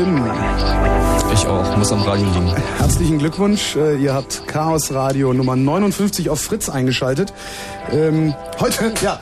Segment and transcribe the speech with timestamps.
[0.00, 0.30] Stimmen.
[1.34, 2.54] Ich auch, muss am Radio liegen.
[2.78, 7.34] Herzlichen Glückwunsch, äh, ihr habt Chaos Radio Nummer 59 auf Fritz eingeschaltet.
[7.92, 9.20] Ähm, heute, ja,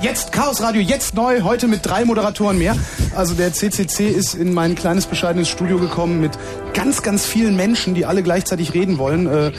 [0.00, 2.76] jetzt Chaos Radio, jetzt neu, heute mit drei Moderatoren mehr.
[3.16, 6.38] Also der CCC ist in mein kleines bescheidenes Studio gekommen mit
[6.72, 9.26] ganz, ganz vielen Menschen, die alle gleichzeitig reden wollen.
[9.26, 9.50] Äh,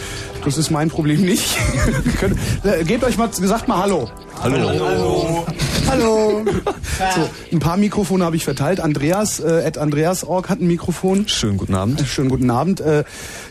[0.46, 1.58] das ist mein Problem nicht.
[2.64, 4.10] Äh, gebt euch mal, gesagt mal Hallo.
[4.42, 4.58] Hallo.
[4.58, 5.46] Hallo.
[5.90, 6.46] Hallo.
[7.16, 8.80] So, ein paar Mikrofone habe ich verteilt.
[8.80, 11.28] Andreas, äh, at Andreas.org hat ein Mikrofon.
[11.28, 12.02] Schönen guten Abend.
[12.02, 12.82] Äh, schönen guten Abend.
[12.82, 13.04] Äh,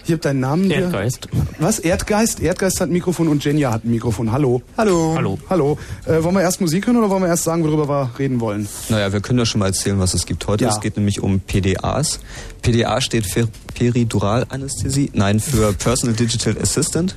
[0.04, 0.64] ich habe deinen Namen.
[0.64, 0.82] hier.
[0.82, 1.28] Erdgeist.
[1.58, 1.78] Was?
[1.78, 2.40] Erdgeist?
[2.40, 4.32] Erdgeist hat ein Mikrofon und Jenja hat ein Mikrofon.
[4.32, 4.62] Hallo.
[4.76, 5.14] Hallo.
[5.16, 5.38] Hallo.
[5.48, 5.78] Hallo.
[6.04, 8.68] Äh, wollen wir erst Musik hören oder wollen wir erst sagen, worüber wir reden wollen?
[8.88, 10.64] Naja, wir können ja schon mal erzählen, was es gibt heute.
[10.64, 10.70] Ja.
[10.70, 12.20] Es geht nämlich um PDAs.
[12.62, 17.16] PDA steht für Periduralanästhesie, nein, für Personal Digital Assistant.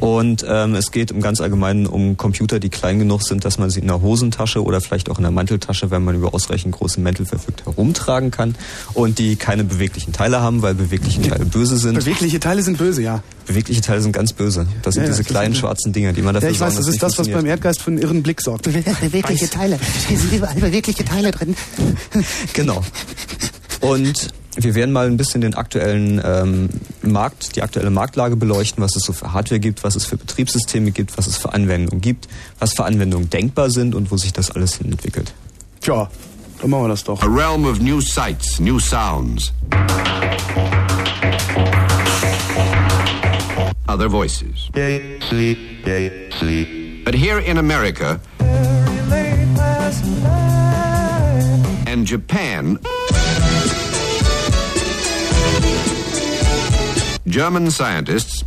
[0.00, 3.70] Und ähm, es geht im ganz Allgemeinen um Computer, die klein genug sind, dass man
[3.70, 7.00] sie in der Hosentasche oder vielleicht auch in der Manteltasche, wenn man über ausreichend große
[7.00, 8.54] Mäntel verfügt, herumtragen kann.
[8.94, 11.94] Und die keine beweglichen Teile haben, weil bewegliche Teile böse sind.
[11.94, 13.22] Bewegliche Teile sind böse, ja.
[13.46, 14.66] Bewegliche Teile sind ganz böse.
[14.82, 16.86] Das sind Ja, diese das kleinen schwarzen Dinger, die man dafür Ja, ich weiß, sorgen,
[16.86, 17.46] das ist das, was beim.
[17.46, 18.64] Erdgeist für einen irren Blick sorgt.
[19.00, 19.78] Bewegliche Teile.
[20.08, 21.56] Hier sind überall bewegliche Teile drin.
[22.52, 22.82] Genau.
[23.80, 26.68] Und wir werden mal ein bisschen den aktuellen ähm,
[27.02, 30.90] Markt, die aktuelle Marktlage beleuchten, was es so für Hardware gibt, was es für Betriebssysteme
[30.90, 32.28] gibt, was es für Anwendungen gibt,
[32.58, 35.32] was für Anwendungen denkbar sind und wo sich das alles hin entwickelt.
[35.80, 36.10] Tja,
[36.60, 37.22] dann machen wir das doch.
[37.22, 39.52] A realm of new sights, new sounds.
[43.86, 44.68] Other voices.
[47.04, 48.20] But here in America
[52.00, 52.78] and Japan,
[57.26, 58.42] German scientists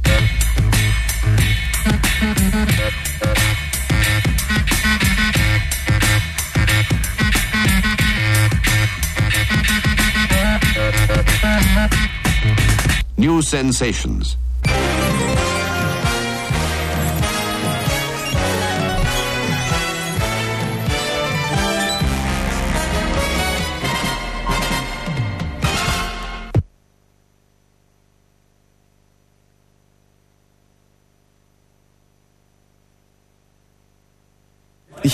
[13.17, 14.35] new sensations.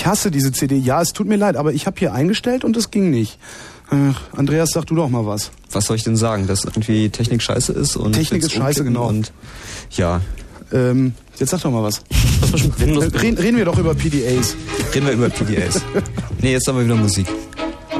[0.00, 0.78] Ich hasse diese CD.
[0.78, 3.38] Ja, es tut mir leid, aber ich habe hier eingestellt und es ging nicht.
[3.90, 5.50] Ach, Andreas, sag du doch mal was.
[5.72, 6.46] Was soll ich denn sagen?
[6.46, 9.08] Dass irgendwie Technik scheiße ist und Technik ist scheiße, genau.
[9.08, 9.30] Und
[9.90, 10.22] ja,
[10.72, 12.00] Ähm, jetzt sag doch mal was.
[12.50, 12.62] Was?
[12.62, 14.56] Äh, Reden, reden wir doch über PDAs.
[14.94, 15.82] reden wir über PDAs.
[16.40, 17.26] nee, jetzt haben wir wieder Musik.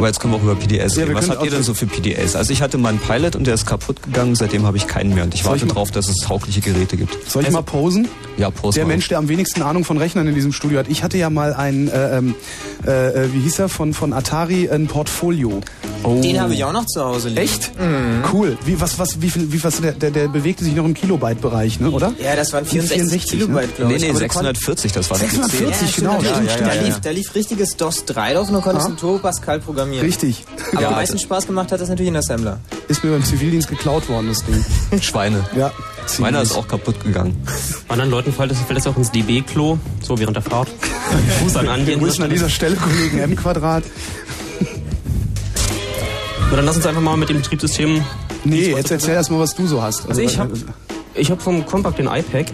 [0.00, 1.14] Aber jetzt können wir auch über PDAs Ja, reden.
[1.14, 2.34] Was habt ihr denn so für PDAs?
[2.36, 5.14] Also ich hatte mal einen Pilot und der ist kaputt gegangen, seitdem habe ich keinen
[5.14, 7.30] mehr und ich Soll ich warte mal- drauf, dass es taugliche Geräte gibt.
[7.30, 8.08] Soll ich mal posen?
[8.38, 8.78] Ja, Prost.
[8.78, 8.92] Der mal.
[8.92, 10.88] Mensch, der am wenigsten Ahnung von Rechnern in diesem Studio hat.
[10.88, 12.34] Ich hatte ja mal ein, äh, ähm,
[12.86, 15.60] äh, äh, wie hieß er, von, von Atari, ein Portfolio.
[16.06, 17.40] Den habe ich auch noch zu Hause liegen.
[17.42, 17.72] Echt?
[18.32, 18.56] Cool.
[18.64, 21.78] Wie, was, was, wie viel, wie, was, der, der, der bewegte sich noch im Kilobyte-Bereich,
[21.80, 22.14] ne, oder?
[22.24, 24.02] Ja, das waren 64, 64, Kilobyte, glaube Nee, ich.
[24.04, 25.96] nee, Aber du 640, das war der 640, PC.
[25.96, 26.50] genau, Ja, stimmt.
[26.60, 27.00] Da, ja, lief, ja.
[27.02, 28.90] da lief richtiges DOS 3 drauf und du konntest Ah.
[28.90, 29.89] im Turbo Pascal programmieren.
[29.98, 30.44] Richtig.
[30.72, 31.24] Aber Ja, am meisten Alter.
[31.24, 32.60] Spaß gemacht hat das natürlich in Assembler.
[32.88, 34.64] Ist mir beim Zivildienst geklaut worden, das Ding.
[35.02, 35.44] Schweine.
[35.56, 35.72] Ja.
[36.18, 37.36] Meiner ist auch kaputt gegangen.
[37.88, 40.68] Anderen Leuten fällt das, fällt das auch ins DB-Klo, so während der Fahrt.
[41.42, 43.84] Fuß an an Wir grüßen an dieser Stelle Kollegen M Quadrat.
[46.50, 48.04] Na, dann lass uns einfach mal mit dem Betriebssystem.
[48.44, 50.08] Nee, jetzt erzähl erst mal, was du so hast.
[50.08, 50.52] Also ich habe
[51.14, 52.46] ich hab vom Compact den iPad.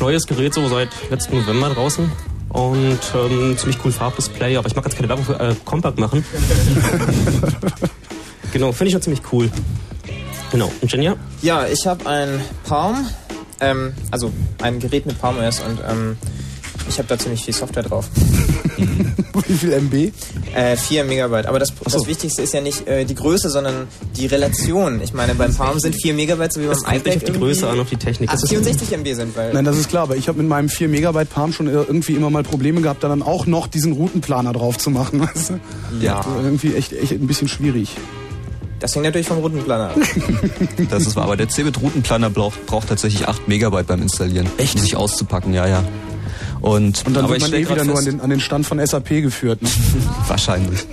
[0.00, 2.10] Neues Gerät so seit letzten November draußen.
[2.52, 6.22] Und ähm, ziemlich cool Farbdisplay, aber ich mag jetzt keine Werbung für äh, Compact machen.
[8.52, 9.50] genau, finde ich schon ziemlich cool.
[10.50, 10.70] Genau.
[10.82, 11.16] Und Jenja?
[11.40, 13.06] Ja, ich habe ein Palm,
[13.60, 14.30] ähm, also
[14.60, 16.18] ein Gerät mit Palm OS und ähm,
[16.88, 18.08] ich habe da ziemlich viel Software drauf.
[19.48, 20.12] Wie viel MB?
[20.54, 21.46] Äh, 4 Megabyte.
[21.46, 21.74] Aber das, so.
[21.98, 23.86] das Wichtigste ist ja nicht äh, die Größe, sondern
[24.16, 25.00] die Relation.
[25.02, 27.32] Ich meine, beim Palm sind 4 Megabyte, so wie beim Es kommt iPad nicht auf
[27.32, 28.28] die Größe an, auf die Technik.
[28.30, 29.52] Ach, Das ist- 64 MB sind, weil...
[29.52, 32.30] Nein, das ist klar, aber ich habe mit meinem 4 Megabyte Palm schon irgendwie immer
[32.30, 35.20] mal Probleme gehabt, da dann auch noch diesen Routenplaner drauf zu machen.
[35.26, 35.60] Weißt du?
[36.00, 36.18] Ja.
[36.18, 37.90] Also irgendwie echt, echt ein bisschen schwierig.
[38.80, 39.96] Das hängt natürlich vom Rundenplaner ab.
[40.90, 41.24] Das ist wahr.
[41.24, 44.48] Aber der Cebit-Routenplaner braucht, braucht tatsächlich 8 Megabyte beim Installieren.
[44.58, 44.74] Echt?
[44.74, 45.84] Um sich auszupacken, ja, ja.
[46.62, 48.84] Und, Und dann aber wird man eh wieder nur an den, an den Stand von
[48.84, 49.60] SAP geführt.
[49.62, 49.68] Ne?
[50.28, 50.86] Wahrscheinlich.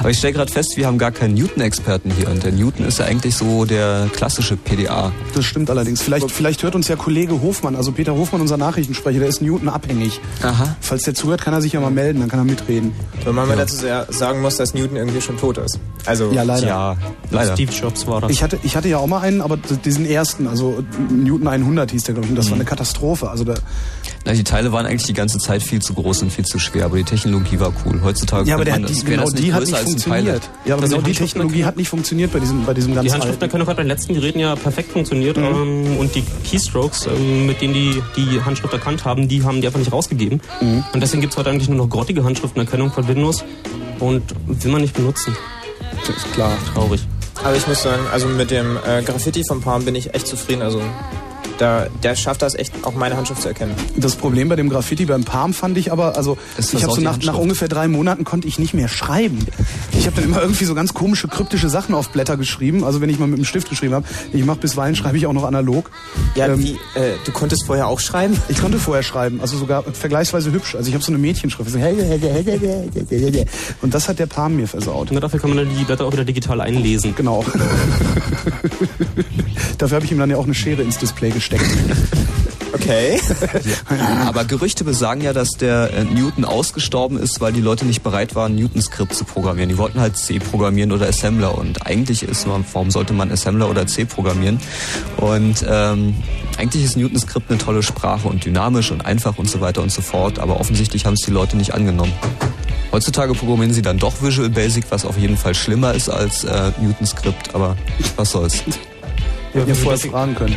[0.00, 2.28] Aber ich stelle gerade fest, wir haben gar keinen Newton-Experten hier.
[2.28, 5.12] Und der Newton ist ja eigentlich so der klassische PDA.
[5.34, 6.02] Das stimmt allerdings.
[6.02, 9.68] Vielleicht, vielleicht hört uns ja Kollege Hofmann, also Peter Hofmann, unser Nachrichtensprecher, der ist Newton
[9.68, 10.20] abhängig.
[10.42, 10.76] Aha.
[10.80, 12.92] Falls der zuhört, kann er sich ja mal melden, dann kann er mitreden.
[13.24, 15.78] Wenn man mal dazu sehr sagen muss, dass Newton irgendwie schon tot ist.
[16.06, 16.66] Also, Ja, leider.
[16.66, 16.96] Ja,
[17.30, 17.54] leider.
[17.54, 18.30] Steve Jobs war das.
[18.30, 22.04] Ich hatte, ich hatte ja auch mal einen, aber diesen ersten, also Newton 100 hieß
[22.04, 23.28] der, glaube ich, und das war eine Katastrophe.
[23.28, 23.54] Also da,
[24.24, 26.84] Na, die Teile waren eigentlich die ganze Zeit viel zu groß und viel zu schwer,
[26.86, 28.00] aber die Technologie war cool.
[28.02, 30.24] Heutzutage ja, aber der man die, genau die hat größer nicht als ein funktioniert.
[30.26, 30.50] Pilot.
[30.64, 32.96] Ja, aber Also genau die die Technologie hat nicht funktioniert bei diesem, bei diesem Die
[32.96, 37.46] ganzen Handschriftenerkennung hat bei den letzten Geräten ja perfekt funktioniert ähm, und die Keystrokes, ähm,
[37.46, 40.40] mit denen die die Handschrift erkannt haben, die haben die einfach nicht rausgegeben.
[40.60, 43.44] Und deswegen gibt es heute eigentlich nur noch grottige Handschriftenerkennung von Windows
[44.00, 45.36] und will man nicht benutzen.
[46.06, 46.52] Das ist klar.
[46.74, 47.00] Traurig.
[47.42, 50.62] aber ich muss sagen, also mit dem äh, Graffiti von Palm bin ich echt zufrieden.
[50.62, 50.80] Also,
[51.58, 53.74] da, der schafft das echt, auch meine Handschrift zu erkennen.
[53.96, 57.18] Das Problem bei dem Graffiti beim Palm fand ich aber, also ich habe so nach,
[57.18, 59.46] nach ungefähr drei Monaten konnte ich nicht mehr schreiben.
[59.98, 62.84] Ich habe dann immer irgendwie so ganz komische, kryptische Sachen auf Blätter geschrieben.
[62.84, 65.32] Also wenn ich mal mit dem Stift geschrieben habe, ich mache bisweilen schreibe ich auch
[65.32, 65.90] noch analog.
[66.34, 68.40] Ja, Ähm, wie, äh, du konntest vorher auch schreiben?
[68.48, 70.74] Ich konnte vorher schreiben, also sogar vergleichsweise hübsch.
[70.74, 71.70] Also ich habe so eine Mädchenschrift.
[71.70, 71.78] So
[73.82, 75.10] Und das hat der Palm mir versaut.
[75.10, 77.14] Und dafür kann man dann die Blätter auch wieder digital einlesen.
[77.14, 77.44] Genau.
[79.78, 81.64] Dafür habe ich ihm dann ja auch eine Schere ins Display gesteckt.
[82.70, 83.18] Okay.
[84.26, 88.34] Aber Gerüchte besagen ja, dass der äh, Newton ausgestorben ist, weil die Leute nicht bereit
[88.34, 89.70] waren, Newton-Skript zu programmieren.
[89.70, 91.56] Die wollten halt C programmieren oder Assembler.
[91.56, 94.60] Und eigentlich ist man, warum sollte man Assembler oder C programmieren?
[95.16, 96.14] Und ähm,
[96.58, 100.02] eigentlich ist Newton-Skript eine tolle Sprache und dynamisch und einfach und so weiter und so
[100.02, 100.38] fort.
[100.38, 102.12] Aber offensichtlich haben es die Leute nicht angenommen.
[102.92, 106.70] Heutzutage programmieren sie dann doch Visual Basic, was auf jeden Fall schlimmer ist als äh,
[106.80, 107.54] Newton-Skript.
[107.54, 107.76] Aber
[108.16, 108.62] was soll's.
[109.52, 110.56] Wir hätten ja vorher fragen können.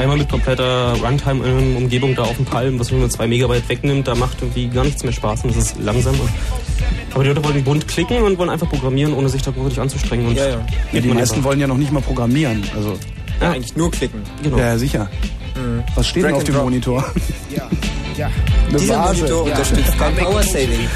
[0.00, 4.40] Einmal mit kompletter Runtime-Umgebung da auf dem Palm, was nur 2 Megabyte wegnimmt, da macht
[4.40, 6.14] irgendwie gar nichts mehr Spaß und es ist langsam.
[7.12, 10.28] Aber die Leute wollen bunt klicken und wollen einfach programmieren, ohne sich da wirklich anzustrengen.
[10.28, 10.66] Und Ja, ja.
[10.92, 11.50] Ja, die meisten einfach.
[11.50, 12.64] wollen ja noch nicht mal programmieren.
[12.74, 12.96] Also,
[13.42, 14.22] Ja, eigentlich nur klicken.
[14.42, 14.56] Genau.
[14.56, 15.08] ja, ja
[15.54, 15.84] sicher.
[15.94, 16.64] Was steht denn auf and dem drop.
[16.64, 17.04] Monitor?
[18.20, 19.22] Eine Dieser Vase.
[19.22, 20.88] Monitor unterstützt kein Power Saving.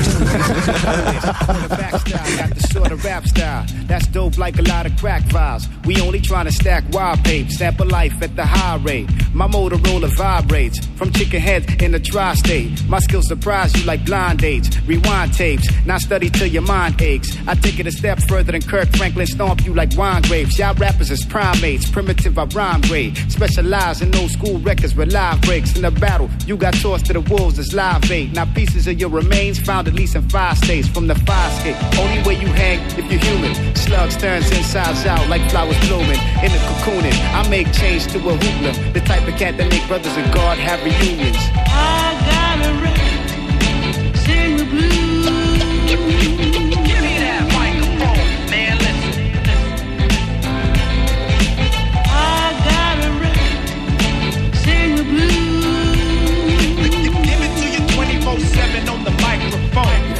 [1.46, 3.64] Quarterback style, got the sort of rap style.
[3.87, 5.66] That's dope like a lot of crack vibes.
[5.87, 9.08] We only trying to stack wild papes, sample life at the high rate.
[9.32, 12.87] My Motorola vibrates from chicken heads in the tri-state.
[12.88, 14.68] My skills surprise you like blind dates.
[14.87, 17.30] Rewind tapes, now study till your mind aches.
[17.46, 20.58] I take it a step further than Kirk Franklin, stomp you like wine grapes.
[20.58, 23.16] Y'all rappers is primates, primitive I rhyme great.
[23.30, 25.74] Specialize in old school records with live breaks.
[25.76, 28.32] In the battle, you got tossed to the wolves as live bait.
[28.32, 31.76] Now pieces of your remains found at least in five states from the fire escape.
[31.98, 33.54] Only way you hang if you're human.
[33.76, 37.16] Slugs turns insides out like flowers blooming in the cocooning.
[37.34, 38.92] I make change to a hoopla.
[38.92, 41.36] The type of cat that make brothers and God have reunions.
[41.66, 46.33] I got a record, sing the blues.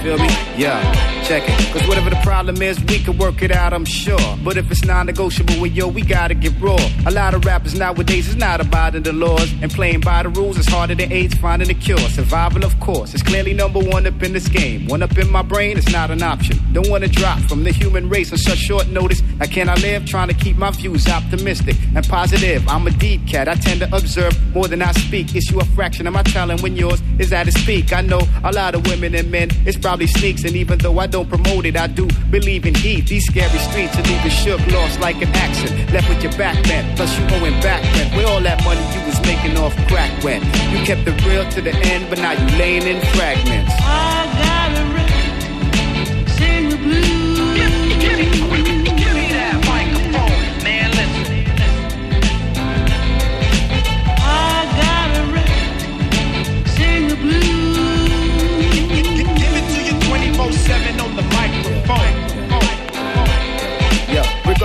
[0.05, 0.29] Feel me?
[0.55, 1.14] Yeah.
[1.25, 1.73] Check it.
[1.73, 4.37] Cause whatever the problem is, we can work it out, I'm sure.
[4.45, 6.77] But if it's non negotiable with yo, we gotta get raw.
[7.07, 9.51] A lot of rappers nowadays is not abiding the laws.
[9.63, 11.97] And playing by the rules is harder than AIDS finding a cure.
[11.97, 14.87] Survival, of course, is clearly number one up in this game.
[14.87, 16.61] One up in my brain is not an option.
[16.75, 19.23] Don't wanna drop from the human race on such short notice.
[19.39, 20.05] How can I live?
[20.05, 22.69] Trying to keep my views optimistic and positive.
[22.69, 23.49] I'm a deep cat.
[23.49, 25.35] I tend to observe more than I speak.
[25.35, 27.95] Issue a fraction of my talent when yours is at its peak.
[27.95, 29.49] I know a lot of women and men.
[29.65, 33.07] It's probably sneaks, and even though I don't promote it, I do believe in heat.
[33.07, 35.93] These scary streets are leaving shook, lost like an accent.
[35.93, 38.17] Left with your back bent, plus you owing back rent.
[38.17, 40.45] Where all that money you was making off crack went.
[40.73, 43.73] You kept it real to the end, but now you laying in fragments.
[43.79, 47.35] I got a record, sing the blues.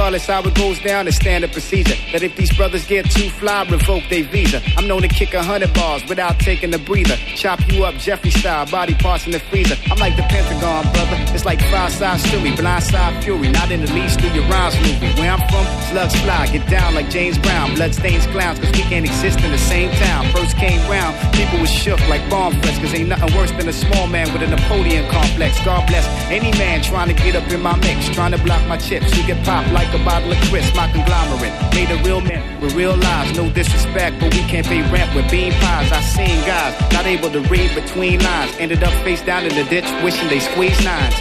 [0.09, 1.93] Regardless how it goes down, it's standard procedure.
[2.11, 4.59] That if these brothers get too fly, revoke their visa.
[4.75, 7.15] I'm known to kick a hundred bars without taking a breather.
[7.35, 9.75] Chop you up Jeffrey style, body parts in the freezer.
[9.91, 11.17] I'm like the Pentagon, brother.
[11.35, 13.49] It's like five sides Stewie, blind side fury.
[13.49, 15.13] Not in the least through your rhymes movie.
[15.19, 17.75] Where I'm from, slugs fly, get down like James Brown.
[17.75, 20.25] Bloodstains clowns, cause we can't exist in the same town.
[20.33, 23.73] First came round, people was shook like bomb threats, cause ain't nothing worse than a
[23.73, 25.63] small man with a Napoleon complex.
[25.63, 28.77] God bless any man trying to get up in my mix, trying to block my
[28.77, 29.15] chips.
[29.15, 31.53] You get popped like a a bottle of Chris, my conglomerate.
[31.73, 33.37] Made a real man with real lives.
[33.37, 35.91] No disrespect, but we can't be rap with bean pies.
[35.91, 38.55] I seen guys not able to read between lines.
[38.59, 41.15] Ended up face down in the ditch, wishing they squeezed nines.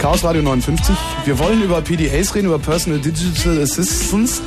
[0.00, 0.96] Chaos Radio 59.
[1.26, 4.40] Wir wollen über PDAs reden, über Personal Digital Assistants.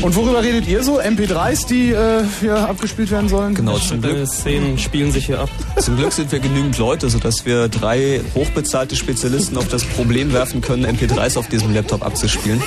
[0.00, 1.00] Und worüber redet ihr so?
[1.00, 3.54] MP3s, die äh, hier abgespielt werden sollen?
[3.54, 5.48] Genau, zum Glück, Szenen spielen sich hier ab.
[5.80, 10.60] zum Glück sind wir genügend Leute, sodass wir drei hochbezahlte Spezialisten auf das Problem werfen
[10.60, 12.62] können, MP3s auf diesem Laptop abzuspielen.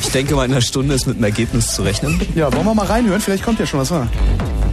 [0.00, 2.18] Ich denke mal, in einer Stunde ist mit einem Ergebnis zu rechnen.
[2.34, 3.20] Ja, wollen wir mal reinhören?
[3.20, 3.90] Vielleicht kommt ja schon was.
[3.90, 4.08] wa?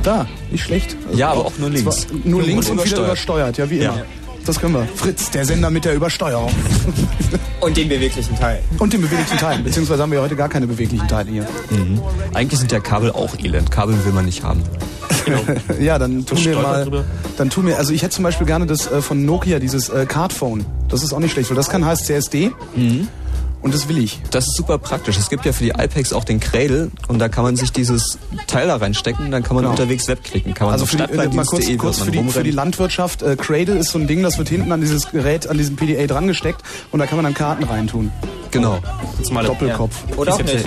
[0.03, 0.95] Da, nicht schlecht.
[1.13, 2.07] Ja, aber auch nur links.
[2.23, 3.07] Nur links und, Und wieder übersteuert.
[3.07, 3.97] übersteuert, ja, wie immer.
[3.97, 4.05] Ja.
[4.45, 4.87] Das können wir.
[4.95, 6.51] Fritz, der Sender mit der Übersteuerung.
[7.61, 8.61] Und den beweglichen Teil.
[8.79, 9.63] Und den beweglichen Teilen.
[9.63, 11.47] Beziehungsweise haben wir heute gar keine beweglichen Teile hier.
[12.33, 13.69] Eigentlich sind ja Kabel auch elend.
[13.69, 14.63] Kabel will man nicht haben.
[15.79, 17.05] Ja, dann tu mir stolpert mal.
[17.37, 17.77] Dann tu mir.
[17.77, 20.65] Also ich hätte zum Beispiel gerne das äh, von Nokia, dieses äh, Cardphone.
[20.87, 22.51] Das ist auch nicht schlecht, weil das kann heißt CSD.
[23.61, 24.21] Und das will ich.
[24.31, 25.17] Das ist super praktisch.
[25.17, 28.17] Es gibt ja für die iPads auch den Cradle und da kann man sich dieses
[28.47, 29.71] Teil da reinstecken, dann kann man Genau.
[29.71, 30.53] unterwegs webklicken.
[30.53, 32.51] Kann man Also für die, äh, mal kurz, stadtplandienst.de kurz für, die, für die.
[32.51, 33.21] Landwirtschaft.
[33.21, 36.07] Äh, Cradle ist so ein Ding, das wird hinten an dieses Gerät, an diesem PDA
[36.07, 36.61] dran gesteckt
[36.91, 38.11] und da kann man dann Karten reintun.
[38.51, 38.79] Genau.
[39.17, 39.95] Jetzt mal Doppelkopf.
[40.15, 40.65] Oder auch nicht.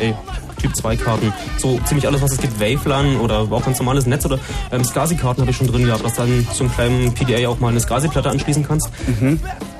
[0.63, 1.33] Typ 2 Karten.
[1.59, 2.59] So ziemlich alles, was es gibt.
[2.61, 4.39] Wavelan oder auch ganz normales Netz oder
[4.71, 7.59] ähm, SCSI-Karten habe ich schon drin gehabt, dass du dann zu einem kleinen PDA auch
[7.61, 8.89] mal eine SCSI-Platte anschließen kannst.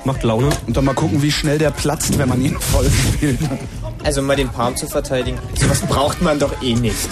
[0.05, 0.49] Macht Laune.
[0.67, 3.39] Und dann mal gucken, wie schnell der platzt, wenn man ihn voll spielt.
[4.03, 7.09] Also mal den Palm zu verteidigen, sowas braucht man doch eh nicht.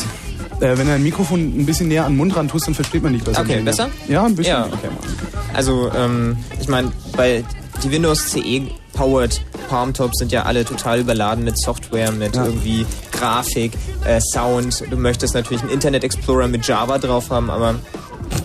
[0.59, 3.01] Äh, wenn du ein Mikrofon ein bisschen näher an den Mund ran tust, dann versteht
[3.01, 3.41] man nicht besser.
[3.41, 3.89] Okay, besser?
[4.07, 4.53] Ja, ein bisschen.
[4.53, 4.89] Ja, okay.
[5.53, 7.43] Also, ähm, ich meine, bei
[7.83, 8.61] die Windows CE
[8.93, 12.45] powered Palmtops sind ja alle total überladen mit Software, mit Ja.
[12.45, 13.71] irgendwie Grafik,
[14.05, 14.83] äh, Sound.
[14.89, 17.75] Du möchtest natürlich einen Internet Explorer mit Java drauf haben, aber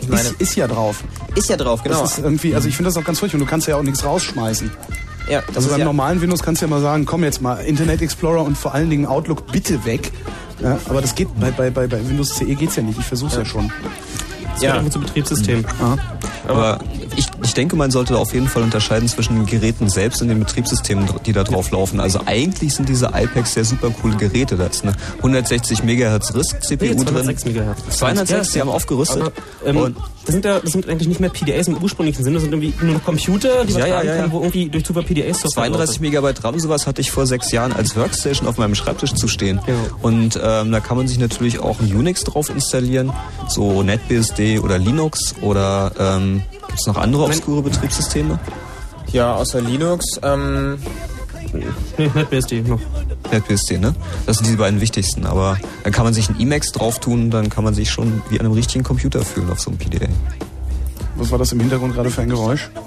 [0.02, 1.02] ich meine, Ist, ist ja drauf.
[1.34, 2.00] ist ja drauf, genau.
[2.02, 3.40] Das ist irgendwie, also ich finde das auch ganz furchtbar.
[3.40, 4.70] Und du kannst ja auch nichts rausschmeißen.
[5.28, 7.56] ja, das Also beim ja, normalen Windows kannst du ja mal sagen, komm jetzt mal,
[7.56, 10.12] Internet Explorer und vor allen Dingen Outlook bitte weg.
[10.62, 12.98] Ja, aber das geht bei, bei, bei, bei Windows CE geht's ja nicht.
[12.98, 13.70] Ich versuch's ja, schon.
[14.56, 14.74] Das Ja.
[14.78, 15.64] einfach zum Betriebssystem.
[16.48, 16.78] Aber
[17.16, 20.38] ich, ich denke, man sollte auf jeden Fall unterscheiden zwischen den Geräten selbst und den
[20.38, 22.00] Betriebssystemen, die da drauf laufen.
[22.00, 24.56] Also eigentlich sind diese iPads ja super coole Geräte.
[24.56, 26.98] Da ist eine 160 MHz RISC-CPU Nee, drin.
[27.06, 27.78] 206 Megahertz.
[27.98, 29.22] 206, die haben aufgerüstet.
[29.22, 29.32] Aber,
[29.66, 32.42] ähm, Und- das, sind ja, das sind eigentlich nicht mehr PDAs im ursprünglichen Sinne, das
[32.42, 35.02] sind irgendwie nur noch Computer, die was Ja, ja, ja, können, wo irgendwie durch Super
[35.02, 38.74] PDAs Software 32 Megabyte RAM, sowas hatte ich vor sechs Jahren als Workstation auf meinem
[38.74, 39.60] Schreibtisch zu stehen.
[39.66, 39.74] Ja.
[40.02, 43.12] Und ähm, da kann man sich natürlich auch ein Unix drauf installieren,
[43.48, 48.38] so NetBSD oder Linux oder ähm, gibt es noch andere obskure Betriebssysteme?
[49.12, 50.78] ja, außer Linux, ähm,
[51.52, 52.80] Nee, NetBSD noch.
[53.32, 53.94] NetBSD, ne?
[54.26, 55.26] Das sind die beiden wichtigsten.
[55.26, 58.38] Aber dann kann man sich ein Emacs drauf tun, dann kann man sich schon wie
[58.38, 60.08] an einem richtigen Computer fühlen auf so einem PDA.
[61.16, 62.70] Was war das im Hintergrund gerade für ein Geräusch?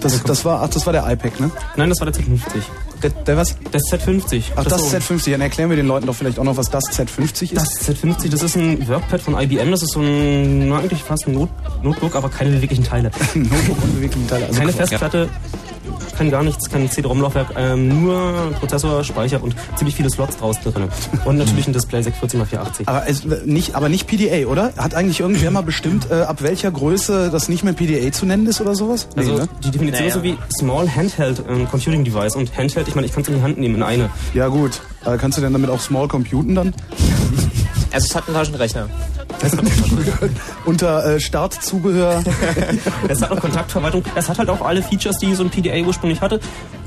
[0.00, 1.50] Das, das war, ach, das war der iPad, ne?
[1.76, 2.62] Nein, das war der Z50.
[3.02, 3.56] Der, der was?
[3.70, 4.44] Das Z50.
[4.56, 5.32] Ach, das, ist Z50.
[5.32, 7.56] Dann erklären wir den Leuten doch vielleicht auch noch, was das Z50 ist.
[7.56, 11.34] Das Z50, das ist ein Workpad von IBM, das ist so ein, eigentlich fast ein
[11.34, 11.50] Not
[11.82, 13.10] Notebook, aber keine beweglichen Teile.
[13.34, 14.46] Notebook unbeweglichen Teile.
[14.46, 14.72] Also Keine.
[14.72, 15.28] Festplatte,
[16.16, 20.88] kein gar nichts, kein CD-ROM-Laufwerk, ähm, nur Prozessor, Speicher und ziemlich viele Slots draußen drin.
[21.24, 22.86] Und natürlich ein Display 640x480.
[22.86, 24.72] Aber, es, nicht, aber nicht PDA, oder?
[24.76, 28.46] Hat eigentlich irgendwer mal bestimmt, äh, ab welcher Größe das nicht mehr PDA zu nennen
[28.46, 29.08] ist oder sowas?
[29.14, 29.48] Nee, Also ne?
[29.64, 33.12] die Definition ist so wie Small Handheld ähm, Computing Device und Handheld, ich meine, ich
[33.12, 34.10] kann es in die Hand nehmen in eine.
[34.34, 34.80] Ja gut.
[35.04, 36.74] Äh, kannst du denn damit auch small computen dann?
[37.92, 38.88] also es hat einen Taschenrechner.
[40.64, 42.22] Unter äh, Startzubehör.
[43.08, 46.20] Es hat auch Kontaktverwaltung, es hat halt auch alle Features, die so ein PDA ursprünglich
[46.20, 46.40] hatte.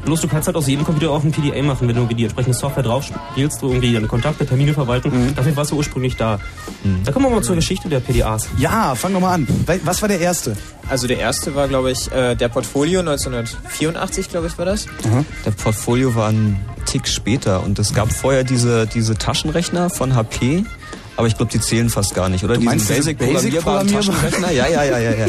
[0.06, 2.58] Bloß du kannst halt aus jedem Computer auch ein PDA machen, wenn du die entsprechende
[2.58, 5.34] Software drauf spielst, du irgendwie deine Kontakte, Termine verwalten.
[5.36, 6.40] Dafür warst du ursprünglich da.
[7.04, 8.48] Da kommen wir mal zur Geschichte der PDAs.
[8.58, 9.48] ja, fang doch mal an.
[9.84, 10.56] Was war der erste?
[10.90, 14.86] Also der erste war, glaube ich, äh, der Portfolio 1984, glaube ich, war das.
[15.46, 20.66] Der Portfolio war ein Tick später und es gab vorher diese, diese Taschenrechner von HP,
[21.16, 22.56] aber ich glaube, die zählen fast gar nicht, oder?
[22.56, 23.88] Du meinst diese Basic Basic programmierbaren?
[23.88, 24.52] Taschenrechner?
[24.52, 25.26] Ja, ja, ja, ja, ja.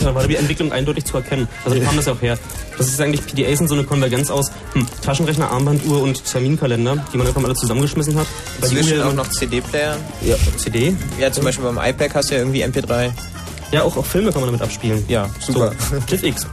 [0.00, 1.46] Da war die Entwicklung eindeutig zu erkennen.
[1.64, 2.38] Also kam das ja auch her.
[2.78, 7.16] Das ist eigentlich, PDAs sind so eine Konvergenz aus hm, Taschenrechner, Armbanduhr und Terminkalender, die
[7.16, 8.26] man einfach mal alle zusammengeschmissen hat.
[8.60, 9.96] Bei Zwischen auch noch CD-Player.
[10.22, 10.96] ja, CD.
[11.20, 13.12] Ja, zum Beispiel beim iPad hast du ja irgendwie MP3.
[13.70, 15.04] Ja, auch, auch Filme kann man damit abspielen.
[15.08, 15.72] Ja, super.
[15.90, 16.46] So, TIFX.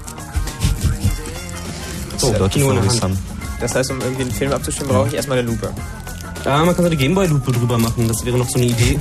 [2.17, 3.17] So, Leute Kino in der Wissam.
[3.59, 5.71] Das heißt, um irgendwie einen Film abzustimmen, brauche ich erstmal eine Lupe.
[6.45, 8.07] Ja, man kann so eine Gameboy-Lupe drüber machen.
[8.07, 8.97] Das wäre noch so eine Idee.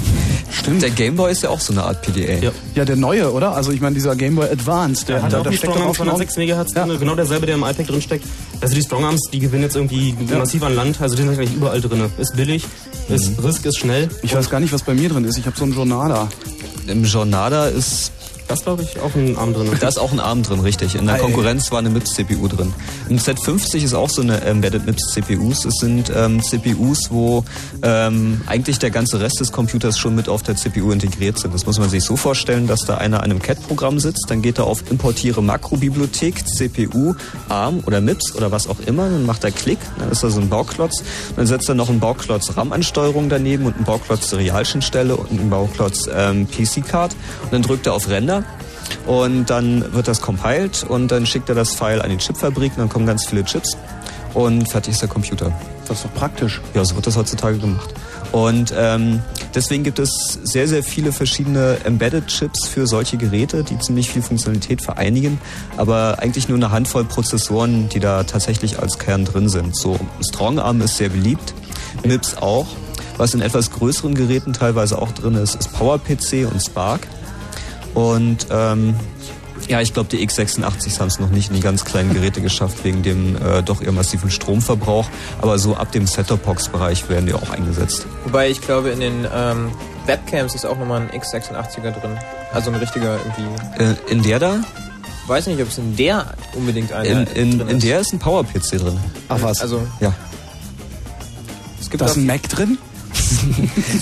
[0.51, 0.83] Stimmt.
[0.83, 2.35] Der Gameboy ist ja auch so eine Art PDA.
[2.42, 2.51] Ja.
[2.74, 3.55] Ja, der neue, oder?
[3.55, 5.90] Also ich meine, dieser Game Boy Advance, der, Hat da, auch da die steckt Strongarm
[5.90, 6.85] auch schon 206 MHz Ja.
[6.87, 8.24] drin, genau derselbe, der im iPad drin steckt.
[8.61, 11.81] Also die Strongarms, die gewinnen jetzt irgendwie massiv an Land, also die sind eigentlich überall
[11.81, 12.05] drin.
[12.18, 12.64] Ist billig,
[13.09, 14.09] ist Risk, ist schnell.
[14.22, 15.38] Ich weiß gar nicht, was bei mir drin ist.
[15.38, 16.29] Ich habe so einen Jornada.
[16.88, 18.11] Im Jornada ist
[18.48, 19.70] Da ist, glaube ich, auch ein Arm drin.
[19.78, 20.94] Da ist auch ein ARM drin, richtig.
[20.94, 21.18] In der Ei.
[21.18, 22.72] Konkurrenz war eine MIPS-CPU drin.
[23.11, 25.66] Ein Z50 ist auch so eine Embedded MIPS-CPUs.
[25.66, 27.44] Es sind ähm, CPUs, wo
[27.82, 31.52] ähm, eigentlich der ganze Rest des Computers schon mit auf der CPU integriert sind.
[31.52, 34.56] Das muss man sich so vorstellen, dass da einer an einem CAD-Programm sitzt, dann geht
[34.56, 37.14] er auf Importiere Makrobibliothek, CPU,
[37.50, 40.40] ARM oder MIPS oder was auch immer, dann macht er Klick, dann ist da so
[40.40, 41.02] ein Bauklotz,
[41.37, 46.08] dann setzt er noch einen Bauklotz RAM-Ansteuerung daneben und einen Bauklotz Serialschnittstelle und einen Bauklotz
[46.11, 48.38] ähm, PC-Card und dann drückt er auf Render
[49.07, 52.79] und dann wird das compiled und dann schickt er das File an die Chipfabrik und
[52.79, 53.77] dann kommen ganz viele Chips
[54.35, 55.53] und fertig ist der Computer.
[55.87, 56.61] Das ist doch praktisch.
[56.74, 57.94] Ja, so wird das heutzutage gemacht.
[58.31, 59.22] Und ähm,
[59.55, 64.83] deswegen gibt es sehr, sehr viele verschiedene Embedded-Chips für solche Geräte, die ziemlich viel Funktionalität
[64.83, 65.40] vereinigen,
[65.79, 69.74] aber eigentlich nur eine Handvoll Prozessoren, die da tatsächlich als Kern drin sind.
[69.74, 71.55] So Strongarm ist sehr beliebt,
[72.05, 72.66] MIPS auch.
[73.16, 77.01] Was in etwas größeren Geräten teilweise auch drin ist, ist PowerPC und Spark.
[77.98, 78.94] Und ähm,
[79.66, 82.84] ja, ich glaube, die x86s haben es noch nicht in die ganz kleinen Geräte geschafft,
[82.84, 85.06] wegen dem äh, doch eher massiven Stromverbrauch.
[85.42, 88.06] Aber so ab dem Set-Top-Box-Bereich werden die auch eingesetzt.
[88.24, 89.72] Wobei ich glaube, in den ähm,
[90.06, 92.16] Webcams ist auch nochmal ein x86er drin.
[92.52, 93.82] Also ein richtiger irgendwie.
[93.82, 94.61] Äh, in der da?
[95.26, 98.20] Weiß nicht, ob es in der unbedingt einer In, in, drin in der ist ein
[98.20, 98.98] PowerPC drin.
[99.28, 99.61] Ach was.
[99.61, 100.14] Also Ja.
[101.80, 102.78] es gibt da ist ein Mac drin?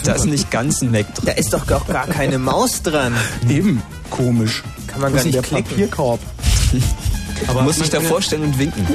[0.04, 1.34] Da ist nicht ganz ein Mac da drin.
[1.36, 3.14] ist doch auch gar keine Maus dran.
[3.48, 3.82] Eben.
[4.10, 4.62] Komisch.
[4.86, 5.64] Kann man Wo gar nicht der klicken.
[5.70, 6.20] Papierkorb.
[7.62, 8.86] Musst dich man da vorstellen und winken.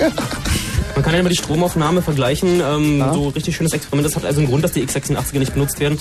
[0.95, 2.60] Man kann ja immer die Stromaufnahme vergleichen.
[2.62, 4.08] Ähm, So richtig schönes Experiment.
[4.08, 5.97] Das hat also einen Grund, dass die x86er nicht benutzt werden.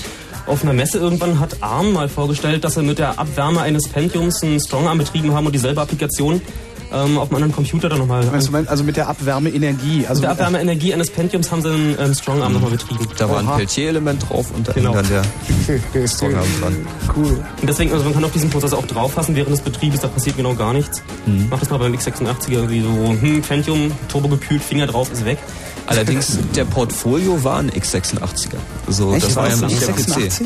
[0.47, 4.43] Auf einer Messe irgendwann hat ARM mal vorgestellt, dass sie mit der Abwärme eines Pentiums
[4.43, 6.41] einen Strongarm betrieben haben und dieselbe Applikation
[6.93, 8.25] ähm, auf einem anderen Computer dann nochmal.
[8.51, 10.07] Mein- also mit der Abwärmeenergie.
[10.07, 13.07] Also Mit der Abwärmeenergie eines Pentiums haben sie einen ähm, Strongarm nochmal betrieben.
[13.17, 13.47] Da war ein.
[13.47, 14.93] Peltier-Element drauf und da Genau.
[14.95, 16.77] dann der Strongarm dran.
[17.17, 17.45] Cool.
[17.61, 20.09] Und deswegen, also man kann auf diesen Prozessor auch drauf fassen während des Betriebes, da
[20.09, 21.03] passiert genau gar nichts.
[21.49, 22.89] Mach das mal beim x86er irgendwie so,
[23.21, 25.39] hm, Pentium, turbogekühlt, Finger drauf, ist weg.
[25.87, 28.55] Allerdings, der Portfolio war ein x86er.
[28.87, 29.27] Also, Echt?
[29.27, 30.29] das war ja nicht der x86?
[30.29, 30.45] PC.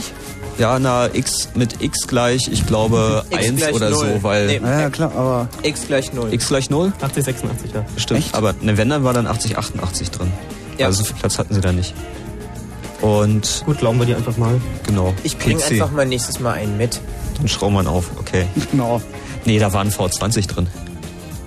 [0.58, 4.12] Ja, na, X mit X gleich, ich glaube, X 1 gleich oder null.
[4.16, 4.60] so, weil Nee.
[4.62, 6.32] Ja, klar, aber X gleich 0.
[6.32, 6.92] X gleich 0?
[7.00, 7.84] 8086, ja.
[7.96, 8.26] Stimmt.
[8.32, 10.32] Aber ne, wenn, dann war dann 8088 drin.
[10.78, 10.86] Ja.
[10.86, 11.92] Also so viel Platz hatten sie da nicht.
[13.00, 14.60] Und Gut, glauben wir dir einfach mal.
[14.86, 15.72] genau, Ich bringe PC.
[15.72, 17.00] einfach mal nächstes Mal einen mit.
[17.38, 18.46] Dann schrauben wir ihn auf, okay.
[18.70, 19.02] genau.
[19.44, 20.68] Nee, da war ein V20 drin.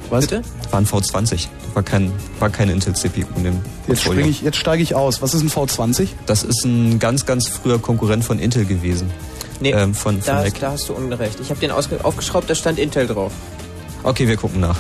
[0.10, 0.26] Was?
[0.28, 0.42] Bitte?
[0.72, 1.48] War ein V20.
[1.74, 5.22] War kein, war keine Intel-CPU in dem Jetzt, spring ich, jetzt steige ich aus.
[5.22, 6.10] Was ist ein V20?
[6.26, 9.10] Das ist ein ganz, ganz früher Konkurrent von Intel gewesen.
[9.60, 10.60] Nee, Ähm, von, von da, Mac.
[10.60, 11.40] da hast du unrecht.
[11.42, 13.32] Ich habe den aufgeschraubt, da stand Intel drauf.
[14.04, 14.78] Okay, wir gucken nach.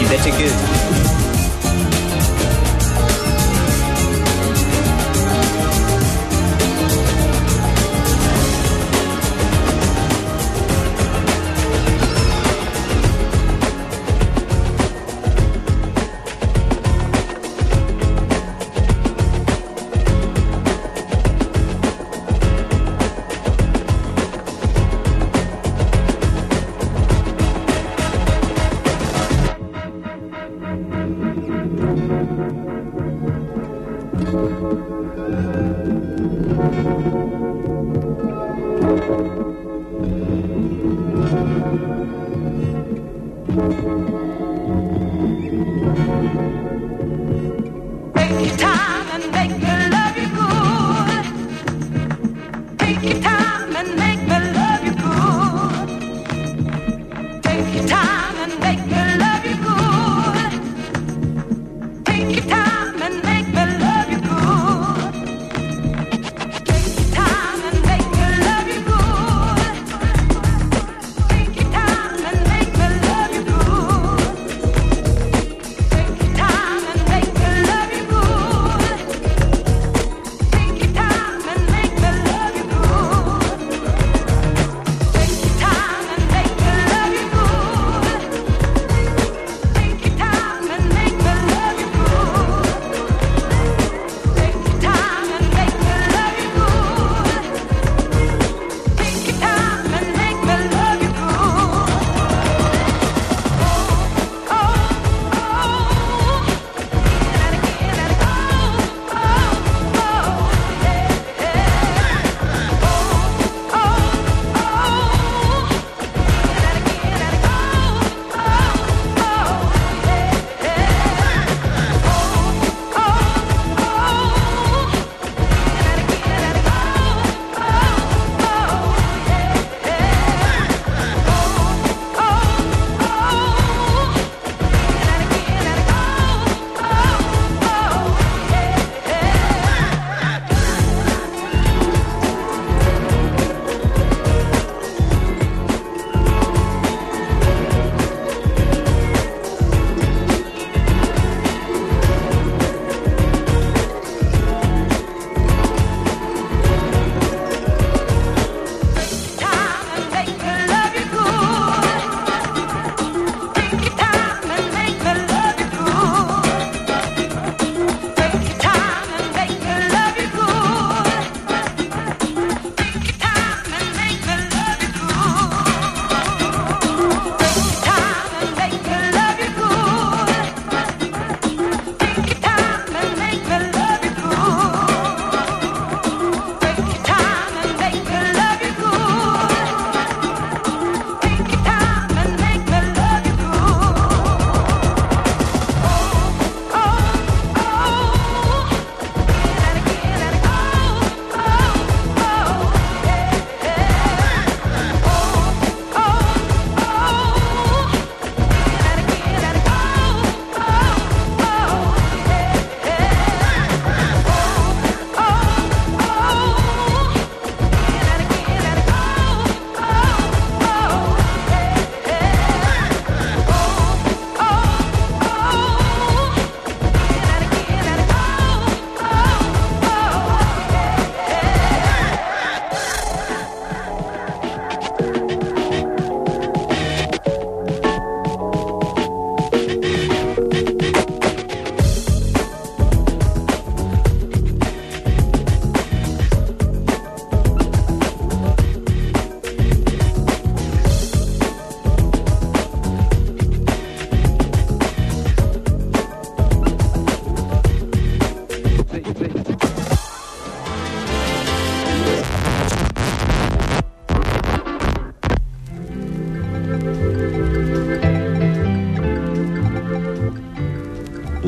[0.00, 0.52] Die Wette gilt.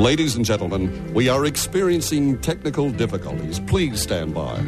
[0.04, 3.58] Ladies and gentlemen, we are experiencing technical difficulties.
[3.58, 4.60] Please stand by.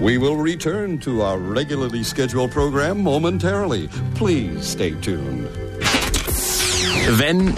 [0.00, 3.88] We will return to our regularly scheduled program momentarily.
[4.14, 5.50] Please stay tuned.
[7.18, 7.54] Wenn,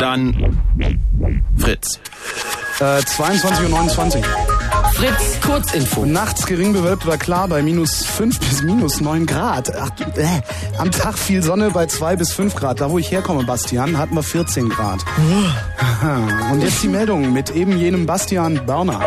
[0.00, 0.58] dann
[1.58, 2.00] Fritz.
[2.80, 4.57] Äh, 22.29 Uhr.
[4.98, 6.06] Fritz, Kurzinfo.
[6.06, 9.72] Nachts gering bewölkt oder klar bei minus 5 bis minus 9 Grad.
[9.76, 10.26] Ach, äh,
[10.76, 12.80] am Tag viel Sonne bei 2 bis 5 Grad.
[12.80, 15.04] Da wo ich herkomme, Bastian, hatten wir 14 Grad.
[15.78, 16.50] Aha.
[16.50, 19.00] Und jetzt die Meldung mit eben jenem Bastian Börner.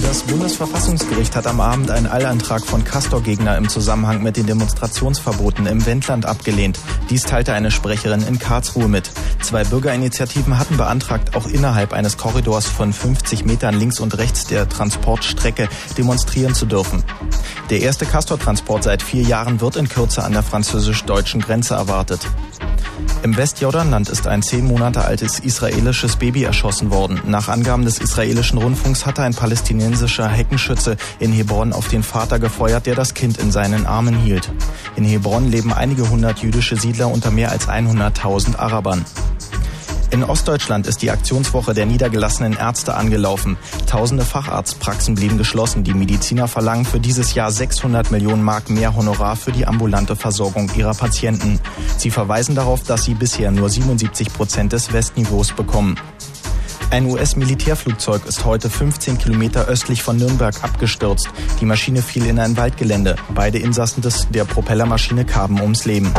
[0.00, 5.84] Das Bundesverfassungsgericht hat am Abend einen Eilantrag von Castor-Gegner im Zusammenhang mit den Demonstrationsverboten im
[5.84, 6.78] Wendland abgelehnt.
[7.10, 9.10] Dies teilte eine Sprecherin in Karlsruhe mit.
[9.40, 14.68] Zwei Bürgerinitiativen hatten beantragt, auch innerhalb eines Korridors von 50 Metern links und rechts der
[14.68, 17.04] Transportstrecke demonstrieren zu dürfen.
[17.70, 22.26] Der erste Castor-Transport seit vier Jahren wird in Kürze an der französisch-deutschen Grenze erwartet.
[23.22, 27.20] Im Westjordanland ist ein zehn Monate altes israelisches Baby erschossen worden.
[27.26, 32.86] Nach Angaben des israelischen Rundfunks hatte ein palästinensischer Heckenschütze in Hebron auf den Vater gefeuert,
[32.86, 34.52] der das Kind in seinen Armen hielt.
[34.94, 39.04] In Hebron leben einige hundert jüdische Siedler unter mehr als 100.000 Arabern.
[40.10, 43.58] In Ostdeutschland ist die Aktionswoche der niedergelassenen Ärzte angelaufen.
[43.86, 45.84] Tausende Facharztpraxen blieben geschlossen.
[45.84, 50.70] Die Mediziner verlangen für dieses Jahr 600 Millionen Mark mehr Honorar für die ambulante Versorgung
[50.76, 51.60] ihrer Patienten.
[51.98, 55.96] Sie verweisen darauf, dass sie bisher nur 77 Prozent des Westniveaus bekommen.
[56.90, 61.28] Ein US-Militärflugzeug ist heute 15 Kilometer östlich von Nürnberg abgestürzt.
[61.60, 63.16] Die Maschine fiel in ein Waldgelände.
[63.34, 66.10] Beide Insassen des, der Propellermaschine kamen ums Leben.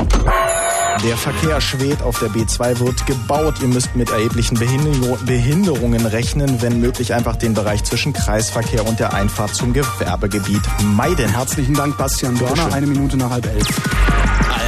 [1.03, 3.55] Der Verkehr schwebt auf der B2 wird gebaut.
[3.62, 8.99] Ihr müsst mit erheblichen Behinder- Behinderungen rechnen, wenn möglich einfach den Bereich zwischen Kreisverkehr und
[8.99, 11.29] der Einfahrt zum Gewerbegebiet meiden.
[11.29, 12.73] Herzlichen Dank, Bastian Börner.
[12.73, 13.65] Eine Minute nach halb elf.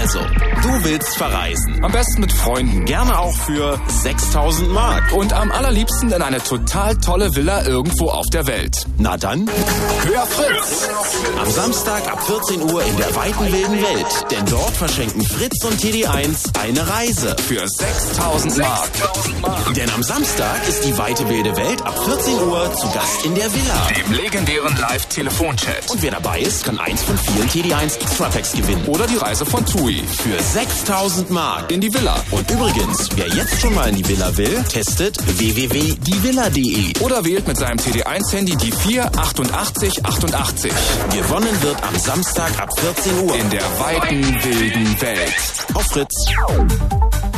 [0.02, 0.20] Also,
[0.62, 1.84] du willst verreisen.
[1.84, 2.86] Am besten mit Freunden.
[2.86, 5.12] Gerne auch für 6000 Mark.
[5.14, 8.86] Und am allerliebsten in eine total tolle Villa irgendwo auf der Welt.
[8.98, 9.50] Na dann,
[10.06, 10.90] hör Fritz.
[11.40, 14.32] Am Samstag ab 14 Uhr in der weiten wilden Welt.
[14.32, 17.36] Denn dort verschenken Fritz und TD1 eine Reise.
[17.48, 18.92] Für 6000 Mark.
[19.76, 23.52] Denn am Samstag ist die weite wilde Welt ab 14 Uhr zu Gast in der
[23.54, 23.88] Villa.
[23.98, 25.90] Dem legendären Live-Telefonchat.
[25.90, 28.86] Und wer dabei ist, kann eins von vielen TD1 Extra Packs gewinnen.
[28.88, 30.04] Oder die Reise von TUI.
[30.22, 31.72] Für 6000 Mark.
[31.72, 32.22] In die Villa.
[32.30, 37.00] Und übrigens, wer jetzt schon mal in die Villa will, testet www.dievilla.de.
[37.00, 40.74] Oder wählt mit seinem TD1-Handy die 48888.
[41.14, 43.36] Gewonnen wird am Samstag ab 14 Uhr.
[43.36, 45.34] In der weiten, wilden Welt.
[45.74, 47.31] Auf Fritz.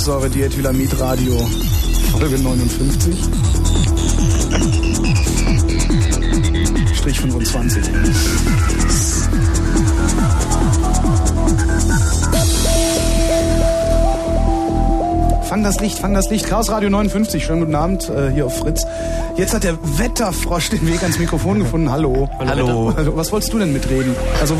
[0.00, 1.36] Sergsäure-Diethylamid-Radio,
[2.10, 3.14] Folge 59.
[6.94, 7.84] Strich 25.
[15.42, 16.46] fang das Licht, fang das Licht.
[16.46, 18.86] Chaos Radio 59, schönen guten Abend äh, hier auf Fritz.
[19.36, 21.90] Jetzt hat der Wetterfrosch den Weg ans Mikrofon gefunden.
[21.90, 22.30] Hallo.
[22.38, 22.94] Hallo.
[22.96, 23.16] Hallo.
[23.16, 24.16] Was wolltest du denn mitreden?
[24.40, 24.56] Also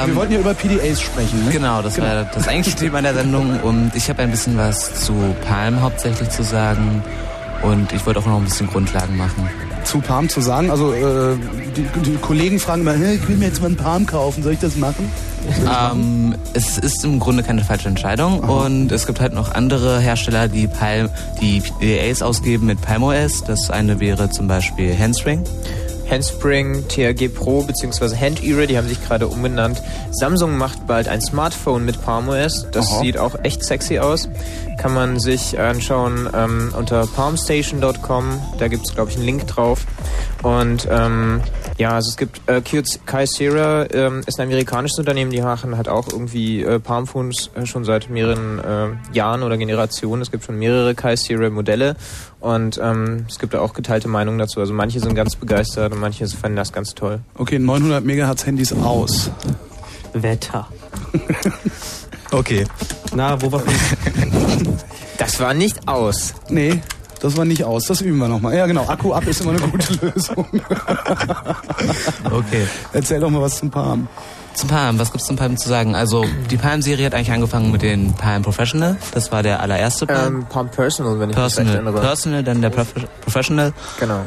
[0.00, 1.44] wir, wir Ähm, wollten ja über PDAs sprechen.
[1.44, 1.50] Ne?
[1.52, 5.12] Genau, das war das eigentliche Thema der Sendung und ich habe ein bisschen was zu
[5.46, 7.02] Palm hauptsächlich zu sagen
[7.62, 9.48] und ich wollte auch noch ein bisschen Grundlagen machen.
[9.84, 10.70] Zu Palm zu sagen.
[10.70, 11.36] Also äh,
[11.76, 14.52] die, die Kollegen fragen immer, hey, ich will mir jetzt mal einen Palm kaufen, soll
[14.52, 15.10] ich das machen?
[15.64, 20.48] Ähm, es ist im Grunde keine falsche Entscheidung und es gibt halt noch andere Hersteller,
[20.48, 21.08] die Palm,
[21.40, 23.44] die PDAs ausgeben mit PalmOS.
[23.44, 25.44] Das eine wäre zum Beispiel Handspring.
[26.10, 28.16] Handspring, TRG Pro bzw.
[28.16, 29.82] Hand Era, die haben sich gerade umbenannt.
[30.12, 32.66] Samsung macht bald ein Smartphone mit PalmOS.
[32.72, 33.00] Das Aha.
[33.00, 34.28] sieht auch echt sexy aus.
[34.78, 38.40] Kann man sich anschauen ähm, unter palmstation.com.
[38.58, 39.86] Da gibt es, glaube ich, einen Link drauf.
[40.42, 41.40] Und ähm,
[41.78, 46.08] ja, also es gibt äh, Kyocera, ähm, ist ein amerikanisches Unternehmen, die machen halt auch
[46.10, 50.22] irgendwie äh, Palmphones äh, schon seit mehreren äh, Jahren oder Generationen.
[50.22, 51.96] Es gibt schon mehrere Kyocera Modelle
[52.40, 54.60] und ähm, es gibt da auch geteilte Meinungen dazu.
[54.60, 57.20] Also manche sind ganz begeistert und manche fanden das ganz toll.
[57.34, 59.30] Okay, 900 Megahertz Handys aus.
[60.12, 60.68] Wetter.
[62.32, 62.66] Okay.
[63.14, 63.62] Na, wo war
[65.18, 66.34] Das war nicht aus.
[66.48, 66.80] Nee,
[67.26, 67.84] das war nicht aus.
[67.84, 68.54] Das üben wir nochmal.
[68.54, 68.88] Ja, genau.
[68.88, 70.46] Akku ab ist immer eine gute Lösung.
[72.30, 72.66] Okay.
[72.92, 74.08] Erzähl doch mal was zum Palm.
[74.54, 75.94] Zum Palm, was gibt's zum Palm zu sagen?
[75.94, 78.96] Also die Palm-Serie hat eigentlich angefangen mit den Palm Professional.
[79.12, 80.36] Das war der allererste Palm.
[80.36, 82.00] Ähm, Palm Personal, wenn ich mich recht Personal, erinnere.
[82.00, 83.72] Personal, dann der Prof Professional.
[84.00, 84.20] Genau.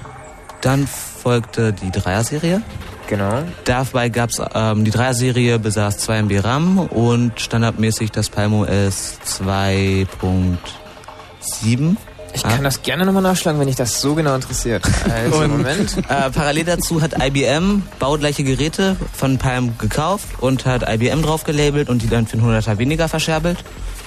[0.62, 2.62] Dann folgte die Dreier-Serie.
[3.08, 3.44] Genau.
[3.66, 11.96] Dabei gab's ähm, die Dreier-Serie besaß 2 MB RAM und standardmäßig das PalmOS 2.7.
[12.34, 14.84] Ich kann das gerne nochmal nachschlagen, wenn dich das so genau interessiert.
[15.10, 15.98] Also, Und Moment.
[15.98, 21.90] Äh, parallel dazu hat IBM baugleiche Geräte von Palm gekauft und hat IBM drauf gelabelt
[21.90, 23.58] und die dann für einen 100er weniger verscherbelt.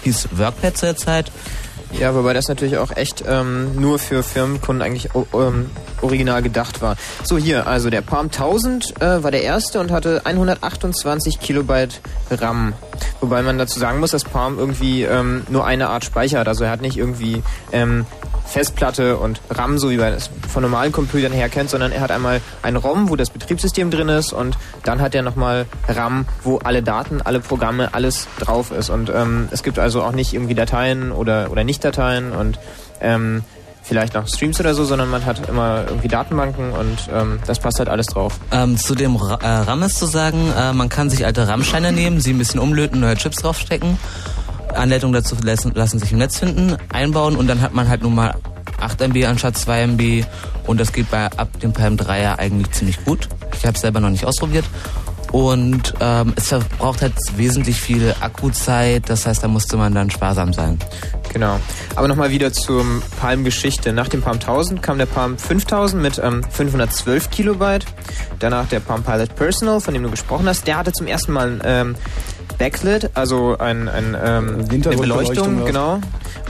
[0.04, 1.30] Hieß Workpad zur Zeit.
[1.98, 5.70] Ja, wobei das natürlich auch echt ähm, nur für Firmenkunden eigentlich ähm,
[6.00, 6.96] original gedacht war.
[7.22, 12.72] So, hier, also der Palm 1000 äh, war der erste und hatte 128 Kilobyte RAM.
[13.20, 16.48] Wobei man dazu sagen muss, dass Palm irgendwie ähm, nur eine Art Speicher hat.
[16.48, 18.06] Also er hat nicht irgendwie ähm,
[18.44, 22.10] Festplatte und RAM, so wie man es von normalen Computern her kennt, sondern er hat
[22.10, 26.58] einmal ein ROM, wo das Betriebssystem drin ist und dann hat er nochmal RAM, wo
[26.58, 28.90] alle Daten, alle Programme, alles drauf ist.
[28.90, 32.58] Und ähm, es gibt also auch nicht irgendwie Dateien oder, oder Nicht-Dateien und
[33.00, 33.42] ähm,
[33.82, 37.78] vielleicht noch Streams oder so, sondern man hat immer irgendwie Datenbanken und ähm, das passt
[37.78, 38.38] halt alles drauf.
[38.52, 42.20] Ähm, zu dem äh, RAM ist zu sagen, äh, man kann sich alte RAM-Scheine nehmen,
[42.20, 43.98] sie ein bisschen umlöten, neue Chips draufstecken.
[44.76, 48.14] Anleitungen dazu lassen, lassen sich im Netz finden, einbauen und dann hat man halt nun
[48.14, 48.34] mal
[48.80, 50.24] 8 MB anstatt 2 MB
[50.66, 53.28] und das geht bei ab dem Palm 3er eigentlich ziemlich gut.
[53.56, 54.64] Ich habe es selber noch nicht ausprobiert.
[55.32, 60.52] Und ähm, es verbraucht halt wesentlich viel Akkuzeit, das heißt, da musste man dann sparsam
[60.52, 60.78] sein.
[61.32, 61.58] Genau.
[61.96, 62.84] Aber nochmal wieder zur
[63.18, 63.94] Palm-Geschichte.
[63.94, 67.86] Nach dem Palm 1000 kam der Palm 5000 mit ähm, 512 Kilobyte.
[68.40, 70.66] Danach der Palm Pilot Personal, von dem du gesprochen hast.
[70.66, 71.94] Der hatte zum ersten Mal ähm,
[72.58, 76.00] Backlit, also ein, ein, ähm, eine Beleuchtung, genau.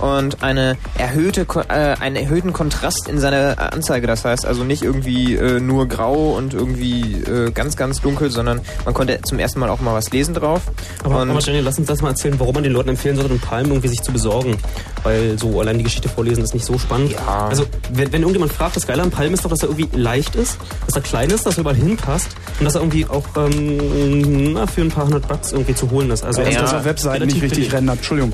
[0.01, 4.07] Und eine erhöhte, äh, einen erhöhten Kontrast in seiner Anzeige.
[4.07, 8.61] Das heißt also nicht irgendwie äh, nur grau und irgendwie äh, ganz, ganz dunkel, sondern
[8.85, 10.63] man konnte zum ersten Mal auch mal was lesen drauf.
[11.05, 13.31] Aber, und aber Daniel, lass uns das mal erzählen, warum man den Leuten empfehlen sollte,
[13.31, 14.57] einen Palm irgendwie sich zu besorgen.
[15.05, 17.13] Weil so allein die Geschichte vorlesen ist nicht so spannend.
[17.13, 17.47] Ja.
[17.49, 20.35] Also, wenn, wenn irgendjemand fragt, das Geile am Palm ist doch, dass er irgendwie leicht
[20.35, 22.29] ist, dass er klein ist, dass er überall hinpasst
[22.59, 26.02] und dass er irgendwie auch ähm, na, für ein paar hundert Bucks irgendwie zu holen
[26.11, 26.25] ist.
[26.25, 27.73] Also, Also, er dass er Webseiten nicht richtig billig.
[27.73, 27.97] rendert.
[27.99, 28.33] Entschuldigung.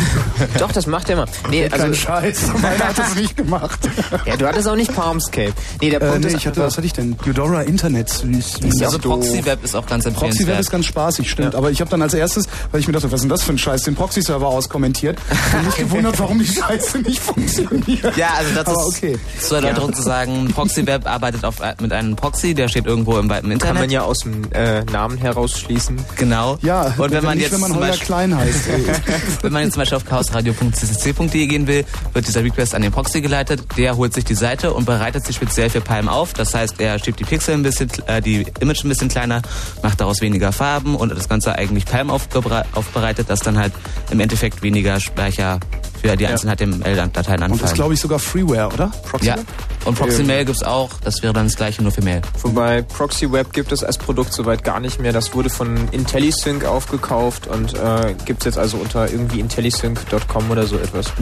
[0.58, 1.26] Doch, das macht er immer.
[1.50, 2.40] Nee, Kein also, Scheiß.
[2.62, 3.78] Meiner hat das nicht gemacht.
[4.24, 5.52] ja, du hattest auch nicht Palmscape.
[5.80, 7.16] Nee, der Äh, Punkt nee, ist ich hatte, was hatte ich denn?
[7.26, 8.08] Eudora Internet.
[8.08, 8.60] Süß.
[8.82, 10.60] Also Proxy Web ist auch ganz Proxy Web empfehlenswert.
[10.60, 11.54] ist ganz spaßig, stimmt.
[11.54, 13.52] Aber ich habe dann als erstes, weil ich mir dachte, was ist denn das für
[13.52, 15.18] ein Scheiß, den Proxy-Server auskommentiert
[15.56, 18.16] und mich gewundert, warum die Scheiße nicht funktioniert.
[18.16, 19.18] Ja, also das Aber ist okay.
[19.40, 23.28] zur Erläuterung zu sagen, Proxy Web arbeitet auf, mit einem Proxy, der steht irgendwo im
[23.28, 23.74] weiten Internet.
[23.74, 25.98] kann man ja aus dem äh, Namen herausschließen.
[26.16, 26.58] Genau.
[26.62, 28.68] Ja, und wenn man nicht, jetzt wenn man Holger Beispiel, Klein heißt.
[29.42, 33.20] wenn man jetzt zum Beispiel auf chaosradio.ccc.de gehen will, wird dieser Request an den Proxy
[33.20, 33.62] geleitet.
[33.76, 36.32] Der holt sich die Seite und bereitet sie speziell für Palm auf.
[36.32, 39.42] Das heißt, er schiebt die Pixel ein bisschen, äh, die Image ein bisschen kleiner,
[39.82, 43.72] macht daraus weniger Farben und das Ganze eigentlich Palm aufbereitet, dass dann halt
[44.10, 45.60] im Endeffekt weniger Speicher
[46.00, 47.52] für die einzelnen HTML-Dateien anfallen.
[47.52, 48.90] Und das glaube ich sogar Freeware, oder?
[49.08, 49.36] Proxy ja.
[49.36, 49.46] Web?
[49.84, 50.26] Und Proxy Ähm.
[50.26, 50.90] Mail gibt's auch.
[51.04, 52.20] Das wäre dann das gleiche nur für Mail.
[52.42, 55.12] Wobei Proxy Web gibt es als Produkt soweit gar nicht mehr.
[55.12, 60.66] Das wurde von IntelliSync aufgekauft und äh, gibt es jetzt also unter irgendwie intellisync.com oder
[60.66, 61.12] so etwas.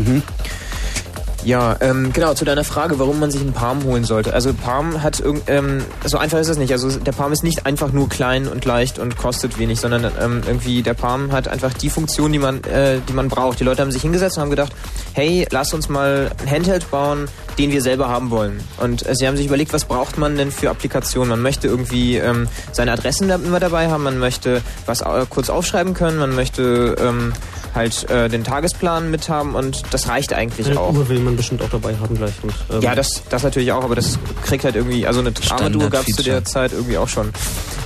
[1.45, 4.35] Ja, ähm, genau, zu deiner Frage, warum man sich einen Palm holen sollte.
[4.35, 6.73] Also Palm hat irgend, ähm, so einfach ist es nicht.
[6.73, 10.43] Also der Palm ist nicht einfach nur klein und leicht und kostet wenig, sondern ähm,
[10.47, 13.61] irgendwie der Palm hat einfach die Funktion, die man, äh, die man braucht.
[13.61, 14.73] Die Leute haben sich hingesetzt und haben gedacht,
[15.15, 18.61] hey, lass uns mal ein Handheld bauen, den wir selber haben wollen.
[18.79, 21.31] Und äh, sie haben sich überlegt, was braucht man denn für Applikationen?
[21.31, 26.19] Man möchte irgendwie ähm, seine Adressen immer dabei haben, man möchte was kurz aufschreiben können,
[26.19, 27.33] man möchte ähm,
[27.75, 30.93] halt äh, den Tagesplan mithaben und das reicht eigentlich Eine auch.
[30.93, 32.33] Uhr will man bestimmt auch dabei haben gleich.
[32.43, 35.91] Und, ähm, Ja, das, das natürlich auch, aber das kriegt halt irgendwie, also eine Armatur
[35.91, 37.31] gab es zu der Zeit irgendwie auch schon.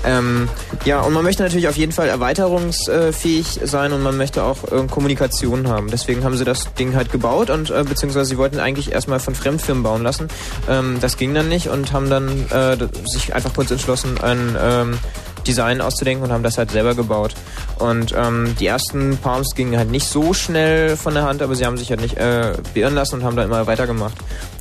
[0.05, 0.49] Ähm,
[0.85, 4.87] ja, und man möchte natürlich auf jeden Fall erweiterungsfähig sein und man möchte auch äh,
[4.91, 5.91] Kommunikation haben.
[5.91, 9.35] Deswegen haben sie das Ding halt gebaut und äh, beziehungsweise sie wollten eigentlich erstmal von
[9.35, 10.28] Fremdfirmen bauen lassen.
[10.68, 12.76] Ähm, das ging dann nicht und haben dann äh,
[13.07, 14.99] sich einfach kurz entschlossen, ein ähm,
[15.47, 17.34] Design auszudenken und haben das halt selber gebaut.
[17.78, 21.66] Und ähm, die ersten Palms gingen halt nicht so schnell von der Hand, aber sie
[21.66, 24.14] haben sich halt nicht äh, beirren lassen und haben dann immer weitergemacht.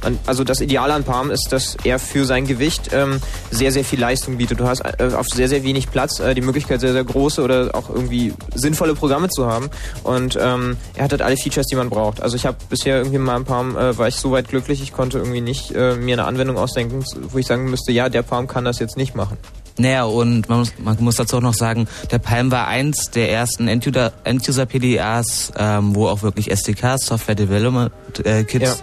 [0.04, 3.22] Und also das Ideale an Palm ist, dass er für sein Gewicht ähm,
[3.52, 4.60] sehr, sehr viel Leistung bietet.
[4.60, 7.76] Du hast äh, auf sehr, sehr wenig Platz äh, die Möglichkeit, sehr, sehr große oder
[7.76, 9.70] auch irgendwie sinnvolle Programme zu haben.
[10.04, 12.22] Und ähm, er hat halt alle Features, die man braucht.
[12.22, 14.94] Also ich habe bisher irgendwie in meinem Palm, äh, war ich so weit glücklich, ich
[14.94, 18.48] konnte irgendwie nicht äh, mir eine Anwendung ausdenken, wo ich sagen müsste, ja, der Palm
[18.48, 19.38] kann das jetzt nicht machen.
[19.78, 23.32] Naja, und man muss, man muss dazu auch noch sagen, der Palm war eins der
[23.32, 27.92] ersten End-User- End-User-PDAs, ähm, wo auch wirklich SDKs, Software Development
[28.26, 28.76] äh, Kits Ja.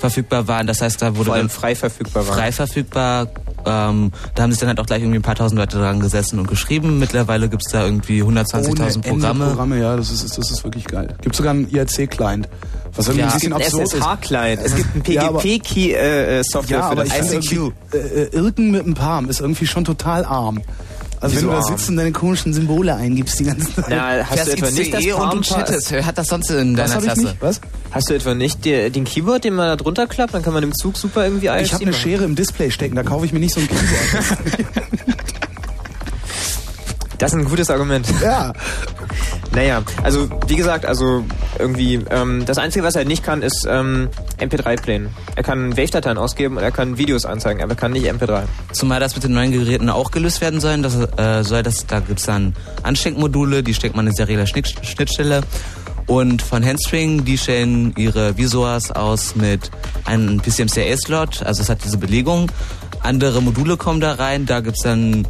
[0.00, 0.66] Verfügbar waren.
[0.66, 2.34] Das heißt, da wurde Vor allem dann frei verfügbar waren.
[2.36, 3.28] frei verfügbar.
[3.66, 6.38] Ähm, da haben sich dann halt auch gleich irgendwie ein paar tausend Leute dran gesessen
[6.38, 6.98] und geschrieben.
[6.98, 9.46] Mittlerweile gibt's da irgendwie 120.000 Ohne Ende Programme.
[9.48, 11.14] Programme, ja, das ist, das ist wirklich geil.
[11.20, 12.48] Gibt sogar einen IRC-Client.
[12.96, 14.02] Was irgendwie Ja, ein bisschen es gibt einen absurd.
[14.02, 17.32] SSH-Client, es gibt einen Ja, aber- PGP-Key-Software Ja, für das.
[17.32, 20.60] irgendwie, äh, äh, Irken mit einem Palm ist irgendwie schon total arm.
[21.22, 21.76] Also Wieso wenn du da arm?
[21.76, 23.84] sitzt und deine komischen Symbole eingibst die ganze Zeit.
[23.90, 25.90] Na, hast du etwa nicht das und chattest.
[25.92, 27.20] Wer hat das sonst in Was deiner ich Klasse?
[27.22, 27.36] nicht?
[27.40, 27.60] Was?
[27.90, 30.32] Hast du etwa nicht die, den Keyboard, den man da drunter klappt?
[30.32, 31.92] Dann kann man im Zug super irgendwie IRC Ich habe eine.
[31.92, 34.38] Schere im Display stecken, da kaufe ich mir nicht so ein Keyboard.
[37.20, 38.06] Das ist ein gutes Argument.
[38.22, 38.52] ja.
[39.52, 41.24] Naja, also wie gesagt, also
[41.58, 44.08] irgendwie ähm, das Einzige, was er nicht kann, ist ähm,
[44.38, 45.08] MP3 playen.
[45.34, 48.44] Er kann Wave-Dateien ausgeben und er kann Videos anzeigen, aber er kann nicht MP3.
[48.72, 50.80] Zumal das mit den neuen Geräten auch gelöst werden soll.
[50.82, 52.54] Das, äh, soll das, da gibt's dann
[52.84, 55.40] Ansteckmodule, die steckt man in serielle Schnitt, Schnittstelle.
[56.06, 59.70] Und von Handstring, die stellen ihre Visors aus mit
[60.04, 62.50] einem PCMCIA-Slot, also es hat diese Belegung.
[63.02, 65.26] Andere Module kommen da rein, da gibt's dann,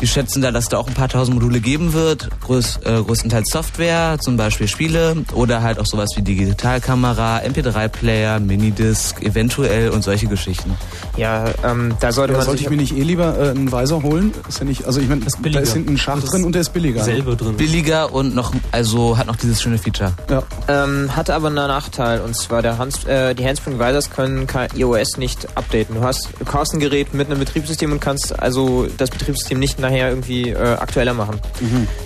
[0.00, 2.28] die schätzen da, dass da auch ein paar tausend Module geben wird.
[2.42, 9.22] Größ, äh, größtenteils Software, zum Beispiel Spiele oder halt auch sowas wie Digitalkamera, MP3-Player, Minidisc,
[9.22, 10.76] eventuell und solche Geschichten.
[11.16, 14.02] Ja, ähm, da sollte Ja, man sollte ich mir nicht eh lieber äh, einen Weiser
[14.02, 14.32] holen?
[14.48, 16.72] Ist ja nicht, also ich meine, da ist hinten ein Schacht drin und der ist
[16.72, 17.00] billiger.
[17.00, 17.04] ne?
[17.04, 17.56] Selbe drin.
[17.56, 20.12] billiger und noch, also hat noch dieses schöne Feature.
[20.30, 20.42] Ja.
[20.68, 24.46] Ähm, hatte aber einen Nachteil und zwar der Hans, äh, die Handspring Visors können
[24.76, 25.96] iOS nicht updaten.
[25.96, 29.78] Du hast, du kaufst ein Gerät mit einem Betriebssystem und kannst also das Betriebssystem nicht
[29.88, 31.40] nachher irgendwie äh, aktueller machen.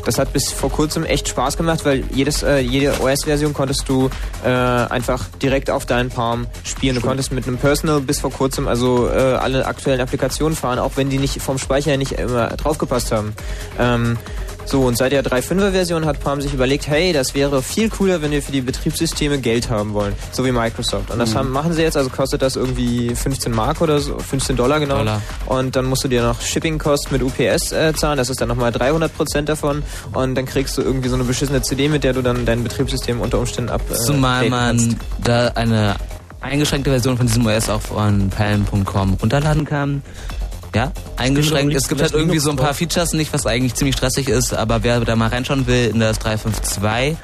[0.04, 4.10] Das hat bis vor kurzem echt Spaß gemacht, weil jedes, äh, jede OS-Version konntest du
[4.44, 6.94] äh, einfach direkt auf deinen Palm spielen.
[6.94, 10.92] Du konntest mit einem Personal bis vor kurzem also äh, alle aktuellen Applikationen fahren, auch
[10.96, 13.34] wenn die nicht vom Speicher nicht immer draufgepasst haben.
[13.78, 14.18] Ähm,
[14.64, 18.22] so, und seit der 3.5er Version hat Palm sich überlegt, hey, das wäre viel cooler,
[18.22, 20.14] wenn wir für die Betriebssysteme Geld haben wollen.
[20.30, 21.10] So wie Microsoft.
[21.10, 21.38] Und das Mhm.
[21.38, 24.98] haben, machen sie jetzt, also kostet das irgendwie 15 Mark oder so, 15 Dollar genau.
[24.98, 25.20] Dollar.
[25.46, 28.72] Und dann musst du dir noch Shipping-Cost mit UPS äh, zahlen, das ist dann nochmal
[28.72, 29.82] 300 Prozent davon.
[30.12, 33.20] Und dann kriegst du irgendwie so eine beschissene CD, mit der du dann dein Betriebssystem
[33.20, 33.82] unter Umständen ab.
[33.90, 34.96] Äh, Zumal man kannst.
[35.24, 35.96] da eine
[36.40, 40.02] eingeschränkte Version von diesem OS auch von palm.com runterladen kann.
[40.74, 41.74] Ja, eingeschränkt.
[41.74, 44.82] Es gibt halt irgendwie so ein paar Features nicht, was eigentlich ziemlich stressig ist, aber
[44.82, 47.16] wer da mal reinschauen will in das 352,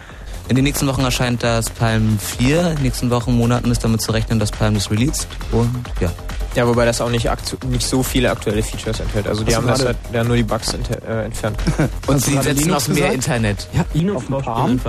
[0.49, 4.01] in den nächsten Wochen erscheint das Palm 4, in den nächsten Wochen, Monaten ist damit
[4.03, 5.70] zu rechnen, dass Palm das released und
[6.01, 6.11] ja.
[6.55, 7.28] Ja, wobei das auch nicht,
[7.68, 9.28] nicht so viele aktuelle Features enthält.
[9.28, 11.59] Also die haben das halt, ja, nur die Bugs äh, entfernt.
[12.07, 13.14] Und sie setzen Linux auf mehr gesagt?
[13.14, 13.68] Internet.
[13.74, 14.80] Ja, Linux braucht Palm?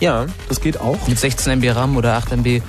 [0.00, 0.98] Ja, Das geht auch.
[1.06, 2.62] Mit 16 MB RAM oder 8 MB.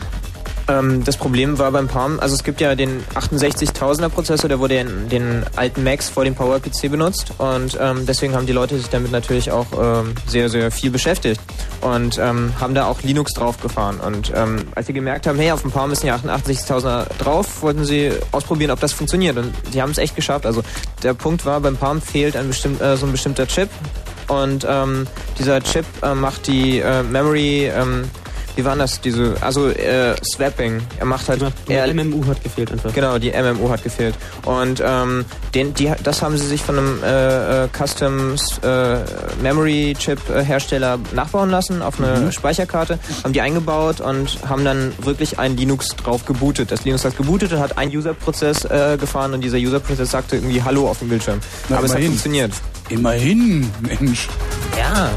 [0.70, 4.76] Ähm, das Problem war beim Palm, also es gibt ja den 68000er Prozessor, der wurde
[4.76, 8.90] in den alten Macs vor dem PowerPC benutzt und ähm, deswegen haben die Leute sich
[8.90, 11.42] damit natürlich auch ähm, sehr, sehr viel beschäftigt
[11.82, 15.64] und ähm, haben da auch Linux draufgefahren und ähm, als sie gemerkt haben, hey, auf
[15.64, 19.92] dem Palm ist ja 68000er drauf, wollten sie ausprobieren, ob das funktioniert und sie haben
[19.92, 20.46] es echt geschafft.
[20.46, 20.62] Also
[21.02, 23.70] der Punkt war, beim Palm fehlt ein bestimmt, äh, so ein bestimmter Chip
[24.28, 25.08] und ähm,
[25.40, 27.72] dieser Chip äh, macht die äh, Memory
[28.60, 29.00] wie war das?
[29.00, 30.82] Diese, also äh, Swapping.
[31.00, 31.42] Er macht halt.
[31.70, 32.94] Die er, MMU hat gefehlt einfach.
[32.94, 34.16] Genau, die MMU hat gefehlt.
[34.44, 35.24] Und ähm,
[35.56, 38.98] den, die, das haben sie sich von einem äh, äh, Custom äh,
[39.42, 42.32] Memory Chip äh, Hersteller nachbauen lassen auf eine Mhm.
[42.34, 46.70] Speicherkarte, haben die eingebaut und haben dann wirklich ein Linux drauf gebootet.
[46.72, 50.62] Das Linux hat gebootet und hat einen User-Prozess äh, gefahren und dieser User-Prozess sagte irgendwie
[50.62, 51.40] Hallo auf dem Bildschirm.
[51.70, 52.12] Na, Aber es hat immerhin.
[52.12, 52.52] funktioniert.
[52.90, 54.28] Immerhin, Mensch.
[54.78, 55.10] Ja.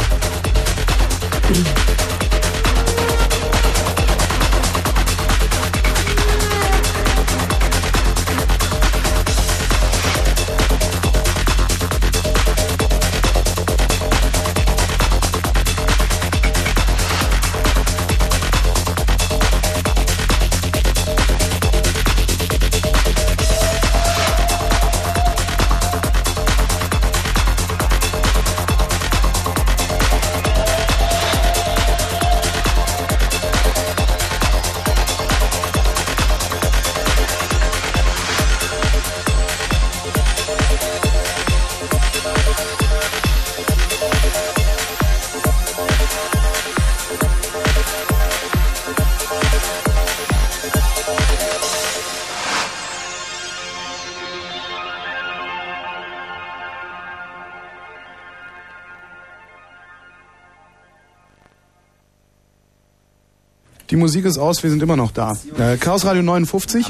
[64.02, 65.32] Musik ist aus, wir sind immer noch da.
[65.56, 66.86] Äh, Chaos Radio 59.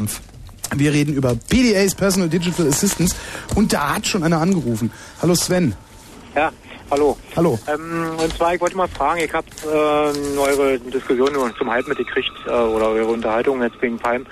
[0.75, 3.15] Wir reden über PDAs, Personal Digital Assistance.
[3.55, 4.91] Und da hat schon einer angerufen.
[5.21, 5.75] Hallo Sven.
[6.35, 6.51] Ja,
[6.91, 7.19] hallo.
[7.37, 7.59] Hallo.
[7.69, 12.33] Ähm, und zwar, ich wollte mal fragen, ich habe äh, eure Diskussion zum Halb mitgekriegt
[12.47, 14.25] äh, oder eure Unterhaltung jetzt wegen Palm.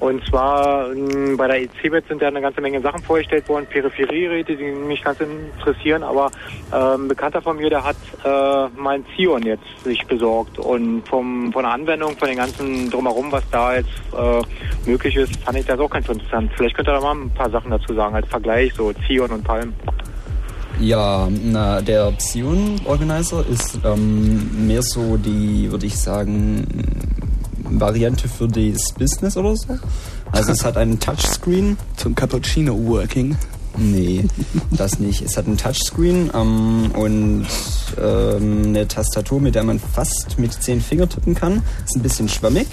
[0.00, 4.56] Und zwar ähm, bei der ECBET sind ja eine ganze Menge Sachen vorgestellt worden, Peripheriegeräte,
[4.56, 6.30] die mich ganz interessieren, aber
[6.72, 11.06] ähm, ein Bekannter von mir, der hat äh, mal ein Zion jetzt sich besorgt und
[11.06, 15.58] vom, von der Anwendung, von den ganzen drumherum, was da jetzt äh, möglich ist, fand
[15.58, 16.50] ich das auch ganz interessant.
[16.56, 19.44] Vielleicht könnt ihr da mal ein paar Sachen dazu sagen, als Vergleich, so Zion und
[19.44, 19.74] Palm.
[20.80, 26.66] Ja, na, der Psion Organizer ist ähm, mehr so die, würde ich sagen,
[27.78, 29.78] Variante für das Business oder so.
[30.32, 31.76] Also es hat einen Touchscreen.
[31.96, 33.36] Zum Cappuccino Working.
[33.76, 34.24] Nee,
[34.70, 35.22] das nicht.
[35.22, 37.46] Es hat einen Touchscreen ähm, und
[38.02, 41.62] ähm, eine Tastatur, mit der man fast mit zehn Finger tippen kann.
[41.84, 42.66] Ist ein bisschen schwammig,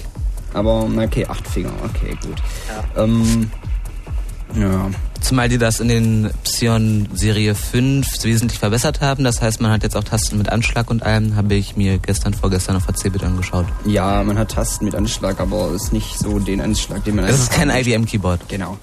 [0.54, 2.42] aber okay, acht Finger, okay, gut.
[2.68, 3.04] Ja.
[3.04, 3.50] Ähm,
[4.56, 4.90] ja.
[5.20, 9.24] Zumal die das in den Psion Serie 5 wesentlich verbessert haben.
[9.24, 11.36] Das heißt, man hat jetzt auch Tasten mit Anschlag und allem.
[11.36, 13.66] Habe ich mir gestern, vorgestern auf ACBit angeschaut.
[13.84, 17.38] Ja, man hat Tasten mit Anschlag, aber ist nicht so den Anschlag, den man Das
[17.38, 17.68] ist kein.
[17.70, 18.48] IBM-Keyboard.
[18.48, 18.78] Genau.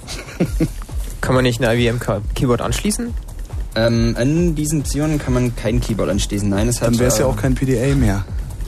[1.22, 3.14] Kann man nicht ein IBM-Keyboard anschließen?
[3.76, 6.48] Ähm, an diesen Psionen kann man kein Keyboard anschließen.
[6.48, 6.90] Nein, es hat.
[6.90, 8.24] Dann wäre es ja äh, auch kein PDA mehr.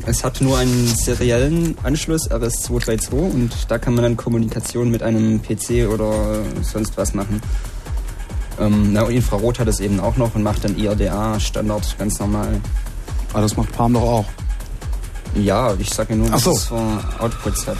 [0.10, 5.42] Es hat nur einen seriellen Anschluss RS232 und da kann man dann Kommunikation mit einem
[5.42, 7.42] PC oder sonst was machen.
[8.58, 12.20] Ähm, na, und Infrarot hat es eben auch noch und macht dann IRDA Standard ganz
[12.20, 12.62] normal.
[13.34, 14.26] Aber das macht Palm doch auch.
[15.36, 16.52] Ja, ich sage nur, Ach dass so.
[16.52, 16.76] es so
[17.20, 17.78] Outputs hat.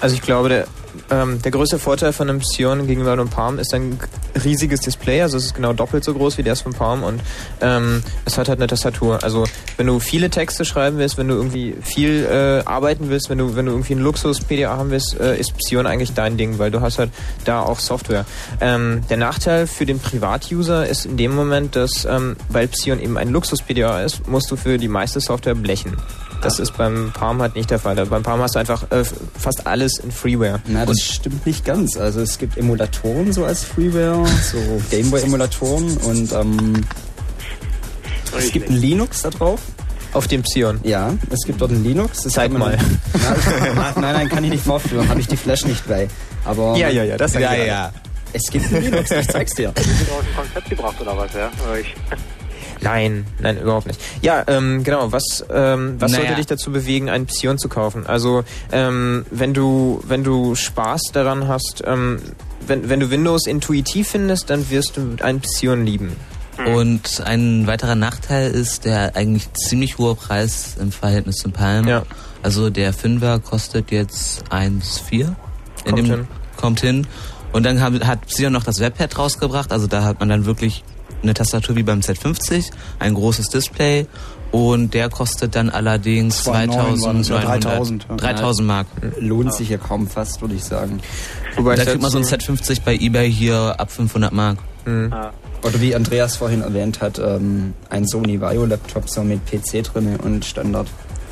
[0.00, 0.66] Also ich glaube, der,
[1.10, 3.98] ähm, der größte Vorteil von einem Psion gegenüber einem Palm ist ein
[4.44, 5.22] riesiges Display.
[5.22, 7.20] Also es ist genau doppelt so groß wie das vom Palm und
[7.60, 9.22] ähm, es hat halt eine Tastatur.
[9.22, 9.44] Also
[9.76, 13.56] wenn du viele Texte schreiben willst, wenn du irgendwie viel äh, arbeiten willst, wenn du
[13.56, 16.80] wenn du irgendwie einen Luxus-PDA haben willst, äh, ist Psion eigentlich dein Ding, weil du
[16.80, 17.10] hast halt
[17.44, 18.24] da auch Software.
[18.60, 23.16] Ähm, der Nachteil für den Privatuser ist in dem Moment, dass ähm, weil Psion eben
[23.18, 25.96] ein Luxus-PDA ist, musst du für die meiste Software blechen.
[26.42, 27.94] Das ist beim Palm halt nicht der Fall.
[28.06, 29.04] Beim Palm hast du einfach äh,
[29.38, 30.60] fast alles in Freeware.
[30.66, 31.96] Na, das stimmt nicht ganz.
[31.96, 34.58] Also es gibt Emulatoren so als Freeware, so
[34.90, 36.84] Gameboy-Emulatoren und ähm,
[38.38, 39.60] es gibt ein Linux da drauf.
[40.12, 40.80] Auf dem Psion?
[40.82, 42.22] Ja, es gibt dort ein Linux.
[42.22, 42.78] Das Zeig mal.
[43.12, 45.08] Na, ich- nein, nein, kann ich nicht vorführen.
[45.08, 46.08] Habe ich die Flash nicht bei.
[46.44, 47.92] Aber Ja, ja, ja, das ja, ich ja.
[48.32, 49.72] Es gibt ein Linux, ich zeig's dir.
[49.76, 51.50] Hast du aus dem Konzept gebracht oder was, ja?
[52.86, 54.00] Nein, nein, überhaupt nicht.
[54.22, 55.12] Ja, ähm, genau.
[55.12, 56.22] Was, ähm, was Naja.
[56.24, 58.06] sollte dich dazu bewegen, einen Psion zu kaufen?
[58.06, 62.18] Also, ähm, wenn du, wenn du Spaß daran hast, ähm,
[62.66, 66.16] wenn, wenn du Windows intuitiv findest, dann wirst du einen Psion lieben.
[66.74, 71.86] Und ein weiterer Nachteil ist der eigentlich ziemlich hohe Preis im Verhältnis zum Palm.
[71.86, 72.04] Ja.
[72.42, 75.12] Also der Fünfer kostet jetzt 1,4.
[75.20, 75.34] In
[75.84, 76.28] Kommt dem- hin.
[76.56, 77.06] Kommt hin.
[77.52, 79.70] Und dann hat, hat Psion noch das Webpad rausgebracht.
[79.70, 80.82] Also da hat man dann wirklich
[81.22, 84.06] eine Tastatur wie beim Z50, ein großes Display.
[84.52, 88.16] Und der kostet dann allerdings 2,9 waren es, oder 2900 3000, ja.
[88.16, 88.86] 3000 Mark.
[89.18, 91.00] Lohnt sich ja kaum fast, würde ich sagen.
[91.56, 94.58] Wobei da kriegt man so ein dazu- Z50 bei Ebay hier ab 500 Mark.
[94.84, 95.12] Mhm.
[95.62, 100.16] Oder wie Andreas vorhin erwähnt hat, ähm, ein Sony Vaio Laptop so mit PC drinne
[100.18, 100.86] und Standard.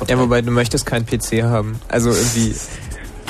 [0.09, 1.79] Ja, wobei du möchtest keinen PC haben.
[1.87, 2.53] Also irgendwie,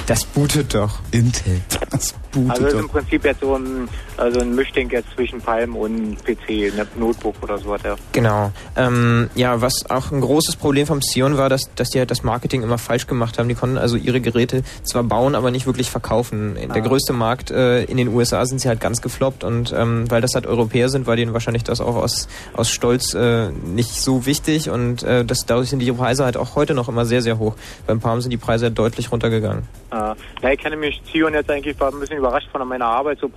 [0.08, 1.00] das bootet doch.
[1.12, 1.62] Intel.
[1.92, 2.16] Das
[2.50, 3.88] Also es ist im Prinzip jetzt so ein,
[4.18, 7.96] also ein Mischding jetzt zwischen Palm und PC, ein Notebook oder sowas, ja.
[8.12, 8.52] Genau.
[8.76, 12.24] Ähm, ja, was auch ein großes Problem vom Xeon war, dass, dass die halt das
[12.24, 13.50] Marketing immer falsch gemacht haben.
[13.50, 16.56] Die konnten also ihre Geräte zwar bauen, aber nicht wirklich verkaufen.
[16.56, 16.88] Der Ah.
[16.88, 20.32] größte Markt äh, in den USA sind sie halt ganz gefloppt und ähm, weil das
[20.36, 24.70] halt Europäer sind, war denen wahrscheinlich das auch aus, aus Stolz äh, nicht so wichtig
[24.70, 27.56] und äh, das, dadurch sind die Preise halt auch heute noch immer sehr, sehr hoch.
[27.88, 29.64] Beim Palm sind die Preise halt deutlich runtergegangen.
[29.92, 33.20] Äh, na, ich kenne mich Zion jetzt eigentlich, war ein bisschen überrascht von meiner Arbeit,
[33.20, 33.30] so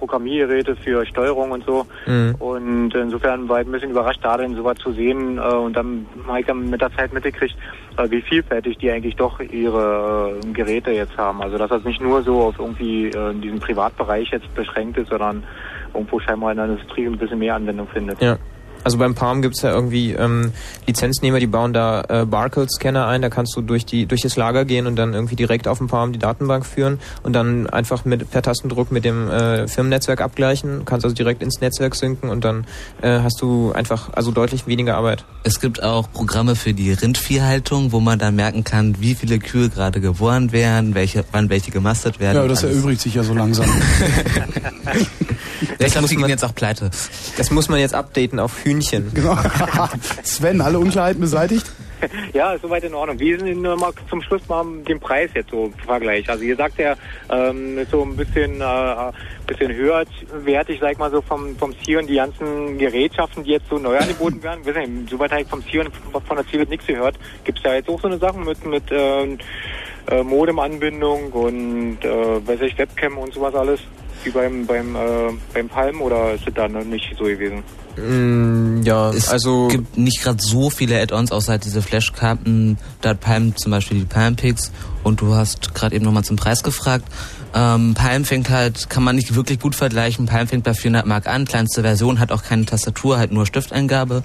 [0.69, 1.87] Programmiergeräte für Steuerung und so.
[2.07, 2.35] Mhm.
[2.39, 5.39] Und insofern war ich ein bisschen überrascht, da denn sowas zu sehen.
[5.39, 7.57] Äh, und dann habe ich dann mit der Zeit mitgekriegt,
[7.97, 11.43] äh, wie vielfältig die eigentlich doch ihre äh, Geräte jetzt haben.
[11.43, 15.45] Also dass das nicht nur so auf irgendwie in diesem Privatbereich jetzt beschränkt ist, sondern
[15.95, 18.21] irgendwo scheinbar in der Industrie ein bisschen mehr Anwendung findet.
[18.21, 18.37] Ja.
[18.89, 20.53] Also beim Palm gibt's ja irgendwie ähm,
[20.87, 24.65] Lizenznehmer, die bauen da äh, Barcode-Scanner ein, da kannst du durch die durch das Lager
[24.65, 28.31] gehen und dann irgendwie direkt auf dem Palm die Datenbank führen und dann einfach mit
[28.31, 32.67] per Tastendruck mit dem äh, Firmennetzwerk abgleichen, kannst also direkt ins Netzwerk synken und dann
[33.03, 35.27] äh, hast du einfach also deutlich weniger Arbeit.
[35.43, 39.69] Es gibt auch Programme für die Rindviehhaltung, wo man dann merken kann, wie viele Kühe
[39.69, 42.39] gerade geboren werden, welche, wann welche gemastet werden.
[42.39, 42.77] Ja, das alles.
[42.77, 43.67] erübrigt sich ja so langsam.
[45.61, 46.91] Ich glaube, die gehen jetzt auch pleite.
[47.37, 49.13] Das muss man jetzt updaten auf Hühnchen.
[49.15, 49.37] Genau.
[50.23, 51.71] Sven, alle Unklarheiten beseitigt?
[52.33, 53.19] Ja, ist soweit in Ordnung.
[53.19, 56.29] Wie ist denn nur mal zum Schluss mal den Preis jetzt so im Vergleich?
[56.29, 56.95] Also ihr sagt ja,
[57.31, 59.13] ähm, ist so ein bisschen äh,
[59.47, 63.79] bisschen höherwertig, sag ich mal so vom vom Sion die ganzen Gerätschaften, die jetzt so
[63.79, 64.65] neu angeboten werden.
[64.65, 67.17] Weiß nicht, soweit habe ich vom Sion von der Ziel nichts gehört.
[67.45, 69.39] Gibt es da jetzt auch so eine Sachen mit mit ähm,
[70.11, 73.81] äh, Modemanbindung und äh, weiß ich Webcam und sowas alles
[74.25, 77.63] wie beim beim äh, beim Palm oder ist das da noch nicht so gewesen?
[77.97, 82.79] Mm, ja, Es also gibt nicht gerade so viele Add-ons, außer halt diese Flashkarten.
[83.01, 84.71] Da hat Palm zum Beispiel die Palm-Picks
[85.03, 87.05] und du hast gerade eben nochmal zum Preis gefragt.
[87.55, 90.27] Ähm, Palm fängt halt, kann man nicht wirklich gut vergleichen.
[90.27, 94.23] Palm fängt bei 400 Mark an, kleinste Version, hat auch keine Tastatur, halt nur Stifteingabe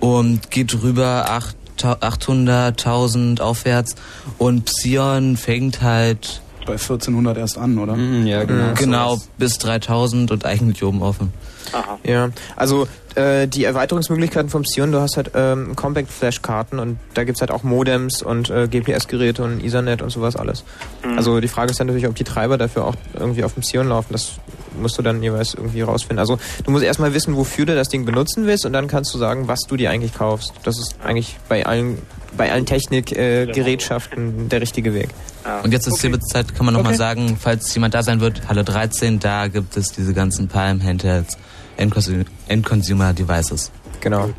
[0.00, 3.94] und geht rüber 8, 800, 1000 aufwärts
[4.38, 7.96] und Psion fängt halt Bei 1400 erst an, oder?
[7.96, 8.74] ja, genau.
[8.74, 11.32] genau bis 3000 und eigentlich oben offen.
[11.72, 11.98] Aha.
[12.04, 12.86] Ja, also
[13.16, 17.40] äh, die Erweiterungsmöglichkeiten vom Xeon, du hast halt ähm, Compact Flash Karten und da gibt's
[17.40, 20.64] halt auch Modems und äh, GPS-Geräte und Ethernet und sowas alles.
[21.04, 21.16] Mhm.
[21.16, 23.88] Also die Frage ist dann natürlich, ob die Treiber dafür auch irgendwie auf dem Xeon
[23.88, 24.08] laufen.
[24.12, 24.32] Das
[24.80, 26.18] musst du dann jeweils irgendwie rausfinden.
[26.18, 29.18] Also du musst erstmal wissen, wofür du das Ding benutzen willst und dann kannst du
[29.18, 30.52] sagen, was du dir eigentlich kaufst.
[30.64, 31.98] Das ist eigentlich bei allen
[32.36, 35.08] bei allen Technik-Gerätschaften äh, Gerätschaften der richtige Weg.
[35.62, 36.98] Und jetzt ist Zeit, kann man nochmal Okay.
[36.98, 41.36] sagen, falls jemand da sein wird, Halle 13, da gibt es diese ganzen Palm Handhelds,
[41.76, 43.70] End-Consumer End-Consumer Devices.
[44.00, 44.30] Genau.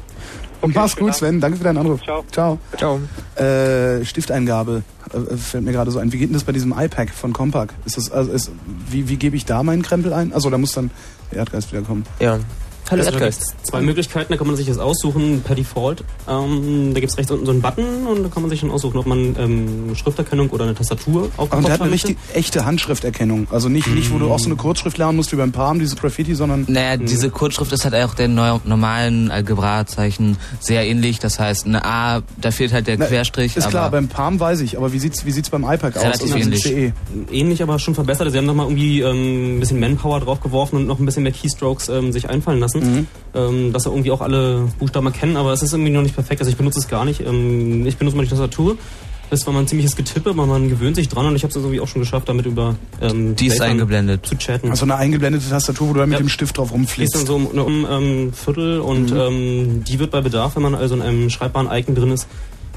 [0.62, 1.40] Und mach's gut, Sven.
[1.40, 2.02] Danke für deinen Anruf.
[2.02, 2.24] Ciao.
[2.32, 2.58] Ciao.
[2.78, 3.00] Ciao.
[3.36, 4.84] Äh, Stifteingabe
[5.14, 6.12] äh, fällt mir gerade so ein.
[6.12, 7.74] Wie geht denn das bei diesem iPad von Compaq?
[7.86, 8.52] Ist das, also ist,
[8.90, 10.34] wie, wie gebe ich da meinen Krempel ein?
[10.34, 10.90] Also da muss dann
[11.32, 12.06] der Erdgeist wieder kommen.
[12.20, 12.40] Ja.
[12.90, 13.56] Hallo Also, da Erdgeist.
[13.64, 16.04] zwei Möglichkeiten, da kann man sich das aussuchen per Default.
[16.28, 18.72] Ähm, da gibt es rechts unten so einen Button und da kann man sich dann
[18.72, 21.94] aussuchen, ob man ähm, Schrifterkennung oder eine Tastatur Und aufgebaut der hat möchte.
[22.10, 23.48] richtig echte Handschrifterkennung.
[23.52, 25.96] Also nicht, nicht, wo du auch so eine Kurzschrift lernen musst wie beim Palm, dieses
[25.98, 26.66] Graffiti, sondern.
[26.68, 31.20] Naja, diese Kurzschrift ist halt auch den neu- normalen Algebra-Zeichen sehr ähnlich.
[31.20, 33.56] Das heißt, eine A, da fehlt halt der Na, Querstrich.
[33.58, 36.04] Ist aber klar, beim Palm weiß ich, aber wie sieht's, wie sieht's beim iPad aus?
[36.04, 36.64] Relativ Also ähnlich.
[36.64, 36.94] CE.
[37.32, 38.32] Ähnlich, aber schon verbessert.
[38.32, 41.90] Sie haben nochmal irgendwie ähm, ein bisschen Manpower draufgeworfen und noch ein bisschen mehr Keystrokes
[41.90, 42.77] ähm, sich einfallen lassen.
[43.36, 46.42] Ähm, dass er irgendwie auch alle Buchstaben erkennen, aber es ist irgendwie noch nicht perfekt.
[46.42, 47.22] Also ich benutze es gar nicht.
[47.22, 48.78] Ähm, ich benutze mal die Tastatur.
[49.30, 51.56] Das war mal ein ziemliches Getippe, aber man gewöhnt sich dran und ich habe es
[51.58, 54.26] irgendwie auch schon geschafft, damit über ähm, Die ist eingeblendet.
[54.26, 54.70] zu chatten.
[54.70, 56.24] Also eine eingeblendete Tastatur, wo du dann mit Ja.
[56.24, 57.16] dem Stift drauf Die ist rumfliegst.
[57.16, 59.18] dann so um, um ähm, Viertel und Mhm.
[59.18, 62.26] ähm, die wird bei Bedarf, wenn man also in einem schreibbaren Icon drin ist,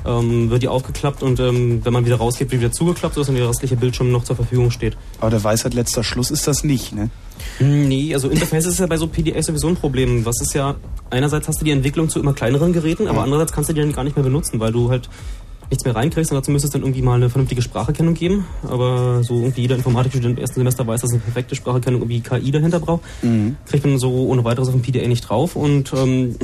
[0.07, 3.37] ähm, wird die aufgeklappt und ähm, wenn man wieder rausgeht, wird wieder zugeklappt, sodass dann
[3.37, 4.97] der restliche Bildschirm noch zur Verfügung steht.
[5.21, 7.11] Aber der Weisheit letzter Schluss ist das nicht, ne?
[7.59, 10.25] Hm, Nee, also Interface ist ja bei so PDA sowieso ein Problem.
[10.25, 10.77] Was ist ja,
[11.11, 13.93] einerseits hast du die Entwicklung zu immer kleineren Geräten, aber andererseits kannst du die dann
[13.93, 15.09] gar nicht mehr benutzen, weil du halt
[15.71, 18.45] nichts mehr reinkriegst und dazu müsste es dann irgendwie mal eine vernünftige Spracherkennung geben.
[18.65, 22.51] Aber so irgendwie jeder Informatikstudent im ersten Semester weiß, dass eine perfekte Spracherkennung irgendwie KI
[22.51, 23.03] dahinter braucht.
[23.23, 23.57] Mhm.
[23.67, 26.35] Kriegt man so ohne weiteres auf dem PDA nicht drauf und ähm,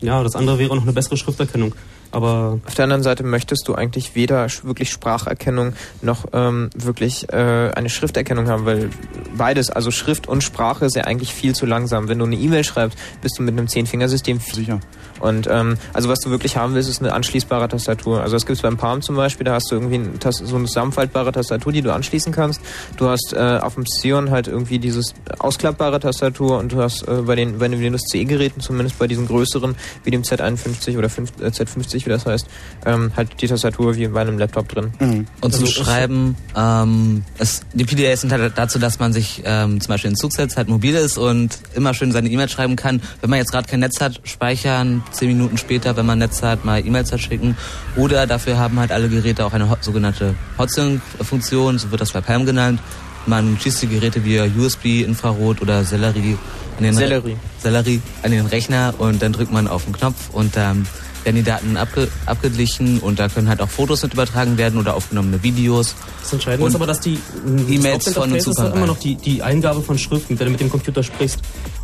[0.00, 1.74] ja, das andere wäre noch eine bessere Schrifterkennung.
[2.14, 7.28] Aber Auf der anderen Seite möchtest du eigentlich weder sch- wirklich Spracherkennung noch ähm, wirklich
[7.32, 8.88] äh, eine Schrifterkennung haben, weil
[9.36, 12.08] beides, also Schrift und Sprache, ist ja eigentlich viel zu langsam.
[12.08, 14.54] Wenn du eine E-Mail schreibst, bist du mit einem Zehn-Fingersystem viel.
[14.54, 14.80] Sicher.
[15.24, 18.20] Und ähm, also was du wirklich haben willst, ist eine anschließbare Tastatur.
[18.20, 21.32] Also das gibt's beim Palm zum Beispiel, da hast du irgendwie ein, so eine zusammenfaltbare
[21.32, 22.60] Tastatur, die du anschließen kannst.
[22.98, 27.22] Du hast äh, auf dem Xeon halt irgendwie dieses ausklappbare Tastatur und du hast äh,
[27.22, 31.40] bei den bei den Windows CE-Geräten, zumindest bei diesen größeren, wie dem Z51 oder 5,
[31.40, 32.46] äh, Z50, wie das heißt,
[32.84, 34.92] ähm, halt die Tastatur wie bei einem Laptop drin.
[35.40, 39.80] Und zum Also, Schreiben, ähm, es, die PDAs sind halt dazu, dass man sich ähm,
[39.80, 43.00] zum Beispiel in Zug setzt, halt mobil ist und immer schön seine E-Mails schreiben kann.
[43.22, 46.64] Wenn man jetzt gerade kein Netz hat, speichern, zehn Minuten später, wenn man Netz hat,
[46.64, 47.56] mal E-Mails verschicken.
[47.96, 52.20] Oder dafür haben halt alle Geräte auch eine hot, sogenannte Hotsync-Funktion, so wird das bei
[52.20, 52.80] Palm genannt.
[53.26, 56.36] Man schießt die Geräte via USB, Infrarot oder Sellerie
[56.76, 57.36] an den, Sellerie.
[57.58, 60.86] Sellerie an den Rechner und dann drückt man auf den Knopf und dann
[61.24, 64.94] werden die Daten abge abgeglichen und da können halt auch Fotos mit übertragen werden oder
[64.94, 65.94] aufgenommene Videos.
[66.22, 69.16] Das Entscheidende ist aber, dass die E-Mails das von Hauptinterface ist halt immer noch die,
[69.16, 71.40] die Eingabe von Schriften, wenn du mit dem Computer sprichst.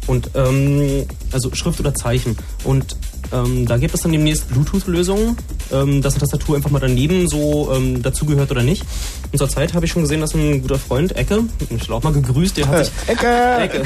[0.06, 2.36] Und ähm, also Schrift oder Zeichen.
[2.64, 2.96] Und
[3.32, 5.36] ähm, da gibt es dann demnächst Bluetooth-Lösungen,
[5.72, 8.84] ähm, dass eine Tastatur einfach mal daneben so ähm, dazugehört oder nicht.
[9.32, 12.02] Und zur Zeit habe ich schon gesehen, dass ein guter Freund, Ecke, ich habe auch
[12.02, 13.26] mal gegrüßt, der hat sich Ecke!
[13.58, 13.82] Ecke.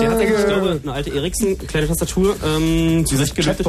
[0.00, 3.66] Der hat sich, ich glaube, eine alte Ericsson, kleine Tastatur, ähm, zurechtgelötet.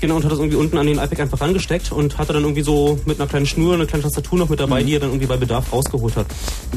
[0.00, 2.62] Genau, und hat das irgendwie unten an den iPad einfach rangesteckt und hatte dann irgendwie
[2.62, 4.86] so mit einer kleinen Schnur eine kleine Tastatur noch mit dabei, Mhm.
[4.86, 6.26] die er dann irgendwie bei Bedarf rausgeholt hat.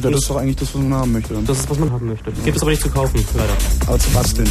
[0.02, 1.34] Das ist doch eigentlich das, was man haben möchte.
[1.34, 1.46] Dann.
[1.46, 2.32] Das ist, was man haben möchte.
[2.44, 3.54] Gibt es aber nicht zu kaufen, leider.
[3.88, 4.50] Aber zu basteln.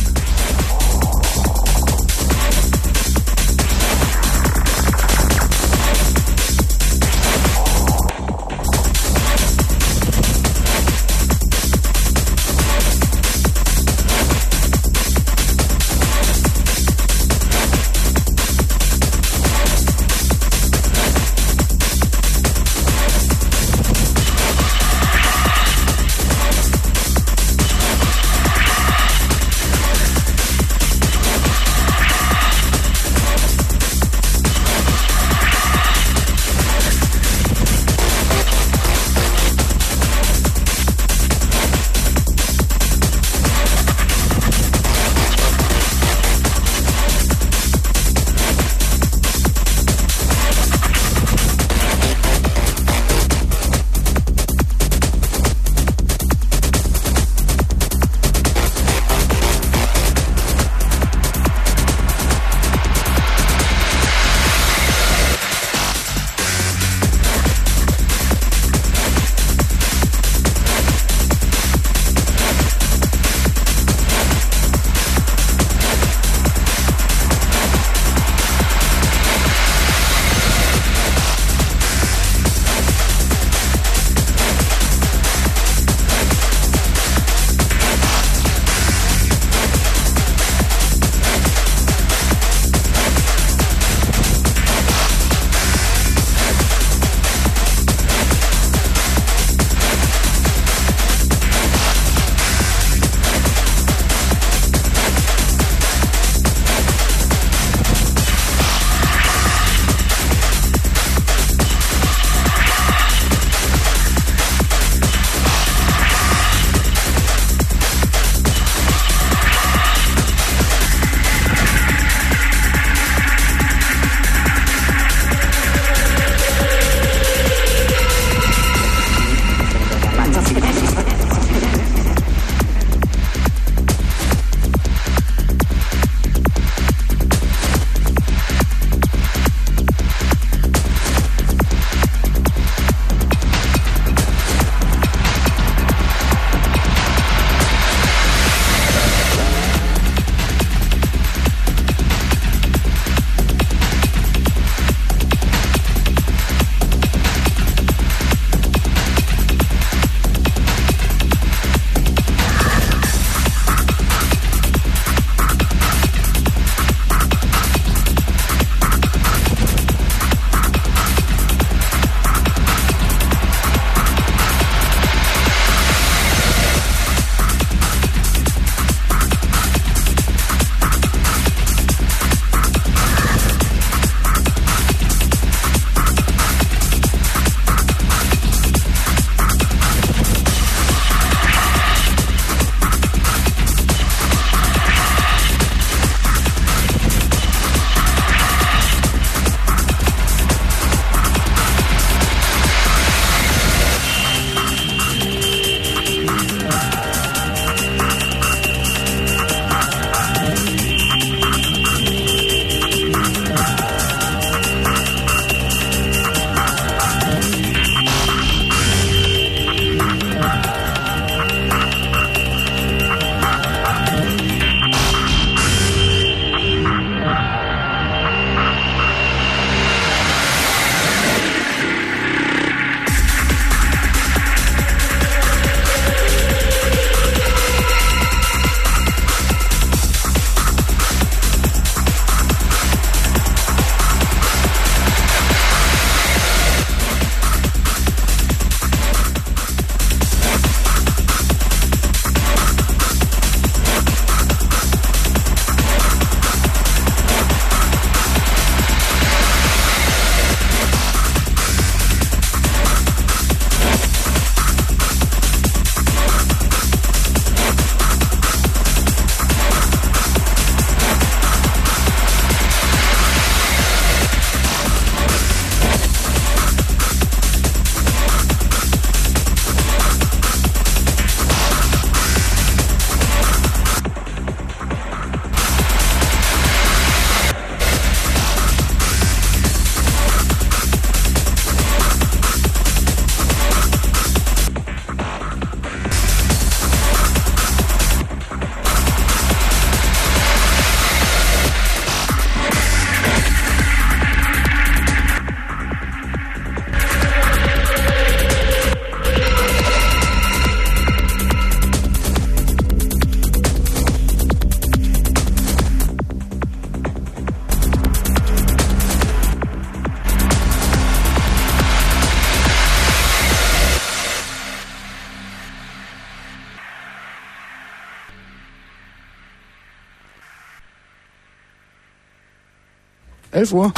[333.62, 333.92] 11 Uhr.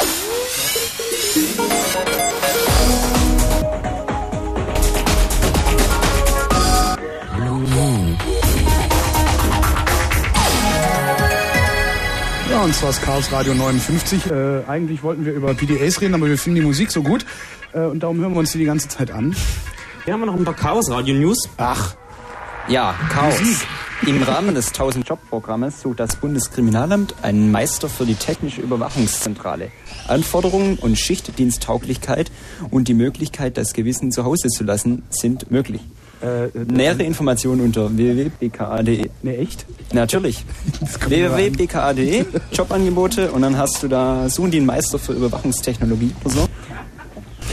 [12.50, 14.30] Ja, und zwar ist Chaos Radio 59.
[14.30, 17.24] Äh, eigentlich wollten wir über PDAs reden, aber wir finden die Musik so gut.
[17.72, 19.34] Äh, und darum hören wir uns die die ganze Zeit an.
[20.04, 21.38] Hier haben wir noch ein paar Chaos Radio News.
[21.56, 21.94] Ach.
[22.68, 23.40] Ja, Chaos.
[24.02, 29.70] Im Rahmen des 1000-Job-Programmes sucht das Bundeskriminalamt einen Meister für die technische Überwachungszentrale.
[30.08, 32.30] Anforderungen und Schichtdiensttauglichkeit
[32.70, 35.80] und die Möglichkeit, das Gewissen zu Hause zu lassen, sind möglich.
[36.20, 39.08] Äh, Nähere Informationen unter www.bka.de.
[39.22, 39.64] Ne, echt?
[39.92, 40.44] Natürlich.
[41.06, 46.48] www.bka.de, Jobangebote und dann hast du da, suchen die einen Meister für Überwachungstechnologie oder so.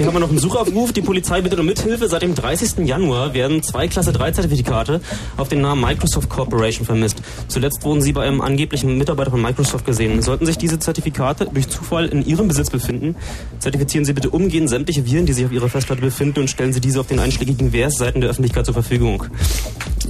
[0.02, 0.94] Hier haben wir noch einen Suchaufruf.
[0.94, 2.08] Die Polizei bittet um Mithilfe.
[2.08, 2.88] Seit dem 30.
[2.88, 5.00] Januar werden zwei Klasse 3 Zertifikate
[5.38, 7.22] auf den Namen Microsoft Corporation vermisst.
[7.50, 10.24] Zuletzt wurden sie bei einem angeblichen Mitarbeiter von Microsoft gesehen.
[10.24, 13.16] Sollten sich diese Zertifikate durch Zufall in Ihrem Besitz befinden,
[13.60, 16.82] zertifizieren Sie bitte umgehend sämtliche Viren, die sich auf Ihrer Festplatte befinden und stellen Sie
[16.82, 19.26] diese auf den einschlägigen Wehrsseiten der Öffentlichkeit zur Verfügung.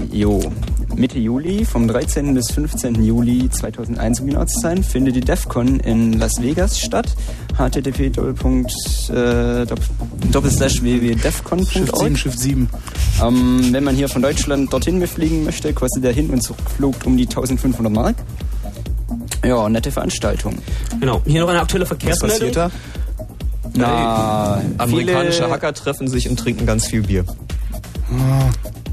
[0.09, 0.41] Jo,
[0.95, 2.33] Mitte Juli, vom 13.
[2.33, 3.03] bis 15.
[3.03, 7.13] Juli 2001, um genau zu sein, findet die DEFCON in Las Vegas statt.
[7.57, 8.11] http
[10.31, 11.71] doppelslash www.defcon.org.
[11.71, 12.69] Shift 7, Shift 7.
[13.23, 17.17] Ähm, wenn man hier von Deutschland dorthin befliegen möchte, kostet der Hin- und Zurückflug um
[17.17, 18.15] die 1500 Mark.
[19.45, 20.57] Ja, nette Veranstaltung.
[20.99, 21.21] Genau.
[21.25, 22.51] Hier noch eine aktuelle Verkehrsmeldung.
[22.51, 22.71] da?
[23.73, 27.25] Na, Amerikanische viele- Hacker treffen sich und trinken ganz viel Bier.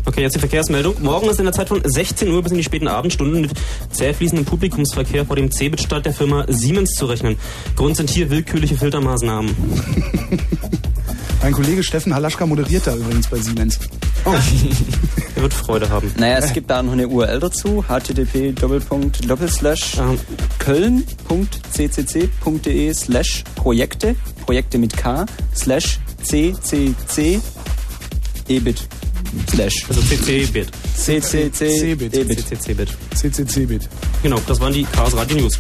[0.09, 0.95] Okay, jetzt die Verkehrsmeldung.
[1.03, 3.51] Morgen ist in der Zeit von 16 Uhr bis in die späten Abendstunden mit
[3.91, 7.37] zäh fließendem Publikumsverkehr vor dem Cebit-Stadt der Firma Siemens zu rechnen.
[7.77, 9.55] Grund sind hier willkürliche Filtermaßnahmen.
[11.43, 13.79] Mein Kollege Steffen Halaschka moderiert da übrigens bei Siemens.
[14.25, 14.33] Oh.
[15.37, 16.11] Er wird Freude haben.
[16.17, 18.55] Naja, es gibt da noch eine URL dazu, http
[20.59, 27.41] köln.ccc.de slash Projekte, Projekte mit K, slash ccc
[28.49, 28.89] ebit
[29.49, 29.85] slash.
[29.89, 30.71] Also CC-Bit.
[30.97, 32.15] ccc C-Bit.
[32.15, 32.39] ebit.
[32.41, 32.89] CCC-Bit.
[33.15, 33.89] CCC-Bit.
[34.23, 35.59] Genau, das waren die Chaos Radio News.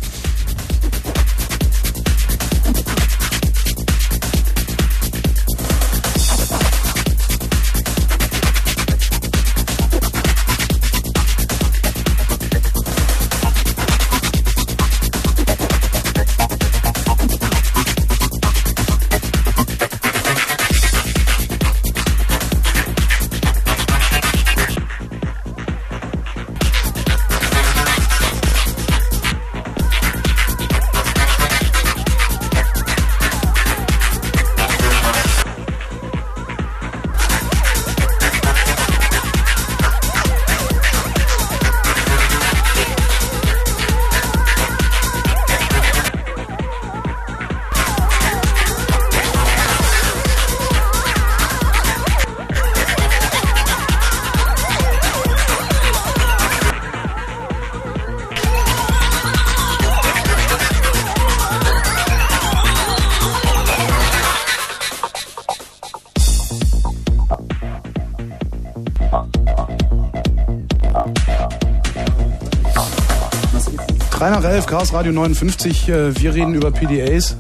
[74.68, 75.88] Chaos Radio 59.
[75.88, 77.38] äh, Wir reden über PDAs.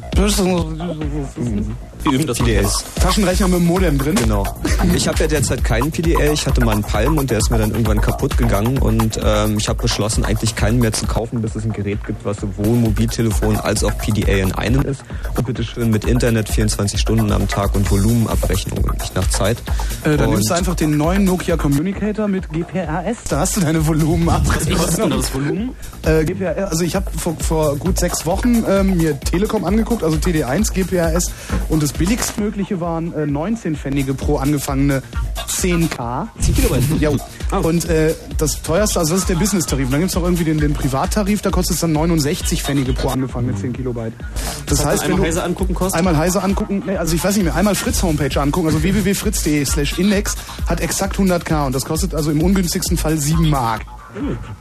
[2.02, 2.84] Wir üben das PDAs.
[3.02, 4.14] Taschenrechner mit dem Modem drin.
[4.14, 4.46] Genau.
[4.94, 6.32] Ich habe ja derzeit keinen PDA.
[6.32, 8.78] Ich hatte mal einen Palm und der ist mir dann irgendwann kaputt gegangen.
[8.78, 12.24] Und ähm, ich habe beschlossen, eigentlich keinen mehr zu kaufen, bis es ein Gerät gibt,
[12.24, 15.02] was sowohl Mobiltelefon als auch PDA in einem ist.
[15.36, 18.77] Und bitte schön mit Internet 24 Stunden am Tag und Volumenabrechnung
[19.08, 19.58] nicht nach Zeit.
[20.04, 23.24] Äh, dann und nimmst du einfach den neuen Nokia Communicator mit GPRS.
[23.28, 24.78] Da hast du deine Volumenabrechnung.
[24.78, 25.74] Was ist denn das Volumen?
[26.04, 30.16] Äh, GPRS, also ich habe vor, vor gut sechs Wochen ähm, mir Telekom angeguckt, also
[30.16, 31.32] TD1 GPRS
[31.68, 35.02] und das billigstmögliche waren äh, 19 Pfennige pro angefangene
[35.48, 36.28] 10K.
[36.40, 36.84] 10 Kilobyte.
[37.00, 37.10] Ja.
[37.58, 39.90] Und äh, das teuerste, also das ist der Business-Tarif.
[39.90, 43.54] Dann gibt's noch irgendwie den, den Privattarif, da kostet es dann 69 Pfennige pro angefangene
[43.56, 44.12] 10 Kilobyte.
[44.66, 45.98] Das Was heißt, wenn einmal du Heise angucken kostet?
[45.98, 49.64] einmal Heise angucken, nee, also ich weiß nicht mehr, einmal Fritz Homepage angucken, also www.fritz.de
[49.64, 50.34] slash index
[50.66, 53.82] hat exakt 100k und das kostet also im ungünstigsten Fall 7 Mark.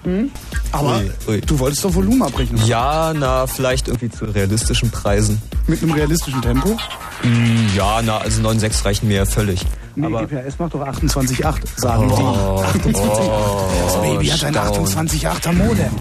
[0.03, 0.29] Hm?
[0.73, 1.41] Aber Ui, ui.
[1.41, 2.61] du wolltest doch Volumen abrechnen.
[2.65, 5.41] Ja, na, vielleicht irgendwie zu realistischen Preisen.
[5.67, 6.77] Mit einem realistischen Tempo?
[7.23, 9.61] Mm, Ja, na, also 9,6 reichen mir ja völlig.
[9.99, 12.77] Nee, Aber GPRS macht doch 28,8, sagen Oh, die.
[12.79, 13.03] 28.
[13.03, 15.09] oh, das Baby hat ein Staunen.
[15.09, 15.91] 28,8er Modem.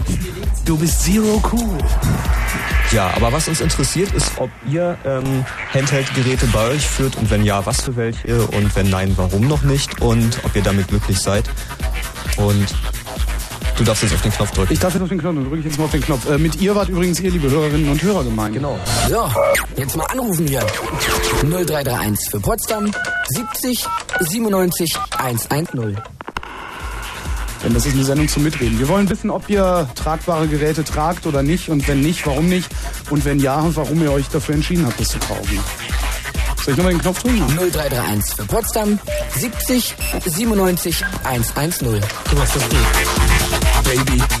[0.65, 1.77] Du bist zero cool.
[2.91, 5.43] Ja, aber was uns interessiert ist, ob ihr ähm,
[5.73, 9.63] Handheld-Geräte bei euch führt und wenn ja, was für welche und wenn nein, warum noch
[9.63, 11.49] nicht und ob ihr damit glücklich seid.
[12.37, 12.67] Und
[13.77, 14.73] Du darfst jetzt auf den Knopf drücken.
[14.73, 16.27] Ich darf jetzt auf den Knopf, dann drücke ich jetzt mal auf den Knopf.
[16.27, 18.55] Äh, mit ihr wart übrigens ihr, liebe Hörerinnen und Hörer, gemeint.
[18.55, 18.79] Genau.
[19.07, 19.29] So,
[19.75, 20.65] jetzt mal anrufen hier.
[21.43, 22.91] 0331 für Potsdam
[23.29, 23.85] 70
[24.21, 25.97] 97 110.
[27.63, 28.79] Denn das ist eine Sendung zum Mitreden.
[28.79, 32.69] Wir wollen wissen, ob ihr tragbare Geräte tragt oder nicht und wenn nicht, warum nicht
[33.11, 35.59] und wenn ja, warum ihr euch dafür entschieden habt, das zu kaufen.
[36.63, 37.45] Soll ich nochmal den Knopf drücken?
[37.47, 38.99] 0331 für Potsdam
[39.37, 41.79] 70 97 110.
[41.79, 43.26] Du machst das gut.
[43.87, 44.36] Baby.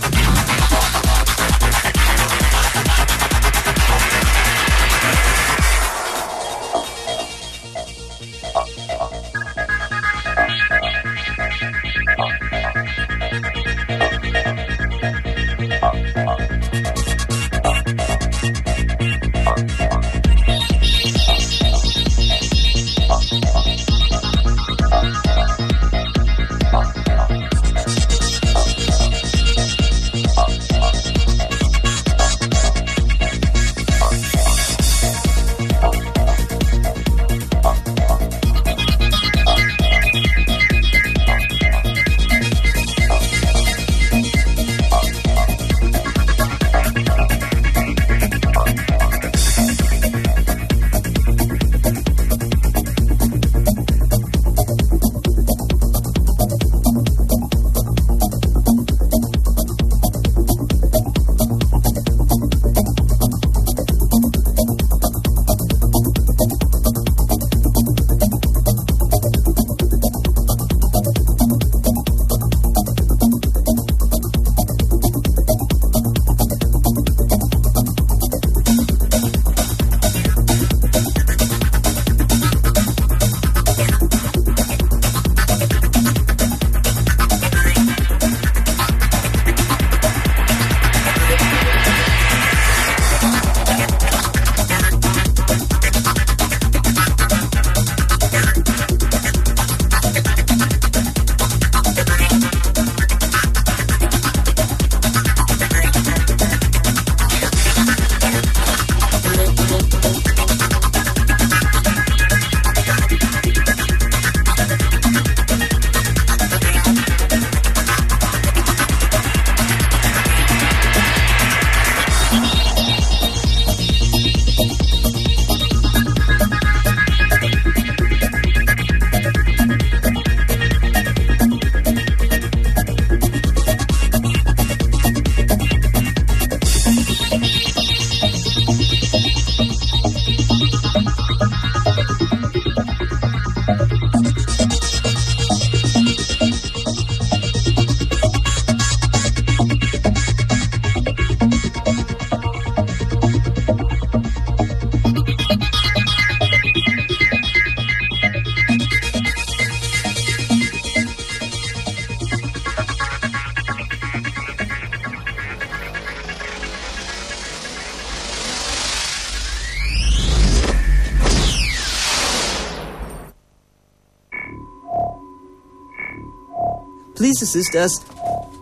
[177.57, 178.05] Assist us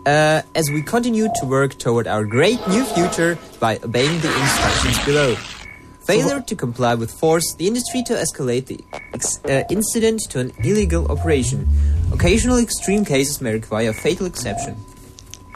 [0.06, 5.06] uh, as we continue to work toward our great new future by obeying the instructions
[5.06, 5.36] below.
[6.06, 8.80] Failure to comply with force the industry to escalate the
[9.52, 11.68] uh, incident to an illegal operation.
[12.14, 14.78] Occasional extreme cases may require fatal exception.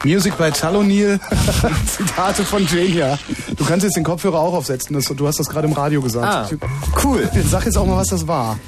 [0.04, 1.18] Music bei Talonil.
[1.86, 3.18] Zitate von Genia.
[3.56, 4.92] Du kannst jetzt den Kopfhörer auch aufsetzen.
[4.92, 6.26] Das, du hast das gerade im Radio gesagt.
[6.26, 6.68] Ah,
[7.02, 7.26] cool.
[7.48, 8.58] Sag jetzt auch mal, was das war.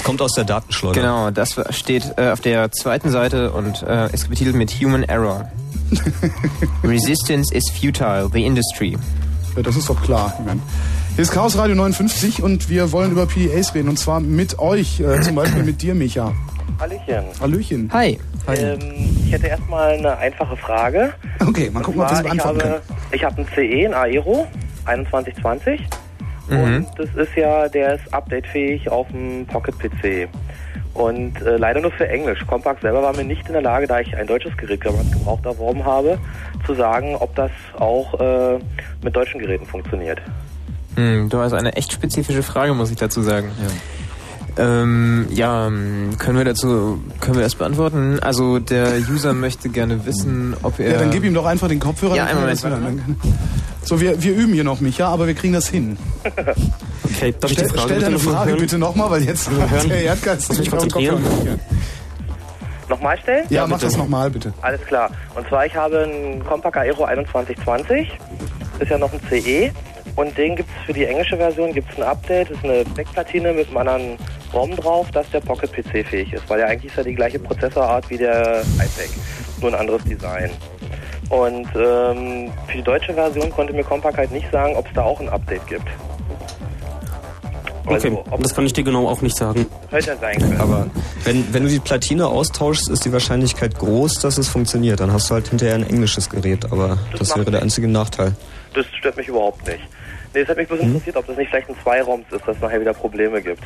[0.00, 0.98] Das kommt aus der Datenschleuder.
[0.98, 5.50] Genau, das steht äh, auf der zweiten Seite und äh, ist betitelt mit Human Error.
[6.82, 8.96] Resistance is futile, the industry.
[9.54, 10.34] Ja, das ist doch klar.
[10.38, 10.62] Ich mein,
[11.16, 15.00] Hier ist Chaos Radio 59 und wir wollen über PDAs reden und zwar mit euch,
[15.00, 16.32] äh, zum Beispiel mit dir, Micha.
[16.78, 17.24] Hallöchen.
[17.38, 17.90] Hallöchen.
[17.92, 18.18] Hi.
[18.48, 18.78] Ähm,
[19.26, 21.12] ich hätte erstmal eine einfache Frage.
[21.46, 22.72] Okay, mal gucken, ob wir zwar, beantworten ich können.
[22.72, 22.82] habe,
[23.12, 24.46] ich habe einen CE, ein Aero
[24.86, 25.86] 2120 Mhm.
[26.50, 30.28] Und das ist ja, der ist updatefähig auf dem Pocket-PC.
[30.92, 32.44] Und äh, leider nur für Englisch.
[32.46, 35.84] Compaq selber war mir nicht in der Lage, da ich ein deutsches Gerät gebraucht erworben
[35.84, 36.18] habe,
[36.66, 38.58] zu sagen, ob das auch äh,
[39.02, 40.20] mit deutschen Geräten funktioniert.
[40.96, 43.50] Hm, du hast eine echt spezifische Frage, muss ich dazu sagen.
[43.62, 43.68] Ja.
[44.58, 45.70] Ähm, ja,
[46.18, 48.18] können wir dazu, können wir das beantworten?
[48.20, 50.92] Also der User möchte gerne wissen, ob er...
[50.92, 52.16] Ja, dann gib ihm doch einfach den Kopfhörer.
[52.16, 53.00] Ja, wir Moment,
[53.82, 55.96] So, wir, wir üben hier noch, Micha, aber wir kriegen das hin.
[56.24, 58.60] Okay, darf ich Stell, die Frage stell deine Frage hören?
[58.60, 59.88] bitte nochmal, weil jetzt hören.
[59.88, 61.24] der Erdgeist Muss mich konzentrieren.
[62.88, 63.46] Nochmal stellen?
[63.50, 64.52] Ja, mach das nochmal bitte.
[64.62, 65.10] Alles klar.
[65.34, 68.10] Und zwar, ich habe einen Compaq Aero 2120.
[68.80, 69.70] Ist ja noch ein CE.
[70.16, 72.50] Und den gibt es für die englische Version gibt's ein Update.
[72.50, 74.18] Das ist eine Backplatine mit einem anderen
[74.52, 76.48] ROM drauf, dass der Pocket PC fähig ist.
[76.50, 79.10] Weil ja eigentlich ist ja die gleiche Prozessorart wie der iPad.
[79.60, 80.50] Nur ein anderes Design.
[81.28, 85.02] Und ähm, für die deutsche Version konnte mir Compaq halt nicht sagen, ob es da
[85.02, 85.86] auch ein Update gibt.
[87.90, 89.66] Okay, das kann ich dir genau auch nicht sagen.
[89.90, 90.60] Hätte ja sein können.
[90.60, 90.86] Aber
[91.24, 95.00] wenn, wenn du die Platine austauschst, ist die Wahrscheinlichkeit groß, dass es funktioniert.
[95.00, 98.34] Dann hast du halt hinterher ein englisches Gerät, aber das, macht wäre der einzige Nachteil.
[98.74, 99.80] Das stört mich überhaupt nicht.
[100.34, 100.86] Nee, es hat mich bloß Mhm.
[100.88, 103.62] interessiert, ob das nicht vielleicht ein Zwei-ROMs ist, dass es nachher wieder Probleme gibt.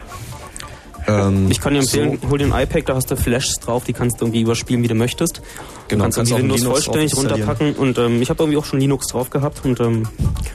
[1.06, 3.92] Ähm, Ich kann dir empfehlen, hol dir ein iPad, da hast du Flashs drauf, die
[3.92, 5.42] kannst du irgendwie überspielen, wie du möchtest.
[5.88, 8.64] Genau, du kannst kannst irgendwie Windows Linux vollständig runterpacken und ähm, ich habe irgendwie auch
[8.64, 10.09] schon Linux drauf gehabt und ähm,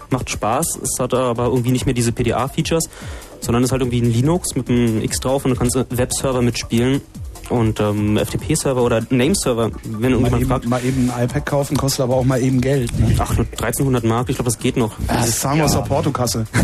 [0.10, 0.80] macht Spaß.
[0.82, 2.90] Es hat aber irgendwie nicht mehr diese PDA-Features,
[3.42, 6.42] sondern es ist halt irgendwie ein Linux mit einem X drauf und du kannst Webserver
[6.42, 7.02] mitspielen
[7.50, 10.66] und ähm, FTP-Server oder Nameserver, wenn Mal irgendjemand eben, fragt.
[10.68, 12.98] mal eben ein iPad kaufen, kostet aber auch mal eben Geld.
[13.00, 13.16] Ne?
[13.18, 14.96] Ach, nur 1300 Mark, ich glaube, das geht noch.
[15.08, 16.46] Das zahlen wir aus der Portokasse.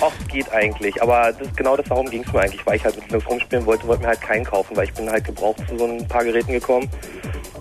[0.00, 2.96] Auch geht eigentlich, aber das, genau das darum ging es mir eigentlich, weil ich halt
[2.96, 5.76] mit Linux rumspielen wollte, wollte mir halt keinen kaufen, weil ich bin halt gebraucht zu
[5.76, 6.88] so ein paar Geräten gekommen.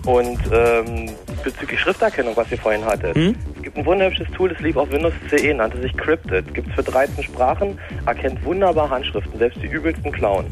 [0.06, 1.10] Und ähm,
[1.44, 3.36] bezüglich Schrifterkennung, was ihr vorhin hattet, Hm?
[3.58, 6.54] es gibt ein wunderhübsches Tool, das lief auf Windows CE, nannte sich Cryptid.
[6.54, 10.46] Gibt es für 13 Sprachen, erkennt wunderbar Handschriften, selbst die übelsten klauen.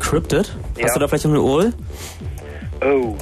[0.00, 0.54] Cryptid?
[0.76, 0.84] Ja.
[0.84, 1.72] Hast du da vielleicht noch eine URL?
[2.84, 3.14] Oh.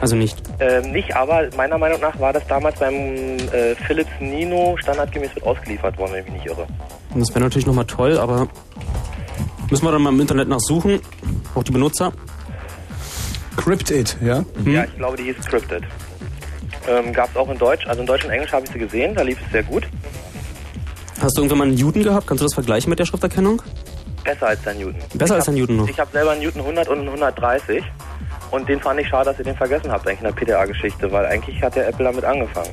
[0.00, 0.40] Also nicht.
[0.60, 5.44] Ähm, nicht, aber meiner Meinung nach war das damals beim äh, Philips Nino standardgemäß mit
[5.44, 6.66] ausgeliefert worden, wenn ich mich nicht irre.
[7.12, 8.48] Und das wäre natürlich nochmal toll, aber
[9.70, 11.00] müssen wir dann mal im Internet nachsuchen.
[11.54, 12.12] Auch die Benutzer.
[13.60, 14.44] Cryptid, ja?
[14.64, 15.82] Ja, ich glaube, die hieß Cryptid.
[16.88, 19.14] Ähm, Gab es auch in Deutsch, also in Deutsch und Englisch habe ich sie gesehen,
[19.14, 19.86] da lief es sehr gut.
[21.20, 22.26] Hast du irgendwann mal einen Newton gehabt?
[22.26, 23.60] Kannst du das vergleichen mit der Schrifterkennung?
[24.24, 24.96] Besser als der Newton.
[25.14, 25.88] Besser als der Newton noch.
[25.88, 27.84] Ich habe selber einen Newton 100 und einen 130
[28.50, 31.26] und den fand ich schade, dass ihr den vergessen habt eigentlich in der PDA-Geschichte, weil
[31.26, 32.70] eigentlich hat der Apple damit angefangen.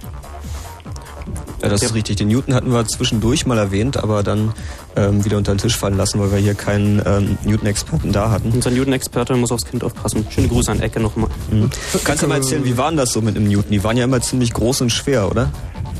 [1.61, 2.17] Ja, das ist richtig.
[2.17, 4.53] Den Newton hatten wir zwischendurch mal erwähnt, aber dann
[4.95, 8.51] ähm, wieder unter den Tisch fallen lassen, weil wir hier keinen ähm, Newton-Experten da hatten.
[8.51, 10.25] Unser Newton-Experte muss aufs Kind aufpassen.
[10.29, 11.29] Schöne Grüße an Ecke nochmal.
[11.51, 11.69] Mhm.
[12.03, 13.71] Kannst du mal erzählen, wie war denn das so mit dem Newton?
[13.71, 15.51] Die waren ja immer ziemlich groß und schwer, oder?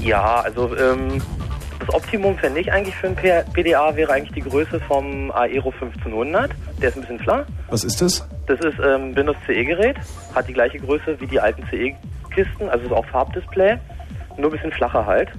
[0.01, 1.21] Ja, also ähm,
[1.79, 6.51] das Optimum fände ich eigentlich für ein PDA wäre eigentlich die Größe vom Aero 1500.
[6.81, 7.45] Der ist ein bisschen flach.
[7.69, 8.27] Was ist das?
[8.47, 9.97] Das ist ähm, Windows CE-Gerät,
[10.33, 13.77] hat die gleiche Größe wie die alten CE-Kisten, also ist auch Farbdisplay,
[14.37, 15.29] nur ein bisschen flacher halt.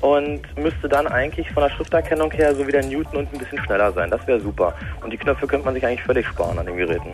[0.00, 3.58] Und müsste dann eigentlich von der Schrifterkennung her so wie der Newton und ein bisschen
[3.64, 4.10] schneller sein.
[4.10, 4.74] Das wäre super.
[5.02, 7.10] Und die Knöpfe könnte man sich eigentlich völlig sparen an den Geräten.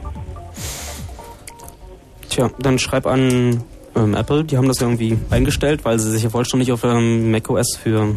[2.29, 3.63] Tja, dann schreib an
[3.95, 4.45] ähm, Apple.
[4.45, 8.15] Die haben das irgendwie eingestellt, weil sie sich ja vollständig auf ähm, macOS für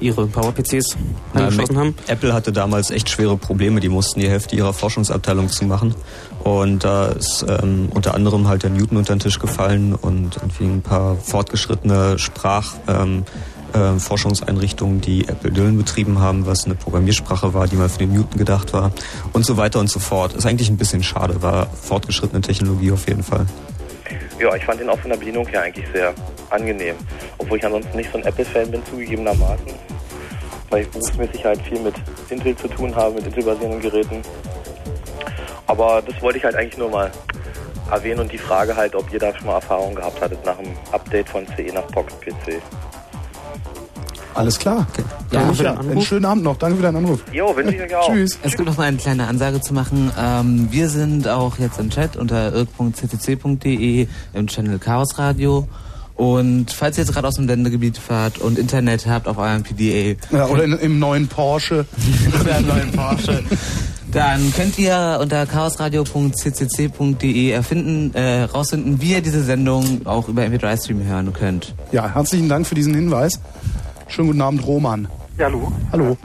[0.00, 0.96] ihre Power-PCs
[1.34, 1.94] angeschlossen haben.
[2.06, 3.80] Apple hatte damals echt schwere Probleme.
[3.80, 5.94] Die mussten die Hälfte ihrer Forschungsabteilung zu machen.
[6.44, 10.64] Und da ist ähm, unter anderem halt der Newton unter den Tisch gefallen und irgendwie
[10.64, 12.74] ein paar fortgeschrittene Sprach...
[12.86, 13.24] Ähm,
[13.74, 18.12] äh, Forschungseinrichtungen, die Apple Dylan betrieben haben, was eine Programmiersprache war, die mal für den
[18.12, 18.92] Newton gedacht war
[19.32, 20.34] und so weiter und so fort.
[20.34, 23.46] Ist eigentlich ein bisschen schade, war fortgeschrittene Technologie auf jeden Fall.
[24.38, 26.14] Ja, ich fand den auch von der Bedienung her eigentlich sehr
[26.50, 26.94] angenehm.
[27.38, 29.66] Obwohl ich ansonsten nicht so ein Apple-Fan bin, zugegebenermaßen.
[30.70, 31.94] Weil ich berufsmäßig halt viel mit
[32.28, 34.22] Intel zu tun habe, mit Intel-basierenden Geräten.
[35.66, 37.10] Aber das wollte ich halt eigentlich nur mal
[37.90, 40.72] erwähnen und die Frage halt, ob ihr da schon mal Erfahrung gehabt hattet nach dem
[40.92, 42.62] Update von CE nach Pocket PC.
[44.34, 44.86] Alles klar.
[45.32, 45.90] Ja, den Micha, Anruf.
[45.90, 46.56] einen schönen Abend noch.
[46.56, 47.20] Danke für deinen Anruf.
[47.32, 48.08] Jo, wünsche ich euch auch.
[48.08, 48.38] Tschüss.
[48.42, 50.10] Es gibt noch mal eine kleine Ansage zu machen.
[50.18, 55.66] Ähm, wir sind auch jetzt im Chat unter irk.ccc.de im Channel Chaos Radio.
[56.14, 60.16] Und falls ihr jetzt gerade aus dem Sendegebiet fahrt und Internet habt auf eurem PDA,
[60.32, 61.86] Ja, oder in, im neuen Porsche.
[62.40, 63.44] Oder im neuen Porsche.
[64.10, 71.04] dann könnt ihr unter chaosradio.ccc.de erfinden, äh, rausfinden, wie ihr diese Sendung auch über MP3-Stream
[71.04, 71.72] hören könnt.
[71.92, 73.38] Ja, herzlichen Dank für diesen Hinweis.
[74.08, 75.08] Schönen guten Abend, Roman.
[75.36, 75.70] Ja, hallo.
[75.92, 76.16] Hallo.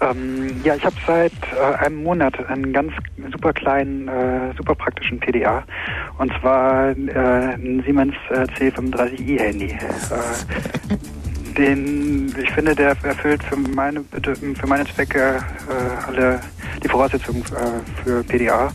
[0.00, 2.92] Ähm, ja, ich habe seit äh, einem Monat einen ganz
[3.32, 5.62] super kleinen, äh, super praktischen PDA.
[6.18, 9.70] Und zwar äh, ein Siemens äh, C35i Handy.
[9.70, 10.96] Äh,
[11.58, 15.18] den, ich finde, der erfüllt für meine, für meine Zwecke
[15.68, 16.40] äh, alle
[16.82, 17.44] die Voraussetzungen
[18.02, 18.70] für PDA.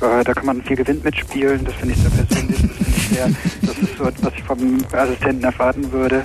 [0.00, 2.62] Da kann man viel Gewinn mitspielen, das finde ich sehr persönlich.
[2.62, 3.28] Das, ich sehr,
[3.62, 6.22] das ist so, was ich vom Assistenten erwarten würde.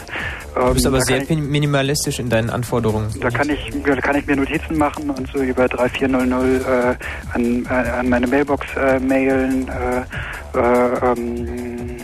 [0.57, 3.09] Du bist Ähm, aber sehr ich- minimalistisch in deinen Anforderungen.
[3.21, 6.95] da kann ich, da kann ich mir Notizen machen und so über 3400 äh,
[7.33, 11.97] an, äh, an meine Mailbox äh, mailen, äh, äh, ähm,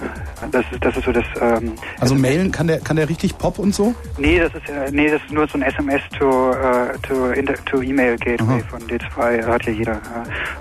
[0.52, 1.24] Das ist, das ist so das.
[1.42, 3.96] Ähm, Also mailen, kann der, kann der richtig Pop und so?
[4.18, 7.56] nee, das ist äh, nee, das ist nur so ein SMS to äh, to, inter,
[7.66, 10.02] to E-Mail Gateway von D2 hat ja jeder.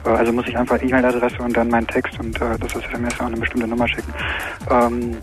[0.05, 3.19] Äh, also muss ich einfach E-Mail-Adresse und dann meinen Text und äh, das ist SMS
[3.21, 4.15] an eine bestimmte Nummer schicken.
[4.71, 5.17] Ähm,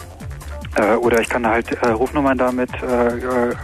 [0.76, 3.56] äh, oder ich kann halt äh, Rufnummern damit äh, äh,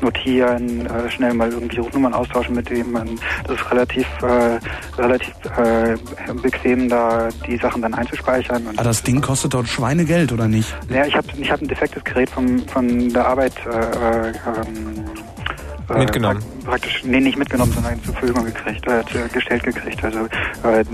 [0.00, 2.90] notieren, äh, schnell mal irgendwie Rufnummern austauschen mit dem.
[2.92, 4.58] man- Das ist relativ äh,
[5.00, 5.96] relativ äh,
[6.42, 8.66] bequem, da die Sachen dann einzuspeichern.
[8.66, 10.74] Und Ah, das Ding kostet dort Schweinegeld, oder nicht?
[10.92, 13.54] ja, ich habe ich hab ein defektes Gerät vom, von der Arbeit
[15.98, 16.38] Mitgenommen.
[16.40, 19.02] prak- Praktisch, nee, nicht mitgenommen, sondern zur Verfügung gekriegt, äh,
[19.32, 20.04] gestellt gekriegt.
[20.04, 20.20] Also
[20.62, 20.84] äh,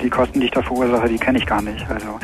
[0.00, 1.84] die Kosten, die ich da verursache, die kenne ich gar nicht.
[1.90, 2.18] Also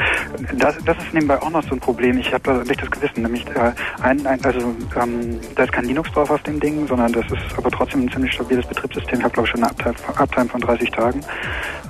[0.55, 2.19] das, das ist nebenbei auch noch so ein Problem.
[2.19, 3.73] Ich habe da ein schlechtes Gewissen, nämlich äh,
[4.03, 7.57] ein, ein, also ähm, da ist kein Linux drauf auf dem Ding, sondern das ist
[7.57, 9.19] aber trotzdem ein ziemlich stabiles Betriebssystem.
[9.19, 11.21] Ich habe glaube ich schon eine Uptime, Uptime von 30 Tagen.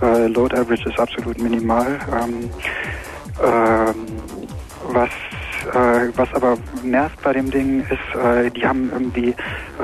[0.01, 1.99] Äh, Load Average ist absolut minimal.
[2.13, 2.49] Ähm,
[3.43, 3.95] ähm,
[4.93, 5.11] was
[5.67, 9.35] äh, was aber nervt bei dem Ding ist, äh, die haben irgendwie,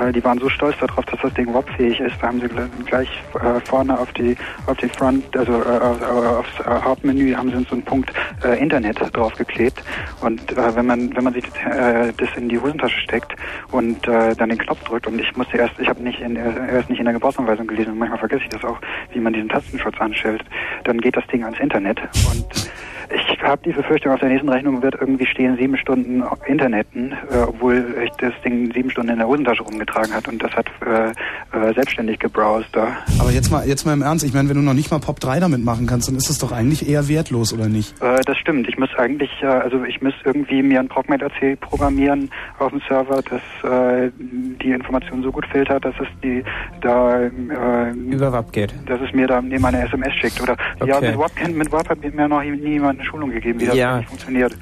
[0.01, 2.15] äh, die waren so stolz darauf, dass das Ding WAP-fähig ist.
[2.21, 4.37] Da haben sie gl- gleich äh, vorne auf die
[4.67, 8.13] auf die Front, also äh, auf, aufs äh, Hauptmenü haben sie so einen Punkt
[8.45, 9.83] äh, Internet draufgeklebt.
[10.21, 13.35] Und äh, wenn man wenn man sich äh, das in die Hosentasche steckt
[13.71, 16.89] und äh, dann den Knopf drückt und ich musste erst, ich habe nicht in erst
[16.91, 18.79] nicht in der Gebrauchsanweisung gelesen und manchmal vergesse ich das auch,
[19.13, 20.45] wie man diesen Tastenschutz anstellt,
[20.85, 22.01] dann geht das Ding ans Internet
[22.31, 22.71] und
[23.15, 27.39] ich habe die Befürchtung, auf der nächsten Rechnung wird irgendwie stehen sieben Stunden Interneten, äh,
[27.47, 31.11] obwohl ich das Ding sieben Stunden in der Hosentasche rumgetragen hat und das hat äh,
[31.57, 32.97] äh, selbstständig gebrowst da.
[33.21, 35.21] Aber jetzt mal, jetzt mal im Ernst, ich meine, wenn du noch nicht mal Pop
[35.21, 37.95] 3 damit machen kannst, dann ist es doch eigentlich eher wertlos, oder nicht?
[38.03, 38.69] Äh, das stimmt.
[38.69, 43.23] Ich muss eigentlich, äh, also ich muss irgendwie mir ein ProgMate-AC programmieren auf dem Server,
[43.23, 46.43] das äh, die Information so gut filtert, dass es die
[46.81, 48.75] da äh, Über WAP geht.
[48.87, 50.41] dass es mir da neben eine SMS schickt.
[50.43, 51.11] Oder ja, Okay.
[51.11, 53.77] mit WAP, kennt- mit WAP hat mir noch nie- niemand eine Schulung gegeben, wie das
[53.77, 53.95] Ja.
[53.95, 54.57] eigentlich funktioniert.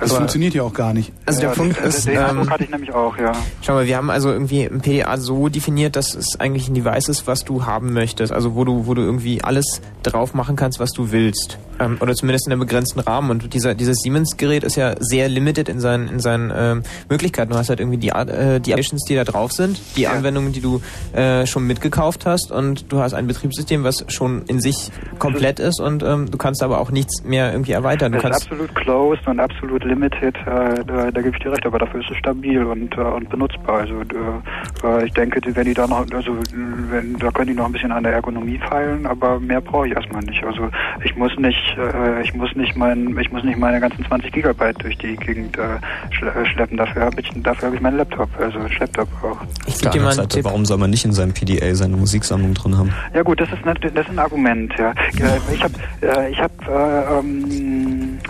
[0.00, 1.12] Das funktioniert ja auch gar nicht.
[1.26, 3.32] Also der Ja, Punkt das- ist, Den Eindruck ähm, hatte ich nämlich auch, ja.
[3.60, 7.08] Schau mal, wir haben also irgendwie ein PDA so definiert, dass es eigentlich ein Device
[7.08, 8.32] ist, was du haben möchtest.
[8.32, 11.58] Also wo du, wo du irgendwie alles drauf machen kannst, was du willst.
[11.80, 13.30] Ähm, oder zumindest in einem begrenzten Rahmen.
[13.30, 17.52] Und dieser, dieses Siemens-Gerät ist ja sehr limited in seinen, in seinen ähm, Möglichkeiten.
[17.52, 20.60] Du hast halt irgendwie die, äh, die Applications, die da drauf sind, die Anwendungen, die
[20.60, 20.80] du
[21.12, 25.80] äh, schon mitgekauft hast und du hast ein Betriebssystem, was schon in sich komplett ist
[25.80, 28.12] und ähm, du kannst aber auch nichts mehr irgendwie erweitern.
[28.12, 31.66] Du Es ist absolut closed und absolut limited, äh, da, da gebe ich dir recht,
[31.66, 33.80] aber dafür ist es stabil und, äh, und benutzbar.
[33.80, 36.36] Also äh, ich denke, wenn die da noch, also
[36.90, 39.94] wenn, da können die noch ein bisschen an der Ergonomie feilen, aber mehr brauche ich
[39.94, 40.42] erstmal nicht.
[40.44, 40.68] Also
[41.04, 41.76] ich muss nicht,
[42.22, 45.58] ich muss nicht mein, ich muss nicht meine ganzen 20 Gigabyte durch die Gegend
[46.10, 46.76] schle schleppen.
[46.76, 49.38] Dafür habe ich, dafür habe ich meinen Laptop, also Laptop auch.
[49.66, 52.76] Ich Auf der anderen Seite, warum soll man nicht in seinem PDA seine Musiksammlung drin
[52.76, 52.92] haben?
[53.14, 54.72] Ja gut, das ist das ist ein Argument.
[54.78, 54.92] Ja,
[55.52, 55.74] ich habe
[56.30, 57.61] ich habe äh, ähm,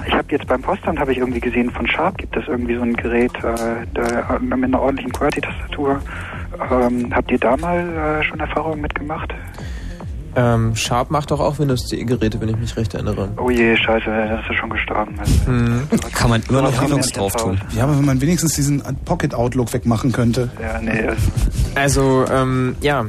[0.06, 2.82] ich habe jetzt beim Postamt habe ich irgendwie gesehen von Sharp gibt es irgendwie so
[2.82, 6.00] ein Gerät äh, da, mit einer ordentlichen QWERTY-Tastatur.
[6.70, 7.78] Ähm, habt ihr da mal
[8.20, 9.32] äh, schon Erfahrungen mitgemacht?
[10.34, 13.28] ähm, Sharp macht doch auch Windows CE Geräte, wenn ich mich recht erinnere.
[13.36, 15.14] Oh je, scheiße, das ist ja schon gestorben.
[15.44, 15.88] Hm.
[16.12, 17.60] Kann man immer noch Linux drauf tun.
[17.76, 20.50] Ja, aber wenn man wenigstens diesen Pocket Outlook wegmachen könnte.
[20.60, 21.18] Ja, nee, das
[21.74, 23.04] Also, ähm, ja.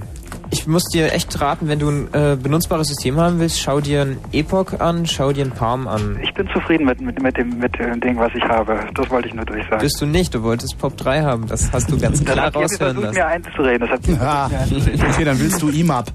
[0.53, 4.01] Ich muss dir echt raten, wenn du ein äh, benutzbares System haben willst, schau dir
[4.03, 6.19] ein Epoch an, schau dir ein Palm an.
[6.21, 8.79] ich bin zufrieden mit, mit, mit, dem, mit dem Ding, was ich habe.
[8.93, 9.79] Das wollte ich nur durchsagen.
[9.79, 13.01] Bist du nicht, du wolltest Pop 3 haben, das hast du ganz klar ihr raushören
[13.01, 13.15] lassen.
[13.15, 13.89] mir einzureden.
[13.89, 15.01] Das ihr Ah, einzureden.
[15.11, 16.11] okay, dann willst du IMAP.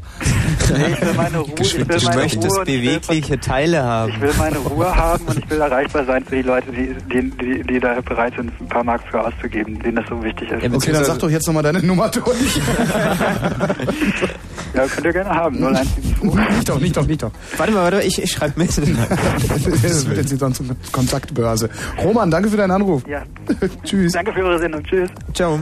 [0.76, 4.12] Nee, ich will meine Ruhe, ich will Du möchtest Ruhe will bewegliche Teile haben.
[4.12, 7.30] Ich will meine Ruhe haben und ich will erreichbar sein für die Leute, die, die,
[7.30, 10.62] die, die da bereit sind, ein paar Mark für auszugeben, denen das so wichtig ist.
[10.72, 12.24] Okay, dann sag doch jetzt nochmal deine Nummer durch.
[14.74, 15.56] Ja, könnt ihr gerne haben.
[15.62, 16.22] 0172.
[16.56, 17.30] nicht doch, nicht doch, nicht doch.
[17.56, 18.70] Warte mal, warte, ich, ich schreibe mit.
[19.82, 21.70] Das wird jetzt die sonst Kontaktbörse.
[22.02, 23.02] Roman, danke für deinen Anruf.
[23.08, 23.22] Ja.
[23.84, 24.12] Tschüss.
[24.12, 24.82] Danke für eure Sendung.
[24.84, 25.08] Tschüss.
[25.34, 25.58] Ciao.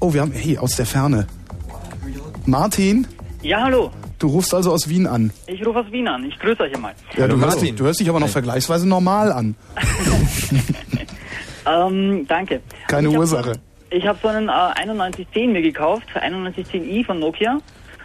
[0.00, 1.26] Oh, wir haben, hey, aus der Ferne.
[2.46, 3.06] Martin,
[3.42, 3.90] Ja, hallo.
[4.18, 5.30] du rufst also aus Wien an.
[5.46, 6.24] Ich rufe aus Wien an.
[6.24, 6.94] Ich grüße euch einmal.
[7.16, 7.76] Ja, du, Hallo, hörst, Martin.
[7.76, 9.54] du hörst dich aber noch vergleichsweise normal an.
[11.66, 12.60] Ähm, danke.
[12.86, 13.52] Keine ich hab Ursache.
[13.54, 13.60] So,
[13.96, 14.52] ich habe so einen äh,
[14.86, 17.58] 9110 mir gekauft, 9110i von Nokia.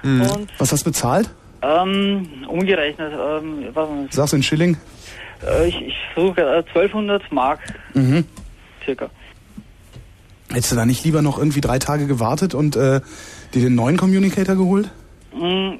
[0.03, 0.21] Mhm.
[0.21, 1.29] Und Was hast du bezahlt?
[1.61, 4.77] ähm, umgerechnet, ähm, was, Sag's in Schilling.
[5.47, 7.59] äh, ich, ich versuche äh, 1200 Mark
[7.93, 8.25] Mhm.
[8.83, 9.09] circa.
[10.51, 12.99] Hättest du da nicht lieber noch irgendwie drei Tage gewartet und äh,
[13.53, 14.91] dir den neuen Communicator geholt?
[15.33, 15.75] Mm,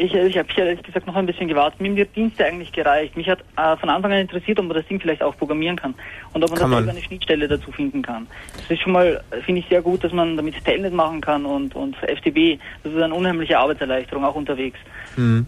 [0.00, 1.78] Ich, ich habe hier ehrlich gesagt noch ein bisschen gewartet.
[1.78, 3.14] Mir die Dienste eigentlich gereicht.
[3.18, 5.94] Mich hat äh, von Anfang an interessiert, ob man das Ding vielleicht auch programmieren kann.
[6.32, 6.88] Und ob man Kann da man.
[6.88, 8.26] eine Schnittstelle dazu finden kann.
[8.56, 11.76] Das ist schon mal, finde ich, sehr gut, dass man damit Telnet machen kann und,
[11.76, 12.58] und FTB.
[12.82, 14.78] Das ist eine unheimliche Arbeitserleichterung, auch unterwegs.
[15.16, 15.44] Hm.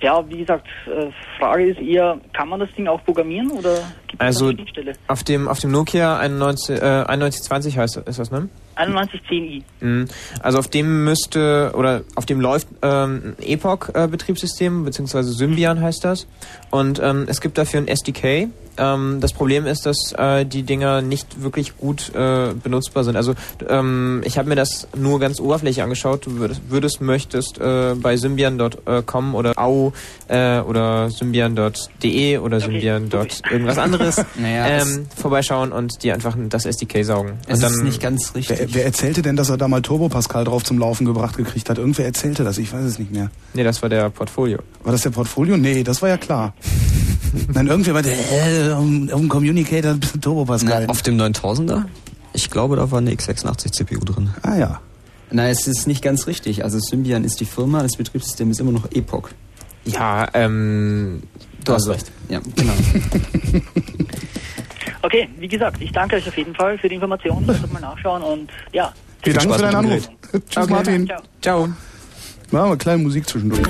[0.00, 3.76] Ja, wie gesagt, äh, Frage ist eher, kann man das Ding auch programmieren oder
[4.18, 4.92] Also eine Schnittstelle.
[5.06, 8.48] auf dem auf dem Nokia 91, äh, 9120 heißt ist das, ne?
[8.76, 9.62] 9110i.
[9.80, 10.08] Mhm.
[10.40, 16.26] Also auf dem müsste oder auf dem läuft ähm, ein Epoch-Betriebssystem beziehungsweise Symbian heißt das
[16.70, 18.48] und ähm, es gibt dafür ein SDK.
[18.76, 23.16] Ähm, das Problem ist, dass äh, die Dinger nicht wirklich gut äh, benutzbar sind.
[23.16, 23.34] Also
[23.68, 26.26] ähm, ich habe mir das nur ganz oberflächlich angeschaut.
[26.26, 29.92] Du würdest, würdest möchtest äh, bei symbian.com oder au
[30.28, 33.08] äh, oder symbian.de oder symbian.
[33.50, 37.38] irgendwas anderes Naja, ähm, vorbeischauen und die einfach das SDK saugen.
[37.46, 38.63] Es und ist nicht ganz richtig.
[38.64, 41.68] Wer, wer erzählte denn, dass er da mal Turbo Pascal drauf zum Laufen gebracht gekriegt
[41.68, 41.76] hat?
[41.78, 43.30] Irgendwer erzählte das, ich weiß es nicht mehr.
[43.52, 44.58] Nee, das war der Portfolio.
[44.82, 45.56] War das der Portfolio?
[45.58, 46.54] Nee, das war ja klar.
[47.52, 50.86] Nein, irgendwer meinte, äh, um, um Communicator Turbo Pascal.
[50.86, 51.84] Auf dem 9000er?
[52.32, 54.30] Ich glaube, da war eine x86 CPU drin.
[54.42, 54.80] Ah ja.
[55.30, 56.64] Nein, es ist nicht ganz richtig.
[56.64, 59.28] Also Symbian ist die Firma, das Betriebssystem ist immer noch Epoch.
[59.84, 61.22] Ja, ähm,
[61.64, 62.10] du hast Also, recht.
[62.30, 62.72] Ja, genau.
[65.04, 67.46] Okay, wie gesagt, ich danke euch auf jeden Fall für die Informationen.
[67.54, 68.90] Ich muss mal nachschauen und ja.
[69.22, 70.08] Vielen Dank für deinen Anruf.
[70.32, 70.72] Tschüss, Okay.
[70.72, 71.06] Martin.
[71.06, 71.22] Ciao.
[71.42, 71.66] Ciao.
[71.66, 71.76] Machen
[72.50, 73.66] wir eine kleine Musik zwischendurch.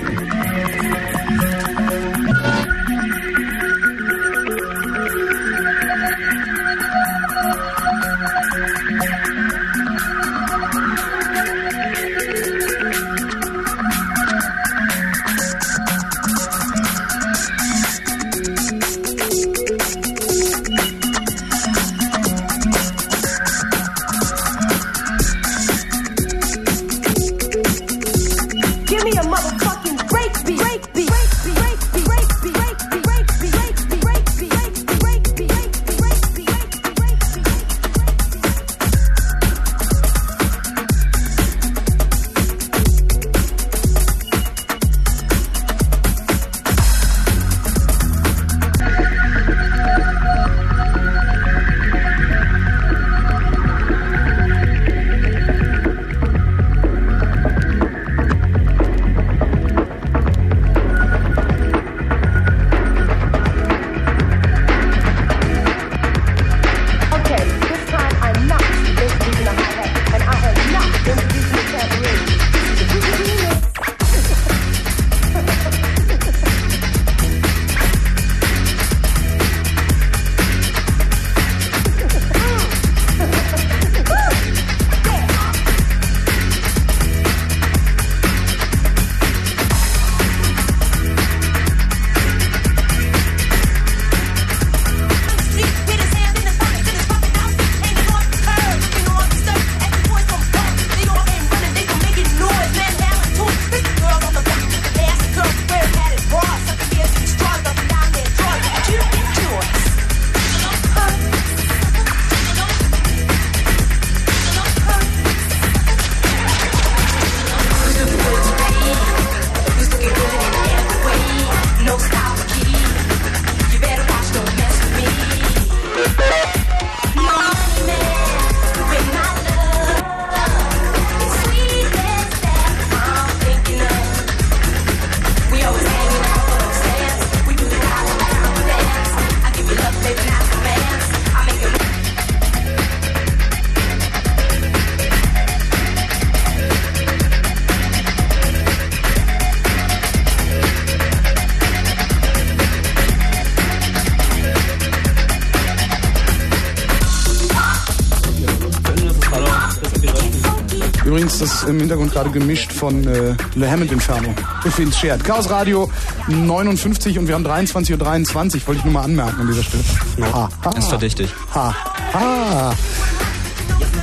[161.65, 164.35] Ist im Hintergrund gerade gemischt von äh, Le Hammond Inferno.
[164.67, 165.25] If it's shared.
[165.25, 165.91] Chaos Radio
[166.29, 168.67] 59 und wir haben 23.23 Uhr.
[168.67, 169.83] Wollte ich nur mal anmerken an dieser Stelle.
[170.21, 171.31] Ha, ha, Ist verdächtig.
[171.55, 171.75] Ha,
[172.13, 172.75] ha.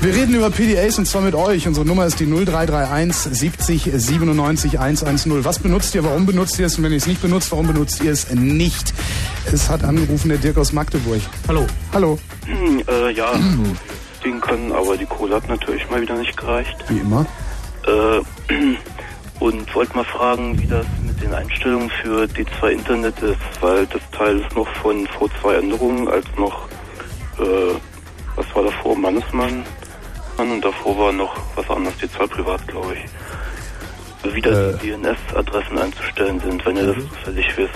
[0.02, 1.68] Wir reden über PDAs und zwar mit euch.
[1.68, 5.46] Unsere Nummer ist die 0331 70 97 110.
[5.46, 6.04] Was benutzt ihr?
[6.04, 6.78] Warum benutzt ihr es?
[6.78, 8.94] Und wenn ihr es nicht benutzt, warum benutzt ihr es nicht?
[9.52, 11.22] Es hat angerufen der Dirk aus Magdeburg.
[11.48, 11.68] Hallo.
[11.94, 12.18] Hallo.
[12.46, 13.34] Hm, äh, ja,
[14.24, 16.76] Ding können, aber die Kohle hat natürlich mal wieder nicht gereicht.
[16.88, 17.26] Wie immer.
[17.92, 18.22] Äh,
[19.40, 24.02] und wollte mal fragen, wie das mit den Einstellungen für D2 Internet ist, weil das
[24.16, 26.68] Teil ist noch von V2 Änderungen, als noch,
[27.40, 27.74] äh,
[28.36, 29.64] was war davor, Mannesmann
[30.38, 34.34] Mann, und davor war noch was anderes, D2 Privat, glaube ich.
[34.34, 37.74] Wie da die DNS-Adressen einzustellen sind, wenn ihr das zufällig wisst.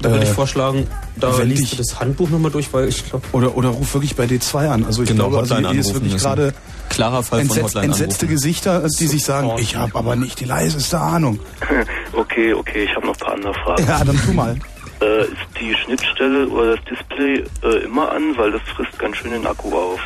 [0.00, 0.86] Da würde ich Äh, vorschlagen,
[1.16, 3.26] da liest dich- du das Handbuch nochmal durch, weil ich glaube...
[3.32, 4.84] Oder, oder ruf wirklich bei D2 an.
[4.86, 6.54] Also ich Genau, glaube, also Hotline hier ist wirklich gerade
[6.90, 8.34] Klarer Fall von entsetzt, Hotline entsetzte anrufen.
[8.34, 11.38] Gesichter, die sich sagen, ich habe aber nicht die leiseste Ahnung.
[12.12, 13.86] okay, okay, ich habe noch ein paar andere Fragen.
[13.86, 14.56] Ja, dann tu mal.
[15.02, 19.30] Äh, ist die Schnittstelle oder das Display äh, immer an, weil das frisst ganz schön
[19.30, 19.98] den Akku auf.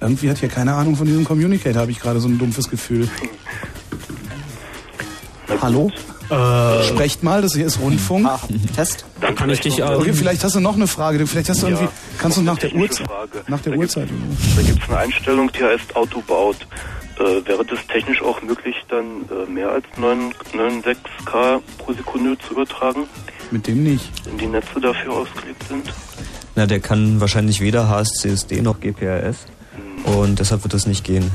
[0.00, 3.10] Irgendwie hat hier keine Ahnung von diesem Communicator, habe ich gerade so ein dumpfes Gefühl.
[5.60, 5.90] Hallo?
[6.30, 8.26] Äh, Sprecht mal, das hier ist Rundfunk.
[8.74, 9.04] Test.
[9.20, 9.82] Dann kann ich dich.
[9.82, 11.24] Okay, Ähm, vielleicht hast du noch eine Frage.
[11.26, 11.88] Vielleicht hast du Ja, irgendwie.
[12.26, 13.06] Kannst du nach der Uhrzeit.
[13.06, 13.44] Frage.
[13.46, 14.08] Nach der Uhrzeit.
[14.56, 16.56] Da gibt es eine Einstellung, die heißt Autobaut.
[17.20, 22.54] Äh, wäre das technisch auch möglich, dann äh, mehr als 9 9,6K pro Sekunde zu
[22.54, 23.04] übertragen,
[23.52, 24.10] Mit dem nicht.
[24.24, 25.94] wenn die Netze dafür ausgelegt sind?
[26.56, 29.46] Na, der kann wahrscheinlich weder HSCSD noch GPRS.
[30.04, 31.30] Und deshalb wird das nicht gehen.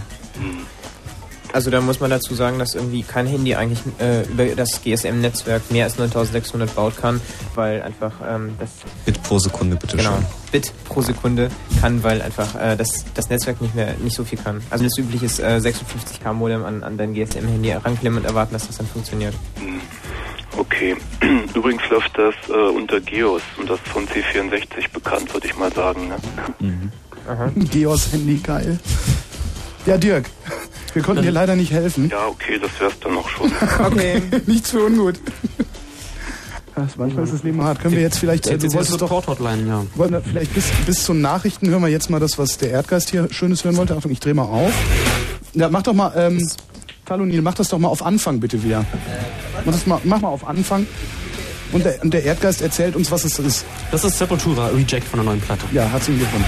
[1.53, 5.72] Also da muss man dazu sagen, dass irgendwie kein Handy eigentlich äh, über das GSM-Netzwerk
[5.72, 7.22] mehr als 9600 baut kann,
[7.55, 8.72] weil einfach ähm, das
[9.05, 10.40] Bit pro Sekunde, bitte genau, schön.
[10.52, 11.49] Bit pro Sekunde
[11.80, 14.61] kann, weil einfach äh, das, das Netzwerk nicht mehr nicht so viel kann.
[14.69, 18.68] Also das übliche ist äh, 56k Modem an, an dein GSM-Handy ranklemmen und erwarten, dass
[18.68, 19.34] das dann funktioniert.
[20.57, 20.95] Okay.
[21.56, 26.10] Übrigens läuft das äh, unter Geos und das von C64 bekannt, würde ich mal sagen.
[26.60, 26.91] Ne?
[27.72, 28.80] Geos Handy, geil.
[29.86, 30.26] Ja, Dirk,
[30.94, 32.10] wir konnten dir leider nicht helfen.
[32.10, 33.52] Ja, okay, das wär's dann auch schon.
[33.86, 34.22] Okay.
[34.45, 35.15] Nichts für ungut.
[36.86, 37.80] Das, manchmal ist das Leben hart.
[37.80, 39.84] Können wir jetzt vielleicht, äh, du wolltest doch, Support-Hotline, ja.
[39.95, 43.10] wollen wir vielleicht bis, bis zu Nachrichten hören wir jetzt mal das, was der Erdgeist
[43.10, 43.95] hier Schönes hören wollte.
[43.95, 44.74] Achtung, ich drehe mal auf.
[45.53, 46.48] Ja, mach doch mal, ähm,
[47.06, 48.86] Talonil, mach das doch mal auf Anfang bitte wieder.
[49.66, 50.88] Mach, das mal, mach mal auf Anfang.
[51.72, 53.66] Und der, und der Erdgeist erzählt uns, was es ist.
[53.91, 55.66] Das ist Sepultura, Reject von der neuen Platte.
[55.72, 56.48] Ja, herzlichen Glückwunsch.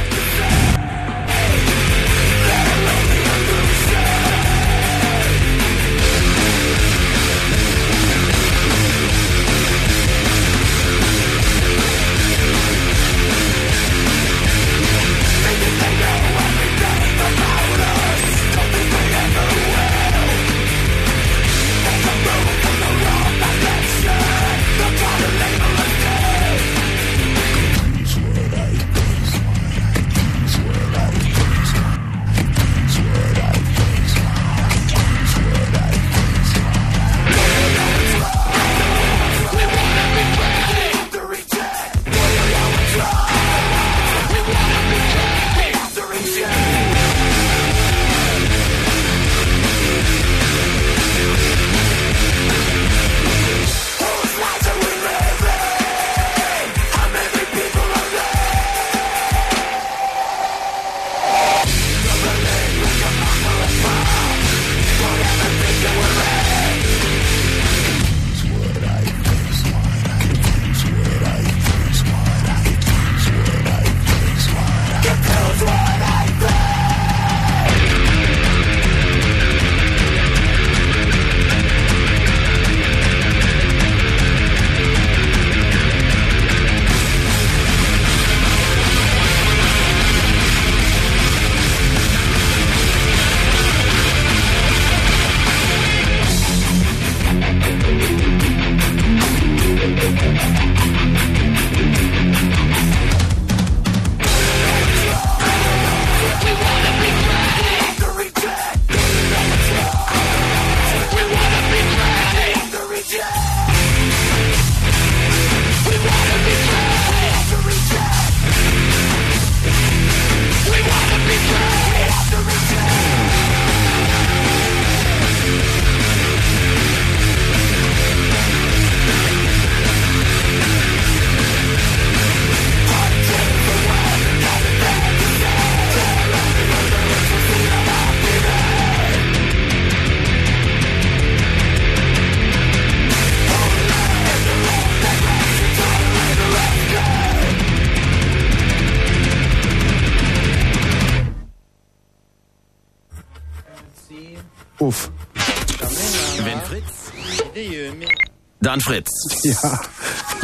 [158.73, 159.11] Dann Fritz.
[159.43, 159.79] Ja,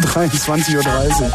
[0.01, 1.31] 23.30 Uhr.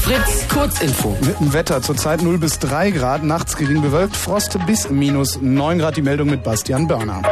[0.00, 1.16] Fritz, Kurzinfo.
[1.20, 5.78] Mit dem Wetter zurzeit 0 bis 3 Grad, nachts gering bewölkt, Frost bis minus 9
[5.78, 5.96] Grad.
[5.96, 7.22] Die Meldung mit Bastian Börner.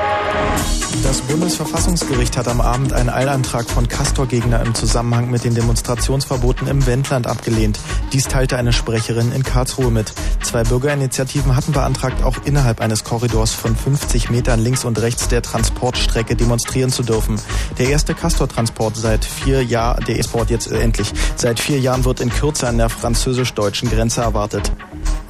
[1.03, 6.87] Das Bundesverfassungsgericht hat am Abend einen Eilantrag von Castor-Gegner im Zusammenhang mit den Demonstrationsverboten im
[6.87, 7.81] Wendland abgelehnt.
[8.13, 10.13] Dies teilte eine Sprecherin in Karlsruhe mit.
[10.43, 15.43] Zwei Bürgerinitiativen hatten beantragt, auch innerhalb eines Korridors von 50 Metern links und rechts der
[15.43, 17.41] Transportstrecke demonstrieren zu dürfen.
[17.79, 22.21] Der erste Castor-Transport seit vier Jahren, der E-Sport jetzt äh, endlich, seit vier Jahren wird
[22.21, 24.73] in Kürze an der französisch-deutschen Grenze erwartet.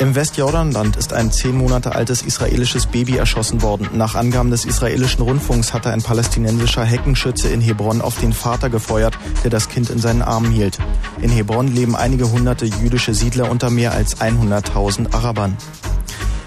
[0.01, 3.91] Im Westjordanland ist ein zehn Monate altes israelisches Baby erschossen worden.
[3.93, 9.19] Nach Angaben des israelischen Rundfunks hatte ein palästinensischer Heckenschütze in Hebron auf den Vater gefeuert,
[9.45, 10.79] der das Kind in seinen Armen hielt.
[11.23, 15.57] In Hebron leben einige hunderte jüdische Siedler unter mehr als 100.000 Arabern.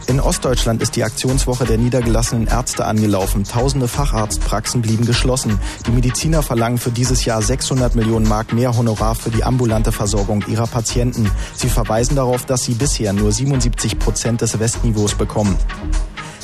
[0.08, 3.46] In Ostdeutschland ist die Aktionswoche der niedergelassenen Ärzte angelaufen.
[3.46, 5.60] Tausende Facharztpraxen blieben geschlossen.
[5.88, 10.44] Die Mediziner verlangen für dieses Jahr 600 Millionen Mark mehr Honorar für die ambulante Versorgung
[10.48, 11.32] ihrer Patienten.
[11.56, 15.56] Sie verweisen darauf, dass sie bisher nur 77 Prozent des Westniveaus bekommen.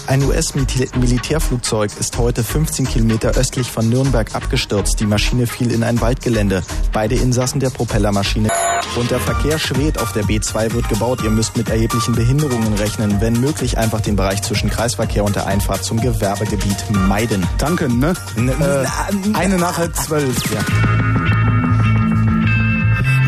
[0.09, 4.99] Ein US-Militärflugzeug ist heute 15 Kilometer östlich von Nürnberg abgestürzt.
[4.99, 6.63] Die Maschine fiel in ein Waldgelände.
[6.91, 8.49] Beide Insassen der Propellermaschine.
[8.95, 10.01] Und der Verkehr schwebt.
[10.01, 11.21] Auf der B2 wird gebaut.
[11.23, 13.21] Ihr müsst mit erheblichen Behinderungen rechnen.
[13.21, 17.45] Wenn möglich, einfach den Bereich zwischen Kreisverkehr und der Einfahrt zum Gewerbegebiet meiden.
[17.59, 18.15] Danke, ne?
[18.35, 20.35] Äh, eine nach halb zwölf.
[20.51, 20.61] Ja.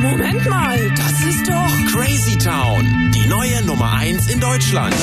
[0.01, 4.95] Moment mal, das ist doch Crazy Town, die neue Nummer 1 in Deutschland.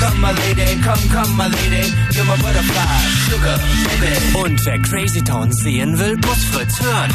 [0.00, 3.58] Come my lady, come, come my lady, you're my butterfly, sugar,
[4.00, 4.38] baby.
[4.42, 7.10] Und wer Crazy Town sehen will, muss Fritz hören.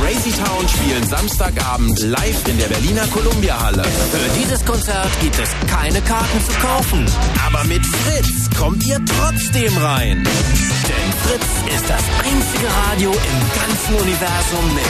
[0.00, 3.84] Crazy Town spielen Samstagabend live in der Berliner Columbia Halle.
[3.84, 7.04] Für dieses Konzert gibt es keine Karten zu kaufen.
[7.46, 10.24] Aber mit Fritz kommt ihr trotzdem rein.
[10.24, 14.86] Denn Fritz ist das einzige Radio im ganzen Universum mit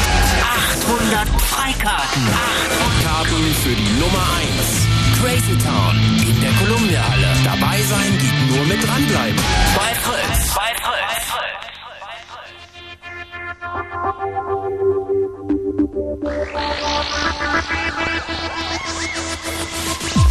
[1.10, 2.22] 800 Freikarten.
[2.22, 4.24] 800 Karten für die Nummer
[4.96, 5.01] 1.
[5.22, 5.94] Crazy Town
[6.26, 7.28] in der Kolumbiahalle.
[7.44, 9.40] Dabei sein geht nur mit dranbleiben.
[9.76, 10.52] Bei Fritz.
[10.52, 11.30] Bei Fritz.
[11.30, 12.18] Bei
[20.10, 20.21] Fritz.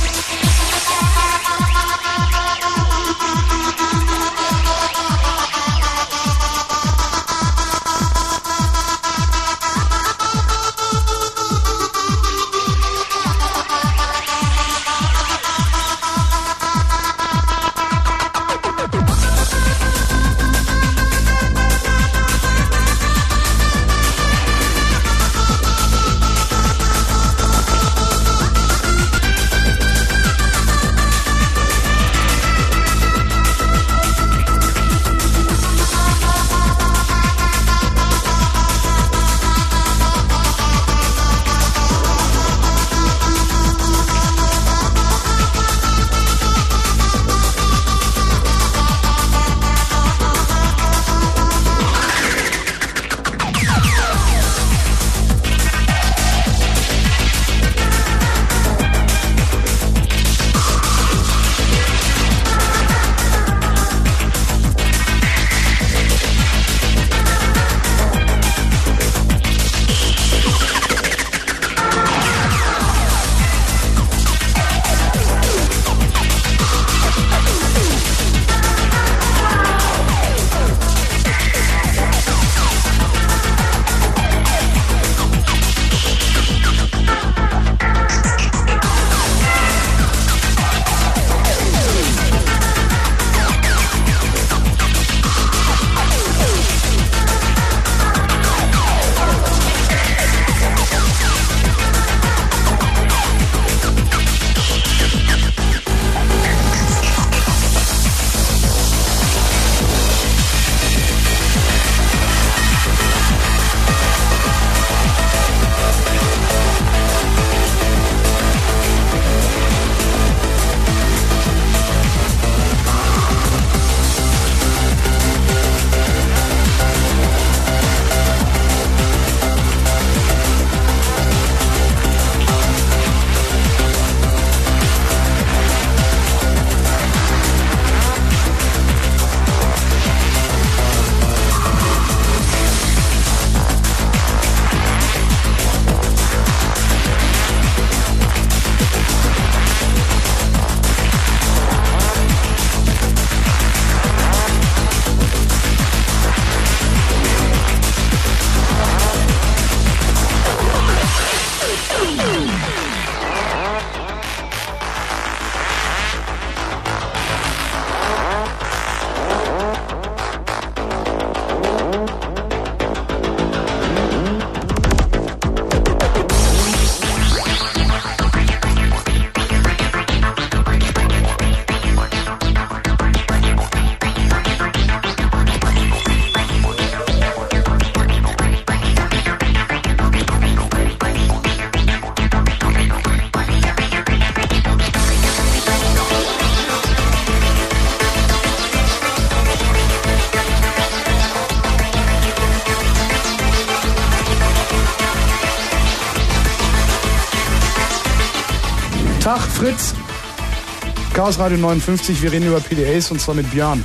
[211.14, 213.84] Chaos Radio 59, wir reden über PDAs und zwar mit Björn.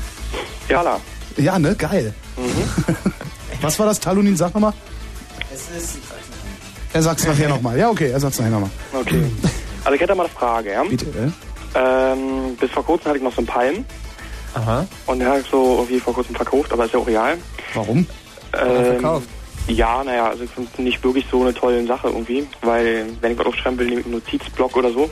[0.70, 0.98] Jala.
[1.36, 1.74] Ja, ne?
[1.74, 2.14] Geil.
[3.60, 4.38] Was war das, Talunin?
[4.38, 4.72] Sag nochmal.
[5.52, 5.98] Es ist.
[6.94, 7.78] Er sagt's nachher nochmal.
[7.78, 8.70] Ja, okay, er sagt's nachher nochmal.
[8.94, 9.22] Okay.
[9.84, 10.82] Also ich hätte mal eine Frage, ja?
[10.82, 11.78] Bitte, äh?
[11.78, 13.84] Ähm, bis vor kurzem hatte ich noch so einen Palm.
[14.54, 14.86] Aha.
[15.04, 17.36] Und den habe ich so irgendwie vor kurzem verkauft, aber ist ja auch real.
[17.74, 17.98] Warum?
[18.54, 19.28] Ähm, verkauft?
[19.68, 23.38] Ja, naja, also ich finde nicht wirklich so eine tolle Sache irgendwie, weil wenn ich
[23.38, 25.10] was aufschreiben will, nehme ich einen Notizblock oder so.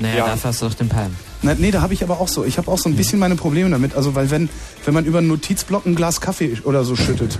[0.00, 0.26] Naja, Ja.
[0.28, 1.14] dafür hast du doch den Palm.
[1.42, 2.44] Na, nee, da habe ich aber auch so.
[2.44, 3.94] Ich habe auch so ein bisschen meine Probleme damit.
[3.94, 4.48] Also, weil wenn,
[4.84, 7.38] wenn man über einen Notizblock ein Glas Kaffee oder so schüttet,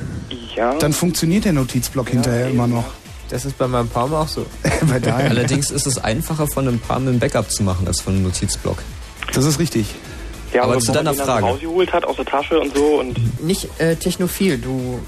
[0.57, 0.75] Ja.
[0.75, 2.85] dann funktioniert der Notizblock hinterher immer noch.
[3.31, 4.47] Das ist bei meinem Palm auch so.
[4.89, 5.31] bei deinem.
[5.31, 8.79] Allerdings ist es einfacher, von einem Palm ein Backup zu machen, als von einem Notizblock.
[9.35, 9.87] Das ist richtig.
[10.55, 11.45] Ja, aber aber zu deiner Frage.
[11.45, 14.99] rausgeholt hat aus der Tasche und so und Nicht äh, technophil, du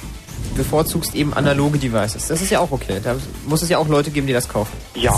[0.54, 2.26] bevorzugst eben analoge Devices.
[2.28, 3.00] Das ist ja auch okay.
[3.02, 3.16] Da
[3.46, 4.72] muss es ja auch Leute geben, die das kaufen.
[5.00, 5.12] Ja,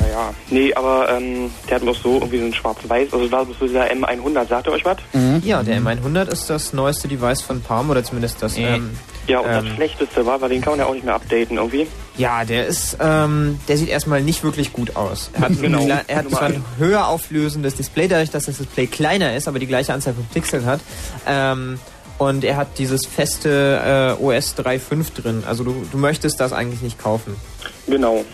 [0.00, 0.34] ja, ja.
[0.50, 3.66] Nee, aber ähm, der hat noch so irgendwie so ein schwarz-weiß, also es war so
[3.66, 4.96] dieser M100, sagt ihr euch was?
[5.42, 8.56] Ja, der M100 ist das neueste Device von Palm oder zumindest das.
[8.56, 8.90] Ähm,
[9.26, 11.56] Ja, und ähm, das schlechteste war, weil den kann man ja auch nicht mehr updaten
[11.56, 11.86] irgendwie.
[12.16, 15.30] Ja, der ist, ähm, der sieht erstmal nicht wirklich gut aus.
[15.34, 15.82] Er hat, Genau.
[15.82, 19.58] ein, er hat zwar ein höher auflösendes Display, dadurch, dass das Display kleiner ist, aber
[19.58, 20.80] die gleiche Anzahl von Pixeln hat.
[21.26, 21.78] Ähm,
[22.18, 25.44] und er hat dieses feste äh, OS 3.5 drin.
[25.46, 27.36] Also du, du möchtest das eigentlich nicht kaufen.
[27.86, 28.24] Genau.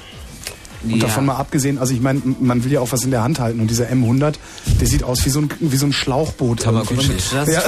[0.85, 3.39] Und davon mal abgesehen, also ich meine, man will ja auch was in der Hand
[3.41, 4.35] halten und dieser M100,
[4.81, 6.65] der sieht aus wie so ein, wie so ein Schlauchboot.
[6.67, 7.13] irgendwie.
[7.13, 7.63] Just, Ja.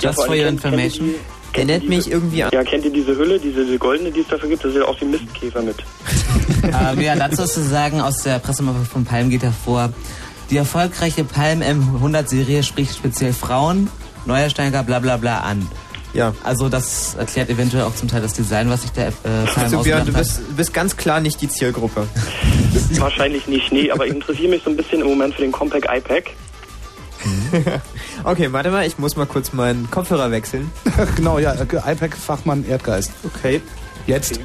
[0.00, 1.14] Ja, kennt- kennt ihr die-
[1.54, 2.50] Erinnert mich irgendwie an.
[2.52, 4.64] Ja, kennt ihr diese Hülle, diese, diese goldene, die es dafür gibt?
[4.64, 5.76] Das sieht aus wie Mistkäfer mit.
[6.64, 9.90] ähm, ja, dazu ist zu sagen, aus der Pressemappe von Palm geht hervor,
[10.50, 13.88] die erfolgreiche Palm M100-Serie spricht speziell Frauen,
[14.24, 15.66] Neuersteiger, bla bla bla an.
[16.14, 16.34] Ja.
[16.42, 19.12] Also das erklärt eventuell auch zum Teil das Design, was sich der äh,
[19.46, 22.06] Palm Also Björn, du bist, du bist ganz klar nicht die Zielgruppe.
[22.98, 25.86] Wahrscheinlich nicht, nee, aber ich interessiere mich so ein bisschen im Moment für den Compact
[25.90, 26.24] iPad.
[28.24, 30.70] Okay, warte mal, ich muss mal kurz meinen Kopfhörer wechseln.
[31.16, 33.12] genau, ja, äh, iPad-Fachmann Erdgeist.
[33.24, 33.60] Okay.
[34.06, 34.40] Jetzt.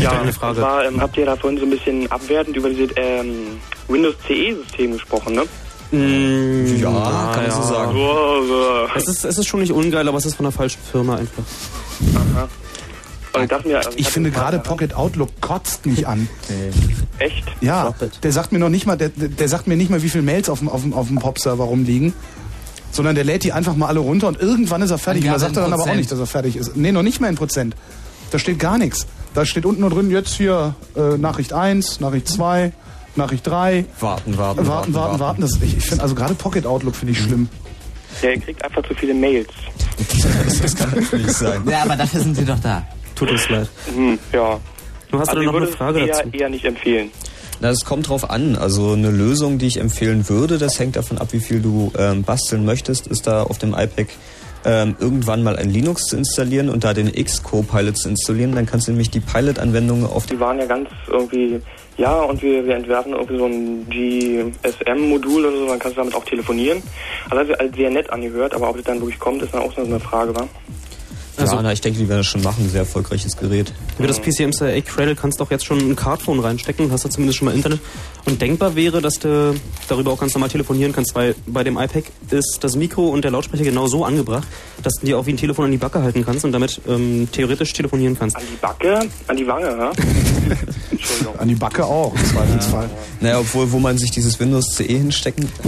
[0.00, 0.58] Ja, eine und Frage.
[0.58, 3.58] zwar ähm, habt ihr da vorhin so ein bisschen abwertend über dieses ähm,
[3.88, 5.42] Windows CE-System gesprochen, ne?
[5.90, 7.98] Mm, Ja, kann man so sagen.
[8.96, 11.42] Es ist, es ist schon nicht ungeil, aber es ist von der falschen Firma einfach.
[12.14, 12.48] Aha.
[13.32, 16.28] Und ich dachte mir, also Ich hab finde gerade Pocket Outlook kotzt mich an.
[17.18, 17.44] Echt?
[17.60, 20.22] Ja, der sagt mir noch nicht mal, der, der sagt mir nicht mal, wie viele
[20.24, 22.14] Mails auf dem, auf dem, auf dem Pop-Server rumliegen.
[22.92, 25.24] Sondern der lädt die einfach mal alle runter und irgendwann ist er fertig.
[25.24, 26.76] Und da sagt er dann aber auch nicht, dass er fertig ist.
[26.76, 27.76] Nee, noch nicht mal in Prozent.
[28.30, 29.06] Da steht gar nichts.
[29.34, 32.72] Da steht unten nur drin, jetzt hier äh, Nachricht 1, Nachricht 2,
[33.16, 33.84] Nachricht 3.
[34.00, 35.40] Warten, warten, Warten, warten, warten.
[35.40, 37.48] Das, ich ich finde, also gerade Pocket Outlook finde ich schlimm.
[38.22, 39.48] Ja, ihr kriegt einfach zu viele Mails.
[40.62, 41.62] Das kann natürlich sein.
[41.68, 42.86] Ja, aber dafür sind sie doch da.
[43.14, 43.68] Tut uns leid.
[43.94, 44.58] Hm, ja.
[45.10, 46.36] Du hast also noch eine Frage es eher, dazu.
[46.36, 47.10] eher nicht empfehlen.
[47.60, 48.56] Na, das kommt drauf an.
[48.56, 52.22] Also eine Lösung, die ich empfehlen würde, das hängt davon ab, wie viel du ähm,
[52.22, 54.08] basteln möchtest, ist da auf dem iPad
[54.66, 58.54] ähm, irgendwann mal ein Linux zu installieren und da den X-Copilot zu installieren.
[58.54, 61.60] Dann kannst du nämlich die Pilot-Anwendungen auf Die waren ja ganz irgendwie,
[61.98, 66.14] ja, und wir, wir entwerfen irgendwie so ein GSM-Modul oder so, dann kannst du damit
[66.14, 66.82] auch telefonieren.
[67.30, 69.62] Also hat sich halt sehr nett angehört, aber ob es dann wirklich kommt, ist dann
[69.62, 70.46] auch so eine Frage, wa?
[71.42, 72.68] Also- ja, na, ich denke, die werden das schon machen.
[72.70, 73.72] Sehr erfolgreiches Gerät.
[73.98, 77.38] Über das PCMCIA Cradle kannst du auch jetzt schon ein Cardphone reinstecken, hast du zumindest
[77.38, 77.80] schon mal Internet.
[78.24, 79.54] Und denkbar wäre, dass du
[79.88, 83.30] darüber auch ganz normal telefonieren kannst, weil bei dem iPad ist das Mikro und der
[83.30, 84.46] Lautsprecher genau so angebracht,
[84.82, 87.28] dass du dir auch wie ein Telefon an die Backe halten kannst und damit ähm,
[87.30, 88.36] theoretisch telefonieren kannst.
[88.36, 89.92] An die Backe, an die Wange, ja?
[90.90, 91.38] Entschuldigung.
[91.38, 92.90] An die Backe auch, im Zweifelsfall.
[93.20, 95.48] Naja, obwohl, wo man sich dieses Windows CE hinstecken.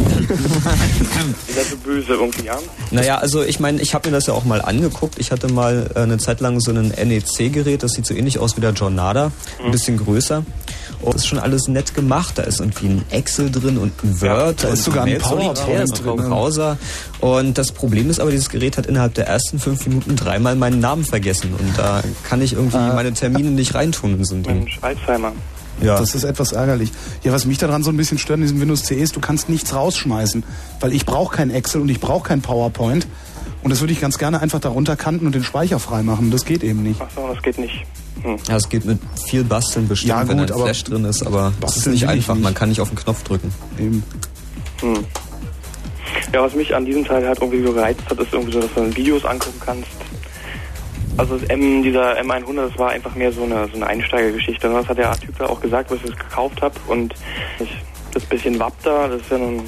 [1.48, 2.58] Ihr seid so böse irgendwie, ja?
[2.90, 5.16] Naja, also ich meine, ich habe mir das ja auch mal angeguckt.
[5.18, 8.56] Ich hatte mal äh, eine Zeit lang so ein NEC-Gerät, das sieht so ähnlich aus
[8.56, 9.32] wie der Jornada,
[9.64, 10.44] ein bisschen größer.
[11.00, 12.38] Und ist schon alles nett gemacht.
[12.38, 14.64] Da ist irgendwie ein Excel drin und ein Word.
[14.64, 16.22] da ist sogar ein PowerPoint drin, ne?
[16.28, 16.76] Browser.
[17.20, 20.80] Und das Problem ist aber, dieses Gerät hat innerhalb der ersten fünf Minuten dreimal meinen
[20.80, 21.54] Namen vergessen.
[21.56, 24.58] Und da kann ich irgendwie meine Termine nicht reintun in so ein Ding.
[24.58, 25.32] Mensch, Alzheimer.
[25.80, 25.98] Ja.
[25.98, 26.90] Das ist etwas ärgerlich.
[27.22, 29.48] Ja, was mich daran so ein bisschen stört in diesem Windows CE ist, du kannst
[29.48, 30.42] nichts rausschmeißen.
[30.80, 33.06] Weil ich brauche kein Excel und ich brauche kein PowerPoint.
[33.68, 36.30] Und das würde ich ganz gerne einfach darunter kanten und den Speicher freimachen.
[36.30, 36.98] Das geht eben nicht.
[37.02, 37.84] Ach so, das geht nicht.
[38.22, 38.38] Hm.
[38.48, 41.26] Ja, es geht mit viel Basteln bestimmt, Ja, wenn gut, ein aber Flash drin ist,
[41.26, 42.32] aber es ist nicht einfach.
[42.32, 42.44] nicht.
[42.44, 43.52] Man kann nicht auf den Knopf drücken.
[43.78, 44.02] Eben.
[44.80, 45.04] Hm.
[46.32, 48.72] Ja, was mich an diesem Teil halt irgendwie so gereizt hat, ist irgendwie so, dass
[48.72, 49.90] du Videos angucken kannst.
[51.18, 54.66] Also das M, dieser M100, das war einfach mehr so eine, so eine Einsteigergeschichte.
[54.66, 56.74] Das hat der Typ da auch gesagt, was ich gekauft habe.
[56.86, 57.14] Und
[57.60, 57.68] ich,
[58.14, 59.60] das bisschen WAP da, das ist ja nun...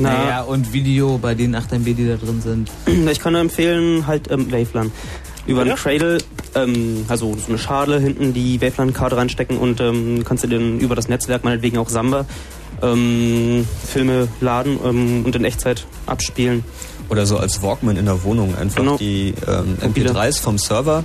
[0.00, 2.70] Naja, und Video bei den 8 MB, die da drin sind.
[3.10, 4.90] Ich kann nur empfehlen, halt ähm, Wavelan.
[5.46, 6.18] Über einen Cradle,
[6.54, 10.94] ähm, also so eine Schale, hinten die Waveland-Karte reinstecken und ähm, kannst du dann über
[10.94, 12.24] das Netzwerk, meinetwegen auch Samba,
[12.82, 16.64] ähm, Filme laden ähm, und in Echtzeit abspielen.
[17.08, 18.96] Oder so als Walkman in der Wohnung einfach Genau.
[18.96, 21.04] die ähm, MP3s vom Server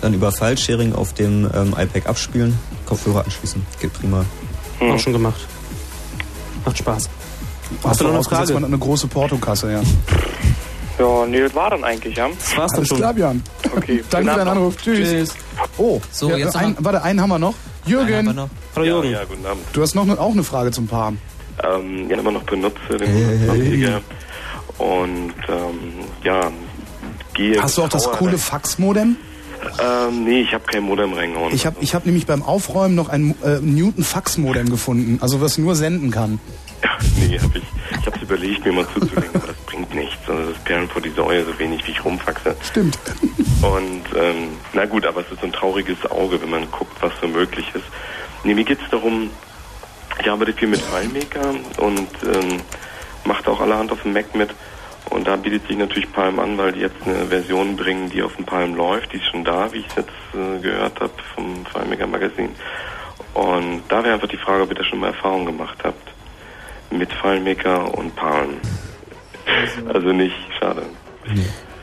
[0.00, 3.64] dann über File-Sharing auf dem ähm, iPad abspielen, Kopfhörer anschließen.
[3.80, 4.24] Geht prima.
[4.80, 5.40] Auch schon gemacht.
[6.64, 7.08] Macht Spaß.
[7.82, 8.54] Hast du noch eine Frage?
[8.54, 9.82] man hat eine große Portokasse, ja.
[10.98, 12.28] Ja, nee, das war dann eigentlich, ja.
[12.28, 13.42] Das war's Alles klar, Björn.
[13.76, 14.04] Okay.
[14.10, 14.76] Danke für deinen Anruf.
[14.76, 15.34] Tschüss.
[15.76, 17.54] Oh, So, ja, jetzt ein, warte, einen haben wir noch.
[17.86, 18.48] Jürgen.
[18.76, 19.10] Hallo Jürgen.
[19.10, 19.64] Ja, guten Abend.
[19.72, 21.12] Du hast noch ne, auch eine Frage zum Paar.
[21.62, 23.08] Ähm, ja, immer noch benutze den
[23.48, 24.00] 120er
[24.78, 25.78] und ähm,
[26.24, 26.50] ja,
[27.34, 27.62] gehe...
[27.62, 29.16] Hast du auch das coole Faxmodem?
[29.80, 31.54] Ähm, nee, ich habe kein Modem reingehauen.
[31.54, 35.74] Ich habe ich hab nämlich beim Aufräumen noch ein äh, Newton-Fax-Modem gefunden, also was nur
[35.74, 36.38] senden kann.
[37.16, 37.62] Nee, hab ich.
[38.00, 40.28] Ich habe es überlegt, mir mal zuzulegen, aber das bringt nichts.
[40.28, 42.56] Also das Perlen vor die Säue, so wenig wie ich rumfaxe.
[42.62, 42.98] Stimmt.
[43.62, 47.12] Und ähm, na gut, aber es ist so ein trauriges Auge, wenn man guckt, was
[47.20, 47.84] so möglich ist.
[48.42, 49.30] Nee, mir geht's darum,
[50.20, 52.60] ich arbeite viel mit FileMaker und ähm,
[53.24, 54.50] mache auch allerhand auf dem Mac mit.
[55.10, 58.36] Und da bietet sich natürlich Palm an, weil die jetzt eine Version bringen, die auf
[58.36, 59.12] dem Palm läuft.
[59.12, 62.50] Die ist schon da, wie ich es jetzt äh, gehört habe vom FileMaker Magazin.
[63.32, 66.13] Und da wäre einfach die Frage, ob ihr da schon mal Erfahrung gemacht habt
[66.98, 68.56] mit FileMaker und Palm.
[69.92, 70.82] Also nicht, schade.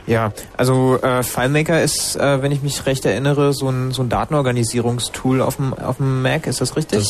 [0.07, 4.09] Ja, also äh, FileMaker ist, äh, wenn ich mich recht erinnere, so ein, so ein
[4.09, 6.99] Datenorganisierungstool auf dem, auf dem Mac, ist das richtig?
[6.99, 7.09] Das,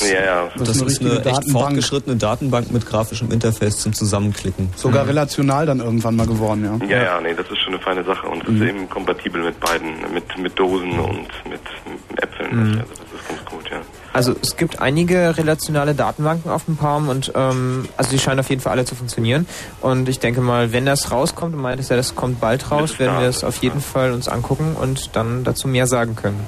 [0.56, 4.70] das, ist eine, echt fortgeschrittene Datenbank mit grafischem Interface zum Zusammenklicken.
[4.76, 6.88] Sogar relational dann irgendwann mal geworden, ja.
[6.88, 9.60] Ja, ja, nee, das ist schon eine feine Sache und es ist eben kompatibel mit
[9.60, 11.62] beiden, mit, mit Dosen und mit,
[12.10, 12.56] mit Äpfeln.
[12.56, 12.80] Mhm.
[12.80, 13.82] Also das ist ganz gut, ja.
[14.14, 18.50] Also es gibt einige relationale Datenbanken auf dem Palm und ähm, also die scheinen auf
[18.50, 19.48] jeden Fall alle zu funktionieren.
[19.80, 23.20] Und ich denke mal, wenn das rauskommt, und meintest ja, das kommt bald raus, werden
[23.20, 26.46] wir es auf jeden Fall uns angucken und dann dazu mehr sagen können.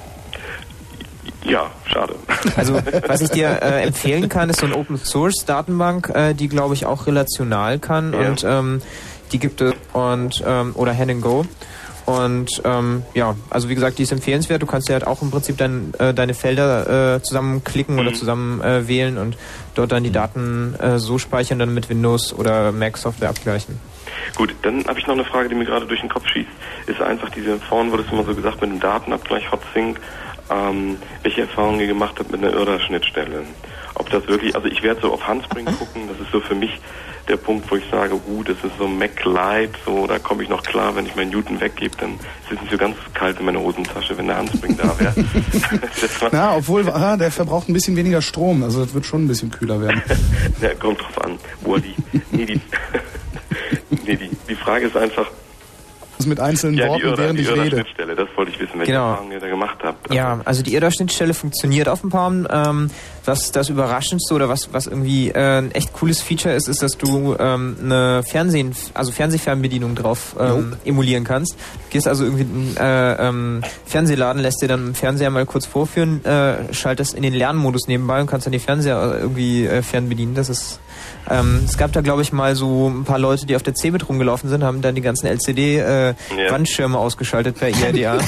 [1.45, 2.15] Ja, schade.
[2.55, 2.75] Also
[3.07, 6.73] was ich dir äh, empfehlen kann, ist so eine Open Source Datenbank, äh, die glaube
[6.73, 8.19] ich auch relational kann Ja.
[8.27, 8.81] und ähm,
[9.31, 11.45] die gibt es und ähm, oder and Go.
[12.05, 14.61] Und ähm, ja, also wie gesagt, die ist empfehlenswert.
[14.61, 18.61] Du kannst ja halt auch im Prinzip dein, äh, deine Felder äh, zusammenklicken oder zusammen
[18.61, 19.37] äh, wählen und
[19.75, 23.79] dort dann die Daten äh, so speichern, dann mit Windows oder Mac Software abgleichen.
[24.35, 26.49] Gut, dann habe ich noch eine Frage, die mir gerade durch den Kopf schießt.
[26.87, 29.99] Ist einfach diese, vorhin wurde es immer so gesagt, mit dem Datenabgleich Hotsync,
[30.49, 33.43] ähm, welche Erfahrungen ihr gemacht habt mit einer IRDA-Schnittstelle.
[33.95, 36.79] Ob das wirklich, also ich werde so auf Handspring gucken, das ist so für mich
[37.27, 40.49] der Punkt, wo ich sage, uh, das ist so Mac Light, so, da komme ich
[40.49, 43.45] noch klar, wenn ich meinen Newton weggebe, dann ist es nicht so ganz kalt in
[43.45, 45.13] meiner Hosentasche, wenn der Handspring da wäre.
[46.31, 49.51] Na, obwohl, ah, der verbraucht ein bisschen weniger Strom, also das wird schon ein bisschen
[49.51, 50.01] kühler werden.
[50.61, 51.95] ja, kommt drauf an, wo die,
[52.31, 52.61] nee, die,
[54.05, 55.27] nee, die, die Frage ist einfach,
[56.25, 58.15] mit einzelnen ja, die Worten, IRDA, während die ich rede.
[58.15, 59.09] Das wollte ich wissen, welche Genau.
[59.11, 60.13] Erfahrungen ihr da gemacht habt.
[60.13, 62.47] Ja, also die IRDA-Schnittstelle funktioniert auf dem Palm.
[62.49, 62.89] Ähm,
[63.25, 66.97] was das Überraschendste oder was, was irgendwie äh, ein echt cooles Feature ist, ist, dass
[66.97, 71.55] du ähm, eine Fernsehen, also Fernsehfernbedienung drauf ähm, emulieren kannst.
[71.89, 76.23] Gehst also irgendwie in äh, ähm, Fernsehladen, lässt dir dann im Fernseher mal kurz vorführen,
[76.25, 80.35] äh, schaltest in den Lernmodus nebenbei und kannst dann die Fernseher äh, irgendwie äh, fernbedienen.
[80.35, 80.79] Das ist
[81.29, 84.07] ähm, es gab da, glaube ich, mal so ein paar Leute, die auf der CeBIT
[84.09, 88.17] rumgelaufen sind, haben dann die ganzen LCD-Wandschirme ausgeschaltet per IRDA.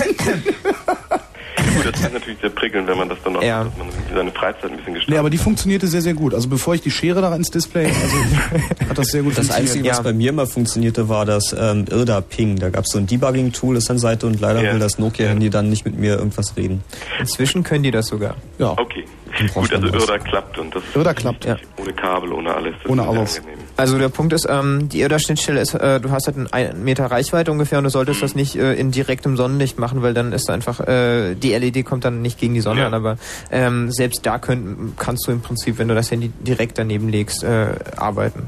[1.75, 3.63] Gut, das ist natürlich sehr prickelnd, wenn man das dann noch, Ja.
[3.63, 5.09] man seine Freizeit ein bisschen gestaltet.
[5.09, 6.33] Nee, aber die funktionierte sehr, sehr gut.
[6.33, 8.17] Also bevor ich die Schere da ins Display, also
[8.89, 9.75] hat das sehr gut Das funktioniert.
[9.75, 12.57] Einzige, was bei mir immer funktionierte, war das ähm, IRDA Ping.
[12.57, 15.69] Da gab es so ein Debugging-Tool, ist an Seite und leider will das Nokia-Handy dann
[15.69, 16.83] nicht mit mir irgendwas reden.
[17.19, 18.35] Inzwischen können die das sogar.
[18.57, 18.71] Ja.
[18.71, 19.05] Okay.
[19.53, 19.87] Gut, also.
[19.87, 21.57] IRDA klappt und das ist IRDA klappt, ja.
[21.77, 22.73] ohne Kabel, ohne alles.
[22.81, 23.37] Das Ohne sehr alles.
[23.37, 23.59] angenehm.
[23.77, 27.51] Also der Punkt ist, ähm, die IRDA-Schnittstelle ist, äh, du hast halt einen, Meter Reichweite
[27.51, 30.79] ungefähr und du solltest das nicht äh, in direktem Sonnenlicht machen, weil dann ist einfach,
[30.79, 33.17] äh, die LED kommt dann nicht gegen die Sonne an, aber
[33.51, 37.43] ähm, selbst da könnt, kannst du im Prinzip, wenn du das Handy direkt daneben legst,
[37.43, 38.43] äh, arbeiten.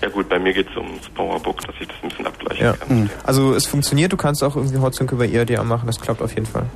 [0.00, 2.72] Ja gut, bei mir geht es ums Powerbook, dass ich das ein bisschen abgleichen Ja.
[2.74, 3.10] kann.
[3.24, 6.46] Also es funktioniert, du kannst auch irgendwie Hotsync über IRDA machen, das klappt auf jeden
[6.46, 6.66] Fall.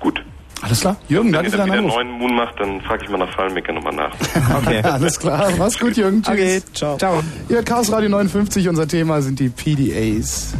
[0.00, 0.20] Gut.
[0.62, 0.96] Alles klar.
[1.08, 2.00] Jürgen, Wenn danke für dann deinen wieder Anruf.
[2.00, 4.14] einen neuen Moon macht, dann frage ich mal nach Fallmaker nochmal nach.
[4.62, 4.80] Okay.
[4.82, 5.48] Alles klar.
[5.56, 6.22] Mach's gut, Jürgen.
[6.22, 6.32] Tschüss.
[6.34, 6.98] Okay, ciao.
[6.98, 7.22] Ciao.
[7.48, 8.68] Ihr Chaos Radio 59.
[8.68, 10.54] Unser Thema sind die PDAs.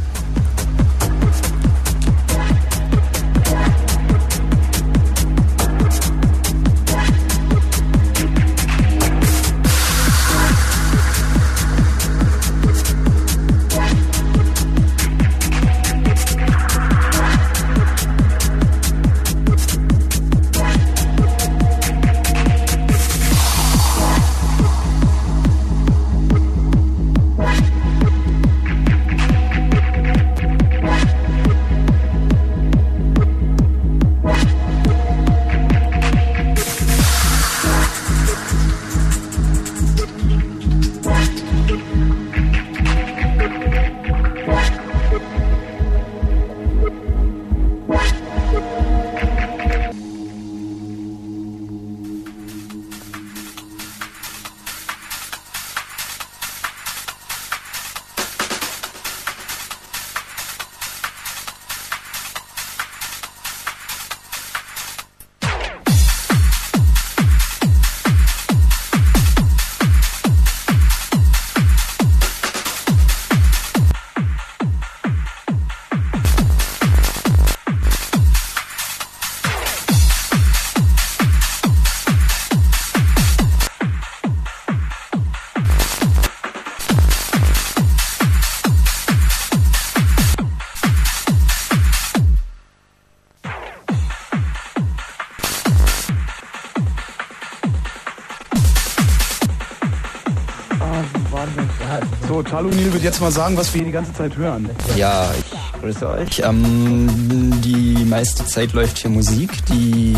[103.10, 104.70] Jetzt mal sagen, was wir hier die ganze Zeit hören.
[104.96, 106.42] Ja, ich grüße euch.
[106.44, 110.14] Ähm, die meiste Zeit läuft hier Musik, die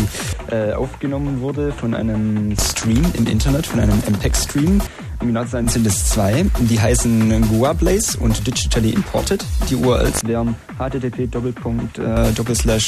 [0.51, 4.79] äh, aufgenommen wurde von einem Stream im Internet, von einem MPEG-Stream.
[5.19, 6.45] Zu sein sind es zwei.
[6.59, 9.43] Die heißen Goa Blaze und Digitally Imported.
[9.69, 11.31] Die URLs wären http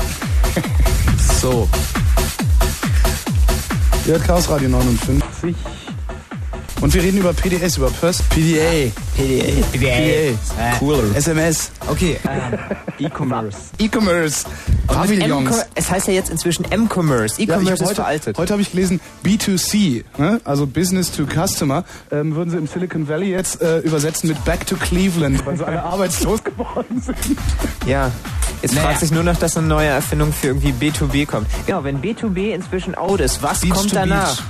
[1.41, 1.67] So.
[4.05, 5.55] Ihr hört Chaos Radio 59.
[6.81, 8.91] Und wir reden über PDS, über Pers PDA.
[9.15, 9.63] PDA.
[9.71, 10.77] PDA.
[10.79, 11.15] Cooler.
[11.15, 11.71] SMS.
[11.87, 12.17] Okay,
[12.97, 13.57] E-Commerce.
[13.77, 14.45] E-Commerce.
[14.47, 15.55] M- Pavillons.
[15.75, 17.39] es heißt ja jetzt inzwischen M-Commerce.
[17.39, 18.37] E-Commerce ist heute, veraltet.
[18.39, 20.41] Heute habe ich gelesen B2C, ne?
[20.43, 24.65] also Business to Customer, ähm, würden sie im Silicon Valley jetzt äh, übersetzen mit Back
[24.65, 27.17] to Cleveland, weil sie alle arbeitslos geworden sind.
[27.85, 28.11] Ja.
[28.63, 28.87] Jetzt Naja.
[28.87, 31.47] fragt sich nur noch, dass eine neue Erfindung für irgendwie B2B kommt.
[31.67, 34.35] Genau, wenn B2B inzwischen out ist, was Beach kommt danach?
[34.35, 34.45] Beach.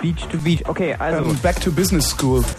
[0.00, 0.62] Beach to Beach.
[0.68, 1.28] Okay, also.
[1.30, 2.44] Ähm, Back to Business School.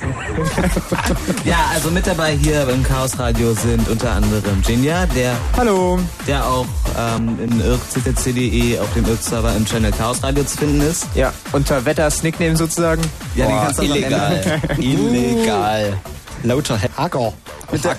[1.46, 6.46] Ja, also mit dabei hier beim Chaos Radio sind unter anderem Jinja, der Hallo, der
[6.46, 6.66] auch
[6.98, 11.08] ähm, in irk.ccc.de auf dem Irk-Server im Channel Chaos Radio zu finden ist.
[11.16, 13.02] Ja, unter Wetters Nickname sozusagen.
[13.36, 14.62] Ja, den kannst du illegal.
[14.70, 15.98] Ende- illegal.
[16.44, 17.34] Lauter Hacker.
[17.72, 17.96] Mit, der,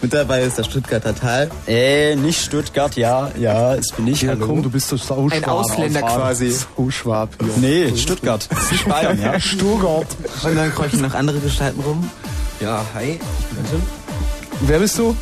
[0.00, 1.50] mit dabei ist der Stuttgarter Tal.
[1.66, 4.22] Äh, nicht Stuttgart, ja, ja, es bin ich.
[4.22, 4.46] Ja, hallo.
[4.46, 5.32] komm, du bist so sauschwab.
[5.32, 6.50] Ein Ausländer quasi.
[6.50, 7.52] Sauschwab hier.
[7.90, 8.48] Nee, Stuttgart.
[8.88, 9.38] Bayern, ja.
[9.40, 10.06] Stuttgart.
[10.42, 12.10] Und dann kreuchen noch andere Gestalten rum.
[12.60, 13.20] Ja, hi.
[14.60, 15.14] Wer bist du?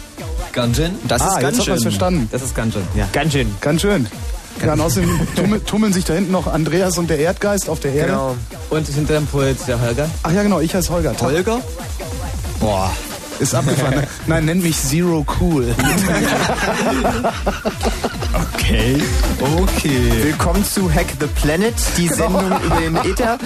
[0.52, 0.92] Gungeon.
[1.08, 1.78] Das ah, ist jetzt ganz hat schön.
[1.80, 2.28] verstanden.
[2.30, 3.08] Das ist Gungeon, ja.
[3.12, 3.54] Ganjin.
[3.60, 4.06] Ganz schön.
[4.64, 7.92] Ja, und außerdem tummel, tummeln sich da hinten noch Andreas und der Erdgeist auf der
[7.92, 8.12] Erde.
[8.12, 8.36] Genau.
[8.70, 10.08] Und hinter dem Pult der Holger.
[10.22, 11.14] Ach ja, genau, ich heiße Holger.
[11.20, 11.60] Holger?
[12.58, 12.90] Boah,
[13.40, 13.96] ist abgefahren.
[13.96, 14.08] ne?
[14.26, 15.74] Nein, nenn mich Zero Cool.
[18.54, 18.96] Okay.
[19.40, 20.12] Okay.
[20.22, 23.38] Willkommen zu Hack the Planet, die Sendung über den Ether.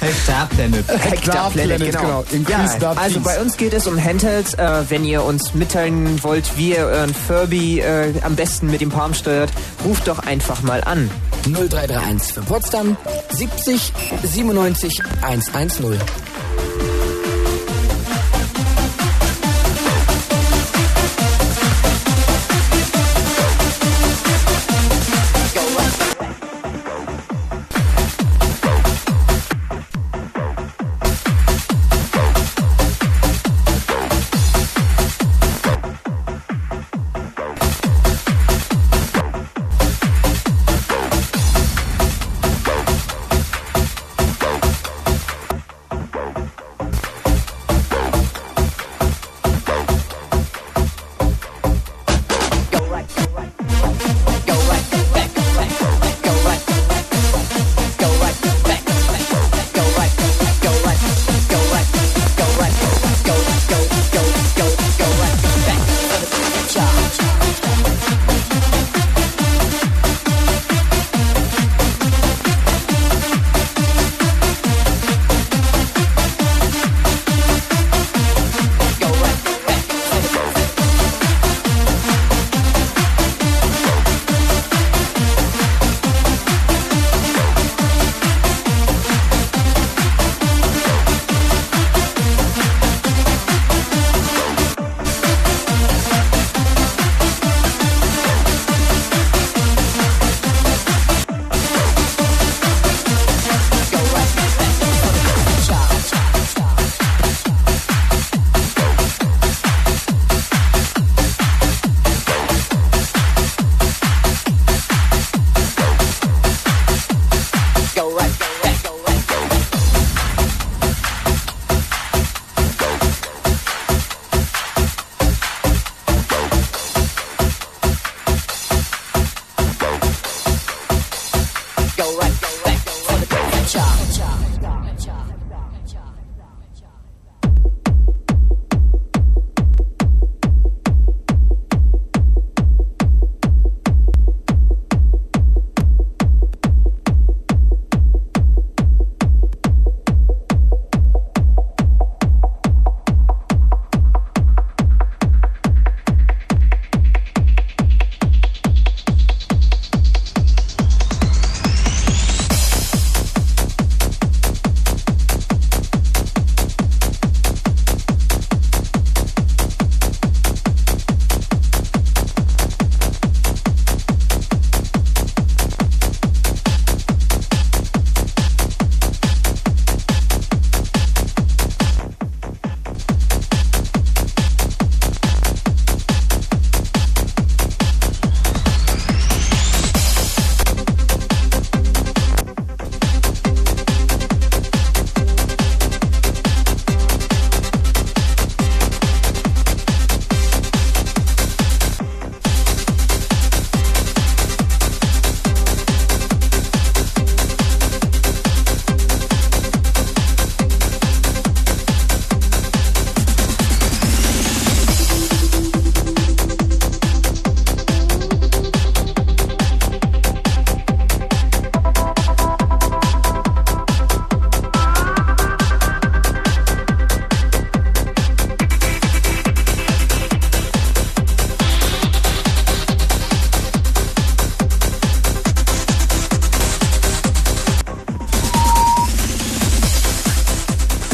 [0.00, 0.84] Hektar Planet.
[0.88, 2.24] Hector Planet, Planet, genau.
[2.30, 2.50] genau.
[2.50, 4.54] Ja, also bei uns geht es um Handhelds.
[4.54, 8.90] Äh, wenn ihr uns mitteilen wollt, wie ihr euren Furby äh, am besten mit dem
[8.90, 9.50] Palm steuert,
[9.84, 11.08] ruft doch einfach mal an.
[11.44, 12.96] 0331 für Potsdam
[13.30, 13.92] 70
[14.24, 15.98] 97 110.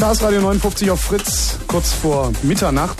[0.09, 2.97] Chaos Radio 59 auf Fritz, kurz vor Mitternacht.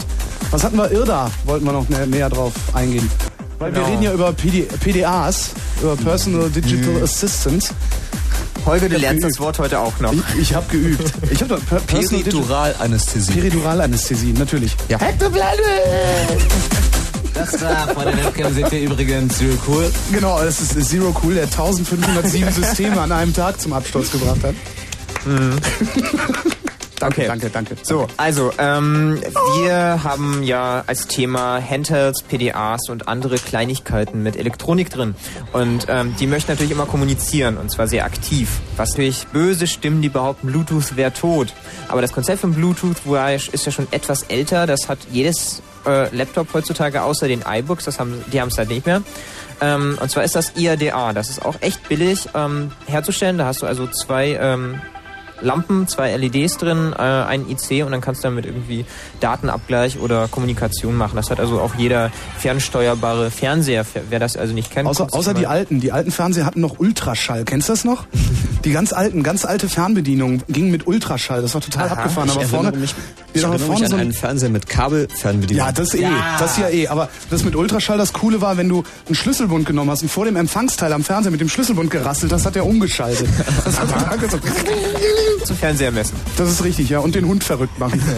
[0.52, 0.92] Was hatten wir?
[0.92, 3.10] Irda, wollten wir noch näher, näher drauf eingehen.
[3.58, 3.92] Weil wir Genau.
[3.92, 5.50] reden ja über PD, PDAs,
[5.82, 7.74] über Personal Digital Assistants.
[8.64, 9.34] Holger, du hab lernst geübt.
[9.34, 10.14] das Wort heute auch noch.
[10.14, 11.12] Ich, ich habe geübt.
[11.32, 13.32] Ich habe per Personal Digital- Periduralanästhesie.
[13.34, 14.76] Periduralanästhesie, natürlich.
[14.90, 15.00] Ja.
[15.00, 16.42] Hack the Planet!
[17.34, 19.92] Das war vor der Webcam seht ihr übrigens Zero Cool.
[20.12, 24.54] Genau, das ist Zero Cool, der 1507 Systeme an einem Tag zum Absturz gebracht hat.
[27.02, 27.28] Okay.
[27.28, 27.76] Danke, danke.
[27.84, 29.20] So, also, ähm,
[29.62, 35.16] wir haben ja als Thema Handhelds, PDAs und andere Kleinigkeiten mit Elektronik drin.
[35.54, 38.50] Und ähm, die möchten natürlich immer kommunizieren, und zwar sehr aktiv.
[38.78, 41.54] Was natürlich böse Stimmen, die behaupten, Bluetooth wäre tot.
[41.88, 42.98] Aber das Konzept von Bluetooth
[43.52, 44.68] ist ja schon etwas älter.
[44.68, 48.70] Das hat jedes äh, Laptop heutzutage, außer den iBooks, das haben, die haben es halt
[48.70, 49.02] nicht mehr.
[49.62, 51.14] Ähm, und zwar ist das IADA.
[51.14, 53.38] Das ist auch echt billig ähm, herzustellen.
[53.38, 54.38] Da hast du also zwei...
[54.42, 54.82] Ähm,
[55.42, 58.86] Lampen, zwei LEDs drin, äh, ein IC und dann kannst du damit irgendwie
[59.20, 61.16] Datenabgleich oder Kommunikation machen.
[61.16, 64.88] Das hat also auch jeder fernsteuerbare Fernseher, wer das also nicht kennt.
[64.88, 65.80] Außer, außer die alten.
[65.80, 67.46] Die alten Fernseher hatten noch Ultraschall.
[67.46, 68.06] Kennst du das noch?
[68.66, 71.42] Die ganz alten, ganz alte Fernbedienung ging mit Ultraschall.
[71.42, 72.30] Das war total Aha, abgefahren.
[72.30, 72.96] Aber vorne, mich, ja,
[73.34, 75.66] ich erinnere mich vorne an so ein einen Fernseher mit Kabelfernbedienung.
[75.66, 76.06] Ja, das eh.
[76.40, 76.88] Das ja eh.
[76.88, 80.26] Aber das mit Ultraschall, das Coole war, wenn du einen Schlüsselbund genommen hast und vor
[80.26, 83.28] dem Empfangsteil am Fernseher mit dem Schlüsselbund gerasselt hast, hat er umgeschaltet.
[83.66, 84.44] Das hat total gesagt.
[85.44, 86.16] Zum Fernseher messen.
[86.38, 87.00] Das ist richtig, ja.
[87.00, 88.02] Und den Hund verrückt machen.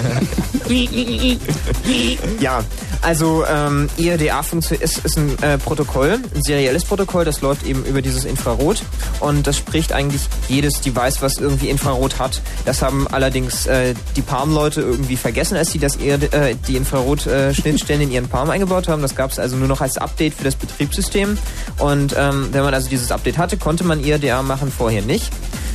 [2.39, 2.63] Ja,
[3.01, 8.01] also ähm, IRDA ist, ist ein äh, Protokoll, ein serielles Protokoll, das läuft eben über
[8.01, 8.83] dieses Infrarot
[9.19, 12.41] und das spricht eigentlich jedes Device, was irgendwie Infrarot hat.
[12.65, 18.11] Das haben allerdings äh, die Palm-Leute irgendwie vergessen, als sie das äh, die Infrarot-Schnittstellen in
[18.11, 19.01] ihren Palm eingebaut haben.
[19.01, 21.37] Das gab es also nur noch als Update für das Betriebssystem
[21.77, 25.31] und ähm, wenn man also dieses Update hatte, konnte man IRDA machen, vorher nicht.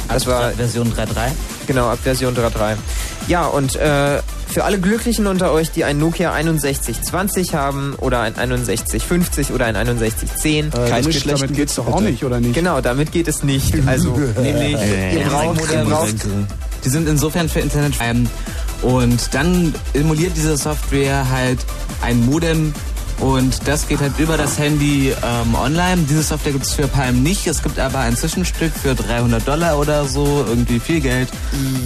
[0.08, 1.32] Das war Version 3.3.
[1.66, 2.76] Genau, ab Version 3.3.
[3.28, 4.20] Ja, und äh,
[4.56, 9.74] für alle Glücklichen unter euch, die ein Nokia 6120 haben oder ein 6150 oder ein
[9.74, 10.70] 6110.
[10.70, 12.54] Keine das geht- damit geht's doch auch nicht, oder nicht?
[12.54, 13.74] Genau, damit geht es nicht.
[13.86, 14.72] Also, nämlich,
[15.12, 16.14] ihr braucht, ihr braucht
[16.86, 17.96] Die sind insofern für Internet.
[18.00, 18.26] Ähm,
[18.80, 21.58] und dann emuliert diese Software halt
[22.00, 22.72] ein Modem
[23.20, 26.02] und das geht halt über das Handy ähm, online.
[26.08, 27.46] Diese Software gibt es für Palm nicht.
[27.46, 31.28] Es gibt aber ein Zwischenstück für 300 Dollar oder so, irgendwie viel Geld.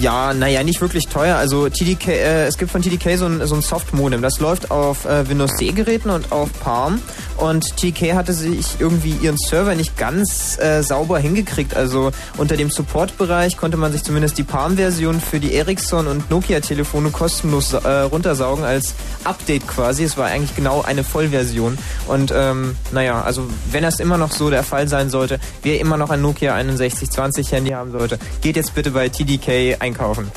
[0.01, 1.37] Ja, naja, nicht wirklich teuer.
[1.37, 4.23] Also TDK, äh, es gibt von TDK so ein, so ein Soft-Modem.
[4.23, 7.01] Das läuft auf äh, Windows C-Geräten und auf Palm.
[7.37, 11.75] Und TDK hatte sich irgendwie ihren Server nicht ganz äh, sauber hingekriegt.
[11.75, 17.11] Also unter dem Support-Bereich konnte man sich zumindest die Palm-Version für die Ericsson und Nokia-Telefone
[17.11, 18.95] kostenlos äh, runtersaugen als
[19.25, 20.05] Update quasi.
[20.05, 21.77] Es war eigentlich genau eine Vollversion.
[22.09, 25.97] Und ähm, naja, also wenn das immer noch so der Fall sein sollte, wer immer
[25.99, 30.31] noch ein Nokia 6120 Handy haben sollte, geht jetzt bitte bei TDK einkaufen.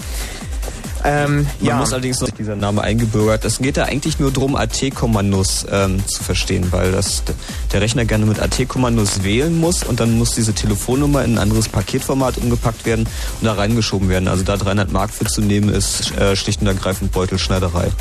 [1.04, 1.78] Ähm, Man ja.
[1.78, 3.44] muss allerdings noch dieser Name eingebürgert.
[3.46, 7.24] Es geht da eigentlich nur darum, AT-Kommandos ähm, zu verstehen, weil das
[7.72, 11.68] der Rechner gerne mit AT-Kommandos wählen muss und dann muss diese Telefonnummer in ein anderes
[11.68, 13.08] Paketformat umgepackt werden
[13.42, 14.28] und da reingeschoben werden.
[14.28, 17.92] Also da 300 Mark für zu nehmen ist äh, schlicht und ergreifend Beutelschneiderei.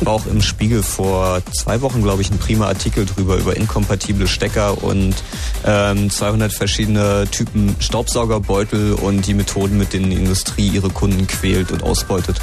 [0.00, 4.26] War auch im Spiegel vor zwei Wochen, glaube ich, ein prima Artikel drüber über inkompatible
[4.26, 5.14] Stecker und
[5.64, 11.70] ähm, 200 verschiedene Typen Staubsaugerbeutel und die Methoden, mit denen die Industrie ihre Kunden quält
[11.70, 12.40] und ausbeutet.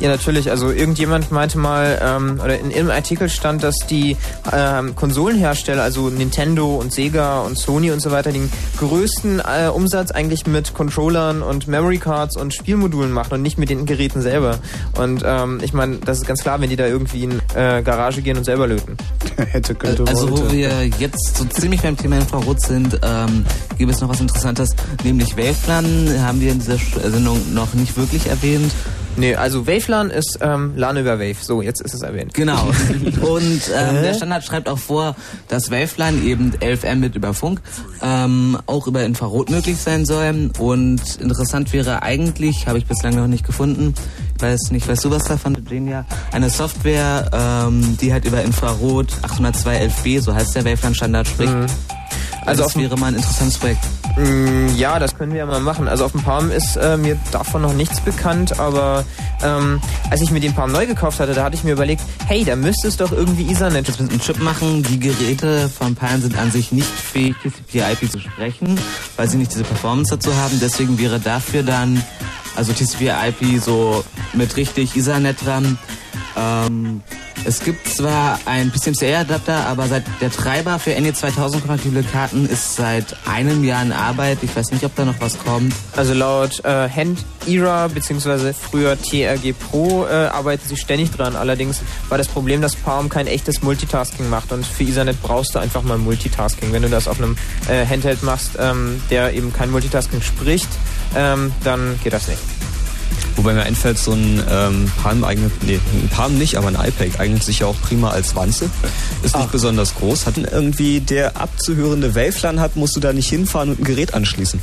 [0.00, 0.50] Ja, natürlich.
[0.50, 4.16] Also irgendjemand meinte mal, ähm, oder in einem Artikel stand, dass die
[4.52, 10.12] ähm, Konsolenhersteller, also Nintendo und Sega und Sony und so weiter, den größten äh, Umsatz
[10.12, 14.58] eigentlich mit Controllern und Memory Cards und Spielmodulen machen und nicht mit den Geräten selber.
[14.96, 18.22] Und ähm, ich meine, das ist ganz klar, wenn die da irgendwie in äh, Garage
[18.22, 18.96] gehen und selber löten.
[19.36, 20.52] Hätte, könnte, Also wo wollte.
[20.52, 23.44] wir jetzt so ziemlich beim Thema Infrarot sind, ähm,
[23.76, 24.70] gibt es noch was Interessantes,
[25.02, 28.72] nämlich WaveLAN haben wir in dieser Sendung noch nicht wirklich erwähnt.
[29.18, 31.36] Nee, also WaveLAN ist ähm, LAN über Wave.
[31.40, 32.34] So, jetzt ist es erwähnt.
[32.34, 32.66] Genau.
[33.20, 35.16] Und ähm, der Standard schreibt auch vor,
[35.48, 37.60] dass WaveLAN eben 11 Mbit über Funk
[38.00, 40.50] ähm, auch über Infrarot möglich sein soll.
[40.58, 43.94] Und interessant wäre eigentlich, habe ich bislang noch nicht gefunden,
[44.40, 46.04] weiß nicht, weißt du was davon, Virginia?
[46.32, 51.52] Eine Software, ähm, die halt über Infrarot 802.11b, so heißt der WaveLAN-Standard, spricht.
[51.54, 51.66] Mhm.
[52.46, 53.84] Also Also das wäre mal ein interessantes Projekt.
[54.16, 55.86] Mm, Ja, das können wir ja mal machen.
[55.86, 59.04] Also auf dem Palm ist äh, mir davon noch nichts bekannt, aber
[59.42, 62.44] ähm, als ich mir den Palm neu gekauft hatte, da hatte ich mir überlegt, hey,
[62.44, 64.82] da müsste es doch irgendwie Ethernet Das mit einem Chip machen.
[64.82, 68.78] Die Geräte von Palm sind an sich nicht fähig, TCP/IP zu sprechen,
[69.16, 70.58] weil sie nicht diese Performance dazu haben.
[70.58, 72.02] Deswegen wäre dafür dann,
[72.56, 74.02] also TCP/IP so
[74.34, 75.78] mit richtig Ethernet dran,
[76.36, 77.02] ähm,
[77.44, 82.74] Es gibt zwar einen PCMCR-Adapter, aber seit der Treiber für NE 2000 kompatible Karten ist
[82.74, 84.38] seit einem Jahr in Arbeit.
[84.42, 85.72] Ich weiß nicht, ob da noch was kommt.
[85.96, 88.52] Also laut äh, Hand Era bzw.
[88.52, 91.36] früher TRG Pro äh, arbeiten sie ständig dran.
[91.36, 95.60] Allerdings war das Problem, dass Palm kein echtes Multitasking macht und für Ethernet brauchst du
[95.60, 96.72] einfach mal Multitasking.
[96.72, 97.36] Wenn du das auf einem
[97.68, 100.68] äh, Handheld machst, ähm, der eben kein Multitasking spricht,
[101.16, 102.40] ähm, dann geht das nicht.
[103.36, 107.20] Wobei mir einfällt, so ein ähm, Palm eignet, nee, ein Palm nicht, aber ein iPad
[107.20, 108.68] eignet sich ja auch prima als Wanze.
[109.22, 110.26] Ist nicht besonders groß.
[110.26, 114.60] Hat irgendwie der abzuhörende Wavelan hat, musst du da nicht hinfahren und ein Gerät anschließen.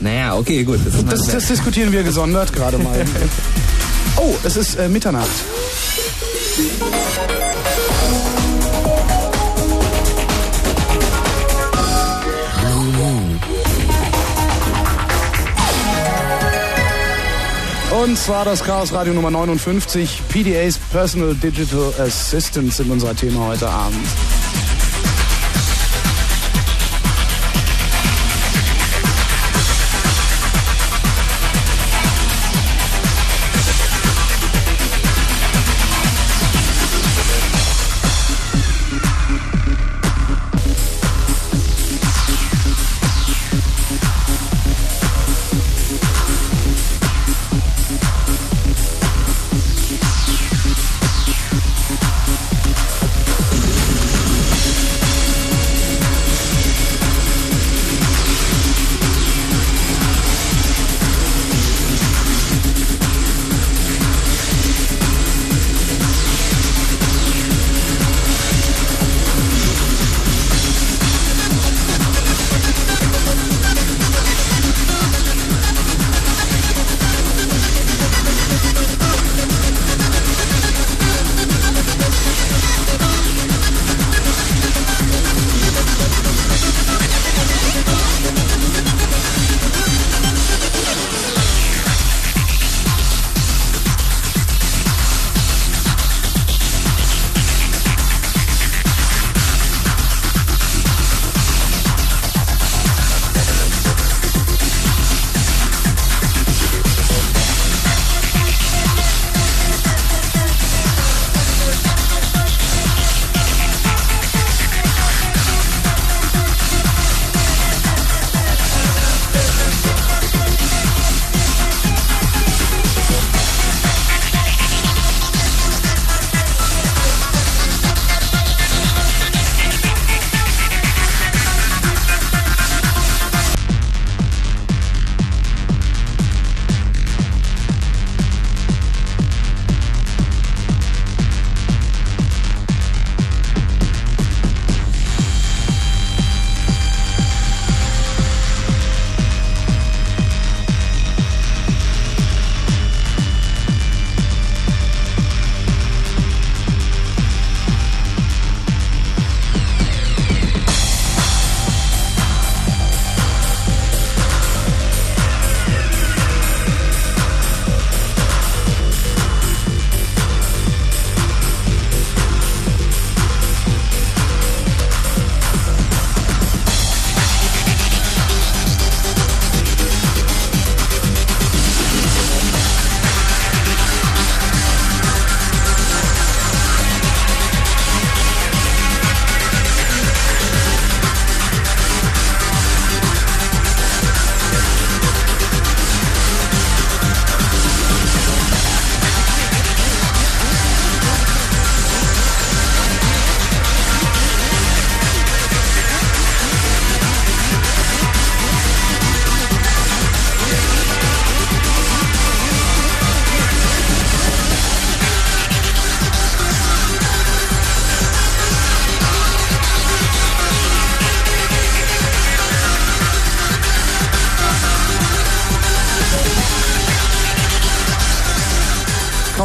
[0.00, 0.78] Naja, okay, gut.
[0.84, 3.04] Das, Das, das diskutieren wir gesondert gerade mal.
[4.16, 5.30] Oh, es ist äh, Mitternacht.
[17.90, 23.68] Und zwar das Chaos Radio Nummer 59, PDAs Personal Digital Assistants sind unser Thema heute
[23.68, 24.06] Abend.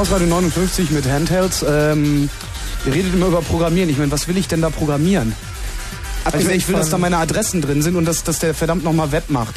[0.05, 1.65] Chaos Radio 59 mit Handhelds.
[1.67, 2.29] Ähm,
[2.85, 3.89] ihr redet immer über Programmieren.
[3.89, 5.33] Ich meine, was will ich denn da programmieren?
[6.25, 9.11] Also ich, will, dass da meine Adressen drin sind und dass, dass der verdammt nochmal
[9.11, 9.55] Web macht.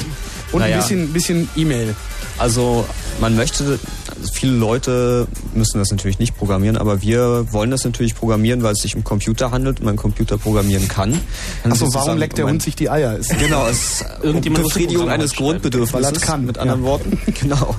[0.51, 0.77] Und Naja.
[0.77, 1.95] ein bisschen, bisschen E-Mail.
[2.39, 2.85] Also
[3.19, 8.15] man möchte, also viele Leute müssen das natürlich nicht programmieren, aber wir wollen das natürlich
[8.15, 11.19] programmieren, weil es sich um Computer handelt und man Computer programmieren kann.
[11.63, 13.17] Achso, warum leckt der Hund sich die Eier?
[13.17, 15.33] Ist Genau, es ist Befriedigung eines.
[15.33, 15.93] Grundbedürfnisses.
[15.93, 16.87] Weil er kann, Mit anderen ja.
[16.87, 17.19] Worten.
[17.39, 17.75] Genau.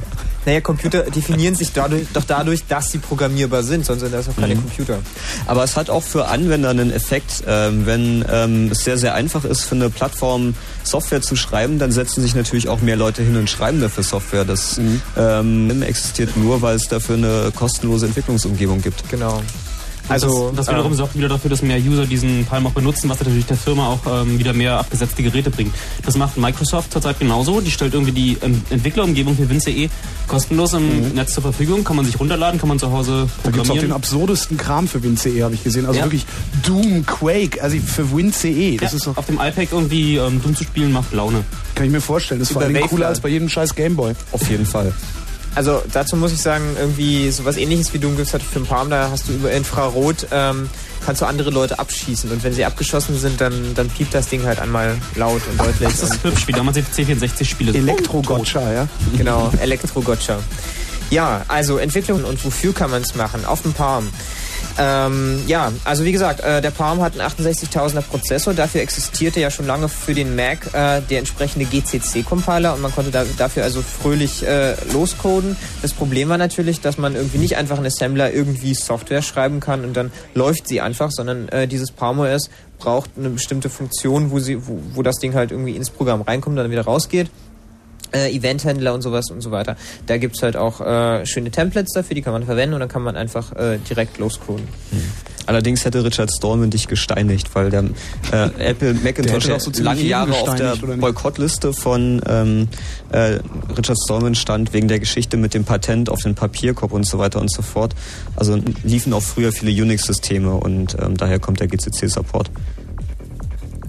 [0.47, 4.37] Naja, Computer definieren sich dadurch, doch dadurch, dass sie programmierbar sind, sonst sind das auch
[4.37, 4.61] keine Mhm.
[4.61, 4.99] Computer.
[5.47, 7.43] Aber es hat auch für Anwender einen Effekt.
[7.47, 11.93] Ähm, wenn ähm, es sehr, sehr einfach ist, für eine Plattform Software zu schreiben, dann
[11.93, 14.45] setzen sich natürlich auch mehr Leute hin und schreiben dafür Software.
[14.45, 14.81] Das
[15.17, 19.09] ähm, existiert nur, weil es dafür eine kostenlose Entwicklungsumgebung gibt.
[19.11, 19.43] Genau.
[20.11, 23.09] Also, das, das wiederum ähm, sorgt wieder dafür, dass mehr User diesen Palm auch benutzen,
[23.09, 25.75] was natürlich der Firma auch ähm, wieder mehr abgesetzte Geräte bringt.
[26.05, 27.61] Das macht Microsoft zurzeit genauso.
[27.61, 29.89] Die stellt irgendwie die ähm, Entwicklerumgebung für WinCE
[30.27, 31.85] kostenlos im Netz zur Verfügung.
[31.85, 35.03] Kann man sich runterladen, kann man zu Hause Da gibt's auch den absurdesten Kram für
[35.03, 35.87] WinCE, habe ich gesehen.
[35.87, 36.07] Also Ja.
[36.07, 36.27] wirklich
[36.65, 38.77] Doom, Quake, also für WinCE.
[38.77, 41.45] Das ja, ist auf dem iPad irgendwie ähm, Doom zu spielen macht Laune.
[41.75, 42.41] kann ich mir vorstellen.
[42.41, 44.13] Das ist vor allem cooler als bei jedem scheiß Gameboy.
[44.33, 44.93] Auf jeden Fall.
[45.55, 48.89] Also dazu muss ich sagen, irgendwie sowas ähnliches wie Doom gibt's halt für ein Palm,
[48.89, 50.71] da hast du über Infrarot, ähm,
[51.05, 54.45] kannst du andere Leute abschießen und wenn sie abgeschossen sind, dann, dann piept das Ding
[54.45, 55.89] halt einmal laut und deutlich.
[55.89, 57.75] Das ist und hübsch, wie damals die C64-Spiele.
[57.75, 58.89] Elektro-Gotcha, ja?
[59.17, 60.39] Genau, Elektro-Gotcha.
[61.11, 63.45] Ja, also Entwicklung und wofür kann man es machen?
[63.45, 64.09] Auf dem Palm.
[64.79, 68.55] Ähm, ja, also wie gesagt, äh, der Palm hat einen 68.000er Prozessor.
[68.55, 73.11] Dafür existierte ja schon lange für den Mac äh, der entsprechende GCC-Compiler und man konnte
[73.11, 75.57] da, dafür also fröhlich äh, loscoden.
[75.83, 79.85] Das Problem war natürlich, dass man irgendwie nicht einfach in Assembler irgendwie Software schreiben kann
[79.85, 84.39] und dann läuft sie einfach, sondern äh, dieses Palm OS braucht eine bestimmte Funktion, wo,
[84.39, 87.31] sie, wo, wo das Ding halt irgendwie ins Programm reinkommt und dann wieder rausgeht
[88.13, 89.77] äh, Eventhändler und sowas und so weiter.
[90.07, 93.03] Da gibt's halt auch äh, schöne Templates dafür, die kann man verwenden und dann kann
[93.03, 94.67] man einfach äh, direkt loscoden.
[95.47, 97.85] Allerdings hätte Richard Stallman dich gesteinigt, weil der
[98.33, 100.77] äh, Apple Macintosh doch so lange Jahre auf der?
[100.77, 102.69] Boykottliste von ähm,
[103.11, 103.39] äh,
[103.77, 107.41] Richard Stallman stand wegen der Geschichte mit dem Patent auf den Papierkorb und so weiter
[107.41, 107.95] und so fort.
[108.37, 112.51] Also liefen auch früher viele Unix-Systeme und ähm, daher kommt der GCC-Support.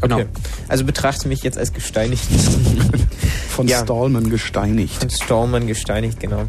[0.01, 0.25] Okay.
[0.67, 2.23] Also betrachte mich jetzt als gesteinigt.
[3.51, 3.83] Von Ja.
[3.83, 4.95] Stallman gesteinigt.
[5.01, 6.39] Von Stallman gesteinigt, genau.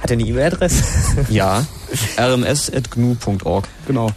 [0.00, 0.84] Hat er eine E-Mail-Adresse?
[1.28, 1.66] Ja,
[2.18, 3.68] rms.gnu.org.
[3.86, 4.10] Genau.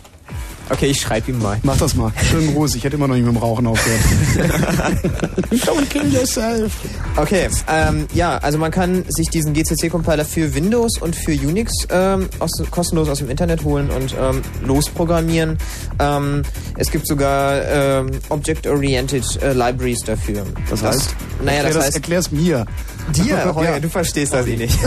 [0.70, 1.60] Okay, ich schreibe ihm mal.
[1.64, 2.12] Mach das mal.
[2.30, 2.76] Schönen Gruß.
[2.76, 4.02] Ich hätte immer noch nicht mit dem Rauchen aufgehört.
[5.52, 6.74] Don't kill yourself.
[7.18, 12.28] Okay, ähm, ja, also man kann sich diesen GCC-Compiler für Windows und für Unix ähm,
[12.40, 15.58] aus, kostenlos aus dem Internet holen und ähm, losprogrammieren.
[16.00, 16.42] Ähm,
[16.78, 20.46] es gibt sogar ähm, Object-Oriented äh, Libraries dafür.
[20.70, 21.16] Das heißt?
[21.44, 22.66] naja, Erklär das heißt, Erklär's mir.
[23.14, 23.80] Dir, Heuer, Ja.
[23.80, 24.78] du verstehst das eh nicht.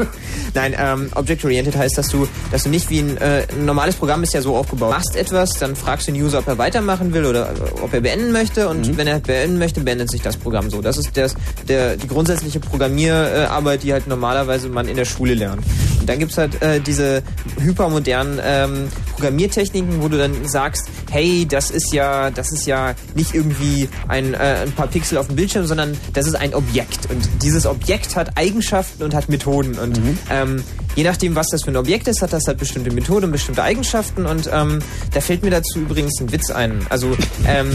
[0.54, 4.22] Nein, ähm, Object-Oriented heißt, dass du, dass du nicht wie ein, äh, ein normales Programm
[4.22, 4.90] ist ja so aufgebaut.
[4.90, 7.92] Du machst etwas, dann fragst du den User, ob er weitermachen will oder äh, ob
[7.92, 10.80] er beenden möchte und wenn er beenden möchte, beendet sich das Programm so.
[10.80, 11.34] Das ist das,
[11.68, 15.62] der, die grundsätzliche Programmierarbeit, die halt normalerweise man in der Schule lernt.
[16.06, 17.20] Und dann gibt's halt äh, diese
[17.58, 23.34] hypermodernen ähm, Programmiertechniken, wo du dann sagst, hey, das ist ja, das ist ja nicht
[23.34, 27.10] irgendwie ein, äh, ein paar Pixel auf dem Bildschirm, sondern das ist ein Objekt.
[27.10, 29.76] Und dieses Objekt hat Eigenschaften und hat Methoden.
[29.80, 30.00] Und
[30.30, 30.62] ähm,
[30.94, 33.64] je nachdem, was das für ein Objekt ist, hat das halt bestimmte Methoden und bestimmte
[33.64, 34.26] Eigenschaften.
[34.26, 34.78] Und ähm,
[35.12, 36.86] da fällt mir dazu übrigens ein Witz ein.
[36.88, 37.16] Also
[37.48, 37.72] ähm,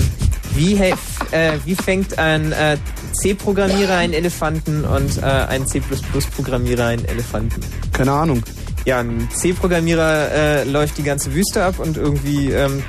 [0.56, 0.80] wie,
[1.32, 2.78] äh, wie fängt ein äh,
[3.14, 7.62] C-Programmierer einen Elefanten und äh, ein C++-Programmierer einen Elefanten?
[7.94, 8.44] Keine Ahnung.
[8.86, 12.84] Ja, ein C-Programmierer äh, läuft die ganze Wüste ab und irgendwie ähm,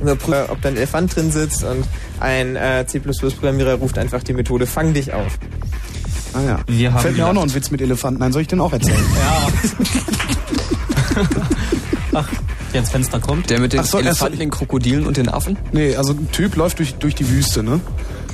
[0.00, 1.84] überprüft, ob da ein Elefant drin sitzt und
[2.20, 5.38] ein äh, C++-Programmierer ruft einfach die Methode Fang dich auf.
[6.34, 6.58] Ah ja.
[6.66, 8.32] Wir haben Fällt mir auch noch ein Witz mit Elefanten ein.
[8.32, 9.04] Soll ich den auch erzählen?
[9.18, 9.48] Ja.
[12.14, 12.28] Ach,
[12.72, 13.50] der ins Fenster kommt.
[13.50, 15.56] Der mit den so, erst- Elefanten, den Krokodilen und den Affen?
[15.72, 17.80] Nee, also ein Typ läuft durch, durch die Wüste, ne?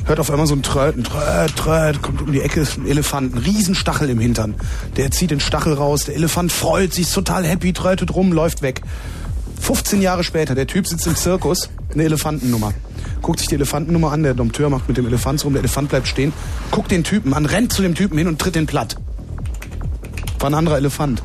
[0.06, 3.35] Hört auf einmal so ein Tröten, Tröt, Tröt, kommt um die Ecke, ist ein Elefant,
[3.35, 4.55] ein Riesenstachel im Hintern.
[4.97, 8.61] Der zieht den Stachel raus, der Elefant freut sich, ist total happy, trötet rum, läuft
[8.61, 8.82] weg.
[9.61, 12.74] 15 Jahre später, der Typ sitzt im Zirkus, eine Elefantennummer.
[13.23, 15.89] Guckt sich die Elefantennummer an, der Dompteur macht mit dem Elefant so rum, der Elefant
[15.89, 16.35] bleibt stehen,
[16.70, 18.97] guckt den Typen an, rennt zu dem Typen hin und tritt den platt.
[20.39, 21.23] War ein anderer Elefant.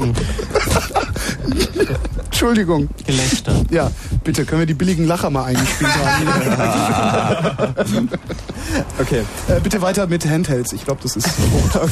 [0.00, 0.16] Mm.
[2.40, 2.88] Entschuldigung.
[3.06, 3.52] Gelächter.
[3.70, 3.90] Ja,
[4.24, 8.08] bitte, können wir die billigen Lacher mal eingespielt haben?
[9.00, 9.22] Okay.
[9.48, 10.72] Äh, bitte weiter mit Handhelds.
[10.72, 11.26] Ich glaube, das ist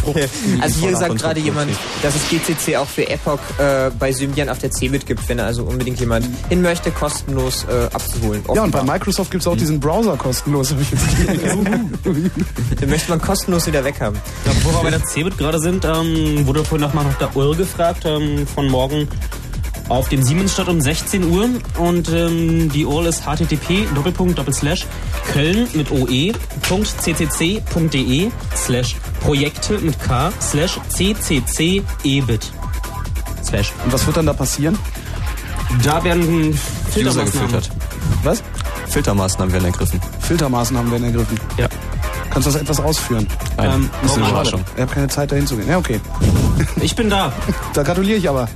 [0.04, 0.28] Okay.
[0.60, 1.72] Also hier sagt gerade jemand,
[2.02, 5.64] dass es GCC auch für Epoch äh, bei Symbian auf der CeBIT gibt, wenn also
[5.64, 8.42] unbedingt jemand hin möchte, kostenlos äh, abzuholen.
[8.54, 8.96] Ja, und bei Offenbar.
[8.96, 12.80] Microsoft gibt's auch diesen Browser kostenlos, habe ich jetzt.
[12.80, 14.18] Den möchte man kostenlos wieder weghaben.
[14.44, 17.56] Ja, wo wir bei der CeBIT gerade sind, ähm, wurde vorhin nochmal nach der URL
[17.56, 19.08] gefragt, ähm, von morgen
[19.88, 21.48] auf dem Siemens statt um 16 Uhr
[21.78, 23.86] und ähm, die URL ist http
[25.32, 25.90] köln mit
[27.00, 32.50] oe.ccc.de slash projekte mit k slash ccc ebit
[33.44, 33.72] slash.
[33.84, 34.78] Und was wird dann da passieren?
[35.82, 36.58] Da werden User
[36.92, 37.32] Filtermaßnahmen.
[37.32, 37.70] gefiltert.
[38.22, 38.42] Was?
[38.88, 40.00] Filtermaßnahmen werden ergriffen.
[40.20, 41.38] Filtermaßnahmen werden ergriffen.
[41.58, 41.68] Ja.
[42.30, 43.26] Kannst du das etwas ausführen?
[43.56, 44.64] Nein, Ähm, ist eine Überraschung.
[44.76, 45.68] Ich habe keine Zeit, dahin zu gehen.
[45.68, 46.00] Ja, okay.
[46.80, 47.32] Ich bin da.
[47.74, 48.48] Da gratuliere ich aber.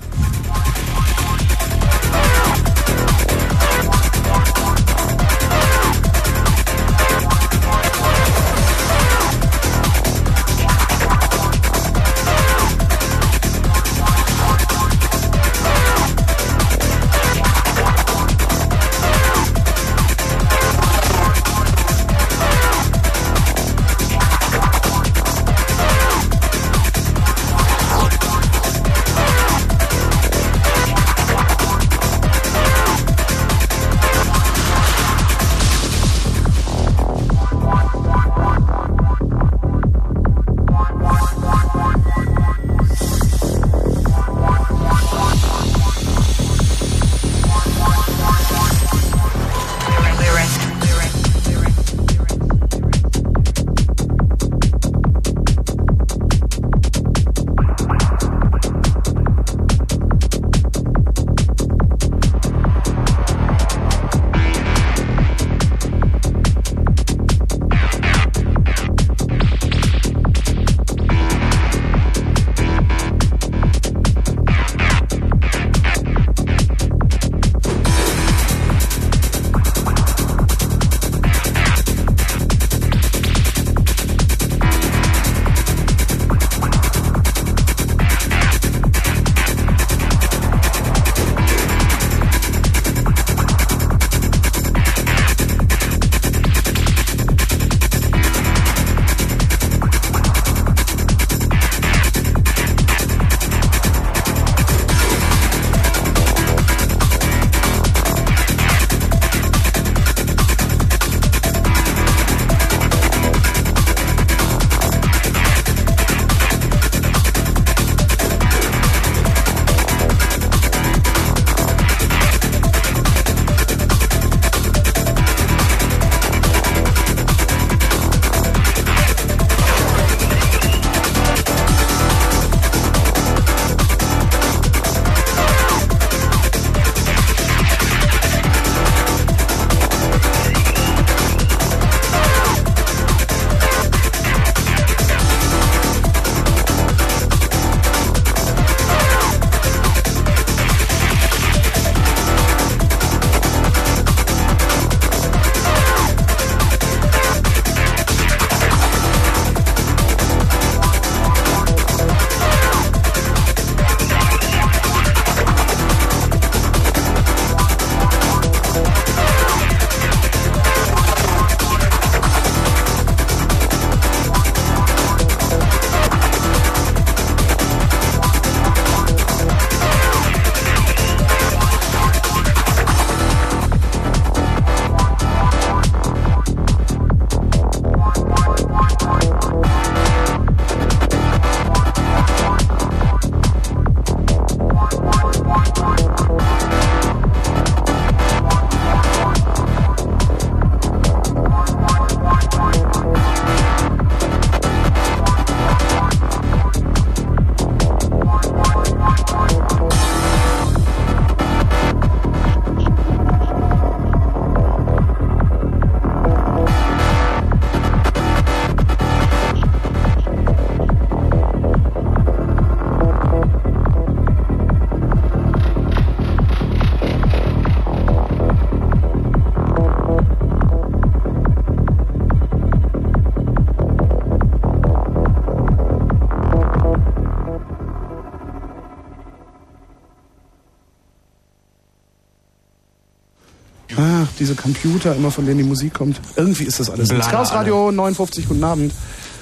[244.42, 246.20] Diese Computer, immer von denen die Musik kommt.
[246.36, 247.08] Irgendwie ist das alles.
[247.08, 248.92] Blana, Chaos Radio 59, guten Abend.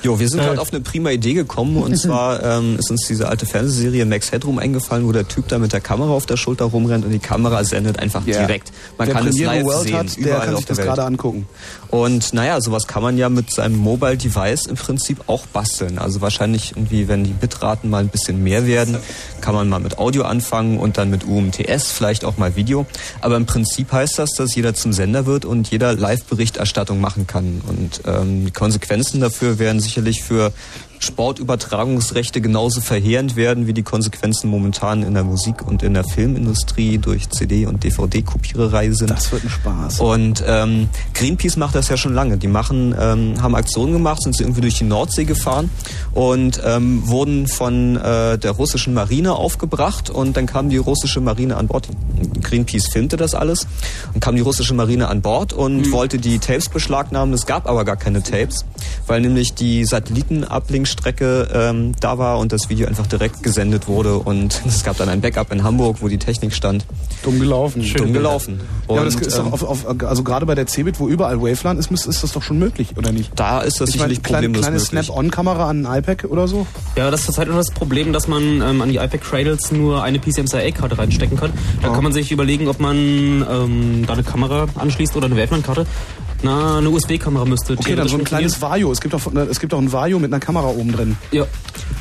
[0.03, 0.45] Jo, wir sind Äh.
[0.45, 4.33] gerade auf eine prima Idee gekommen und zwar ähm, ist uns diese alte Fernsehserie Max
[4.33, 7.19] Headroom eingefallen, wo der Typ da mit der Kamera auf der Schulter rumrennt und die
[7.19, 8.39] Kamera sendet einfach Ja.
[8.39, 8.73] direkt.
[8.97, 10.77] Man Wer kann es Premiere live World sehen, hat, der überall kann auf sich der
[10.77, 10.89] das Welt.
[10.89, 11.47] gerade angucken.
[11.89, 15.99] Und naja, sowas kann man ja mit seinem Mobile Device im Prinzip auch basteln.
[15.99, 18.97] Also wahrscheinlich irgendwie, wenn die Bitraten mal ein bisschen mehr werden,
[19.41, 22.87] kann man mal mit Audio anfangen und dann mit UMTS, vielleicht auch mal Video.
[23.21, 27.62] Aber im Prinzip heißt das, dass jeder zum Sender wird und jeder Live-Berichterstattung machen kann.
[27.67, 30.53] Und ähm, die Konsequenzen dafür wären sicherlich für
[31.01, 36.99] Sportübertragungsrechte genauso verheerend werden wie die Konsequenzen momentan in der Musik- und in der Filmindustrie
[36.99, 39.11] durch CD- und DVD-Kopiererei sind.
[39.11, 40.01] Das wird ein Spaß.
[40.01, 42.37] Und ähm, Greenpeace macht das ja schon lange.
[42.37, 45.71] Die machen, ähm, haben Aktionen gemacht, sind sie irgendwie durch die Nordsee gefahren
[46.12, 51.57] und ähm, wurden von äh, der russischen Marine aufgebracht und dann kam die russische Marine
[51.57, 51.89] an Bord.
[52.43, 53.67] Greenpeace filmte das alles
[54.12, 57.35] und kam die russische Marine an Bord und wollte die Tapes beschlagnahmen.
[57.35, 58.67] Es gab aber gar keine Tapes,
[59.07, 64.61] weil nämlich die Satellitenablinkstrecke ähm, da war und das Video einfach direkt gesendet wurde und
[64.67, 66.85] es gab dann ein Backup in Hamburg, wo die Technik stand.
[67.23, 67.85] Dumm gelaufen.
[67.97, 68.61] Dumm gelaufen.
[68.89, 71.09] ja, aber das Und, ist doch ähm, auf, auf, also gerade bei der Cebit, wo
[71.09, 73.31] überall Waveland ist, ist das doch schon möglich, oder nicht?
[73.37, 75.05] Da ist das ich meine, sicherlich kleine, problemlos kleine möglich.
[75.07, 76.67] Snap-on-Kamera an ein iPad oder so?
[76.97, 80.03] Ja, das ist zurzeit nur das Problem, dass man ähm, an die iPad Cradles nur
[80.03, 81.53] eine PCMCIA-Karte reinstecken kann.
[81.83, 81.93] Da Oh.
[81.93, 85.87] kann man sich überlegen, ob man ähm, da eine Kamera anschließt oder eine Waveland-Karte.
[86.43, 88.91] Na, eine USB-Kamera müsste Okay, dann so ein kleines Vario.
[88.91, 91.17] Es gibt doch, es gibt doch ein Vario mit einer Kamera oben drin.
[91.33, 91.45] Ja.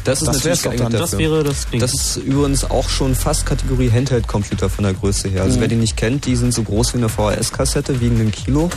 [0.06, 1.02] Das ist Das natürlich geeignet dann.
[1.02, 1.80] Das wäre das Ding.
[1.80, 5.44] Das ist übrigens auch schon fast Kategorie Handheld-Computer von der Größe her.
[5.44, 5.62] Also Mhm.
[5.62, 8.70] wer die nicht kennt, die sind so groß wie eine VHS-Kassette, wiegen ein Kilo,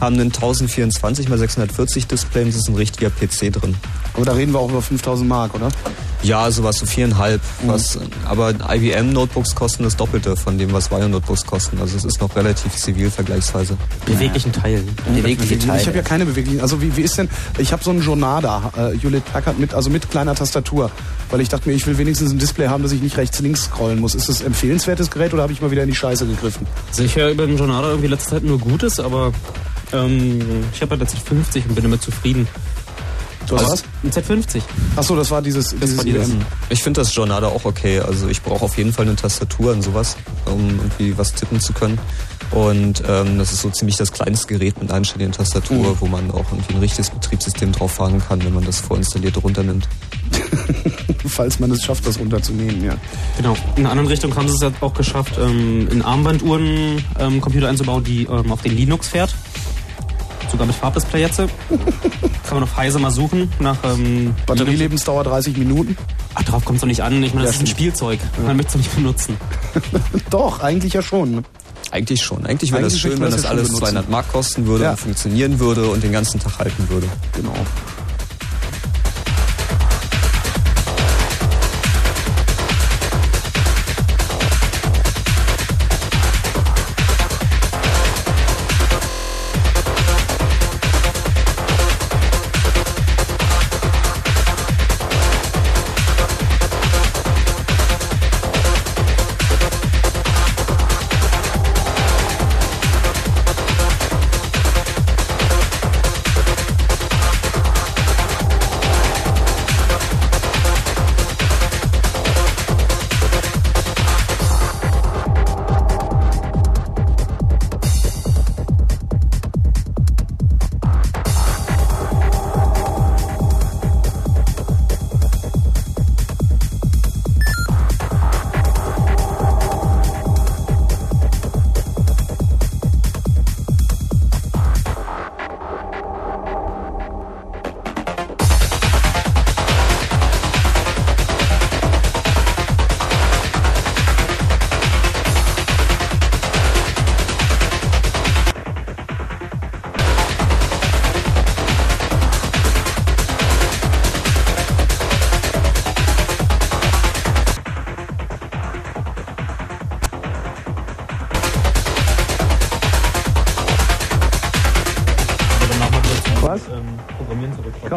[0.00, 3.76] haben einen 1024 x 640 Display und es ist ein richtiger PC drin.
[4.14, 5.68] Aber da reden wir auch über 5000 Mark, oder?
[6.24, 7.40] Ja, sowas so viereinhalb.
[7.62, 7.68] Mhm.
[7.68, 11.78] Was, aber IBM-Notebooks kosten das Doppelte von dem, was Vario-Notebooks kosten.
[11.80, 13.76] Also es ist noch relativ zivil vergleichsweise.
[14.06, 14.88] Beweglichen Teilen.
[15.14, 15.80] Bewegliche Teile.
[15.80, 16.60] Ich habe ja keine beweglichen.
[16.60, 17.28] Also wie, wie ist denn?
[17.58, 20.90] Ich habe so einen Jornada, äh, Hewlett Packard mit, also mit kleiner Tastatur,
[21.30, 23.64] weil ich dachte mir, ich will wenigstens ein Display haben, dass ich nicht rechts links
[23.64, 24.14] scrollen muss.
[24.14, 26.66] Ist das ein empfehlenswertes Gerät oder habe ich mal wieder in die Scheiße gegriffen?
[26.88, 29.32] Also ich höre über den Jornada irgendwie letzte Zeit nur Gutes, aber
[29.92, 30.40] ähm,
[30.72, 32.48] ich habe halt eine Z50 und bin damit zufrieden.
[33.46, 33.84] Du hast was?
[34.02, 34.62] Ein Z50.
[34.96, 36.40] Ach so, das war dieses, dieses war dieses- IBM.
[36.70, 38.00] Ich finde das Jornada auch okay.
[38.00, 40.16] Also ich brauche auf jeden Fall eine Tastatur und sowas,
[40.46, 41.98] um irgendwie was tippen zu können.
[42.50, 45.96] Und ähm, das ist so ziemlich das kleinste Gerät mit einstelligen Tastatur, Mhm.
[46.00, 49.88] wo man auch irgendwie ein richtiges Betriebssystem drauf fahren kann, wenn man das vorinstallierte runternimmt.
[51.26, 52.94] Falls man es schafft, das runterzunehmen, ja.
[53.36, 53.56] Genau.
[53.76, 58.04] In einer anderen Richtung haben sie es auch geschafft, ähm, in Armbanduhren ähm, Computer einzubauen,
[58.04, 59.34] die ähm, auf den Linux fährt.
[60.54, 61.38] Sogar mit Farbdisplay jetzt.
[61.38, 61.48] Kann
[62.52, 65.96] man auf Heise mal suchen nach ähm, Batterielebensdauer 30 Minuten.
[66.36, 67.20] Ach, darauf kommt es doch nicht an.
[67.24, 68.20] Ich meine, das Ja, ist ein Spielzeug.
[68.46, 69.36] Man möchte es doch nicht benutzen.
[70.30, 71.44] Doch, eigentlich ja schon.
[71.90, 72.46] Eigentlich schon.
[72.46, 73.84] Eigentlich wäre das Eigentlich schön, wenn das das ja alles benutzen.
[73.86, 74.90] 200 Mark kosten würde Ja.
[74.92, 77.08] und funktionieren würde und den ganzen Tag halten würde.
[77.32, 77.52] Genau.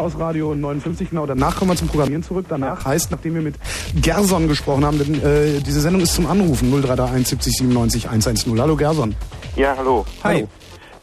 [0.08, 1.26] Chaos Radio 59, genau.
[1.26, 2.46] Danach kommen wir zum Programmieren zurück.
[2.48, 3.56] Danach heißt, nachdem wir mit
[4.02, 8.60] Gerson gesprochen haben, denn äh, diese Sendung ist zum Anrufen 0331 70 97 110.
[8.62, 9.16] Hallo Gerson.
[9.56, 10.06] Ja, hallo.
[10.24, 10.36] Hi.
[10.38, 10.48] Hallo.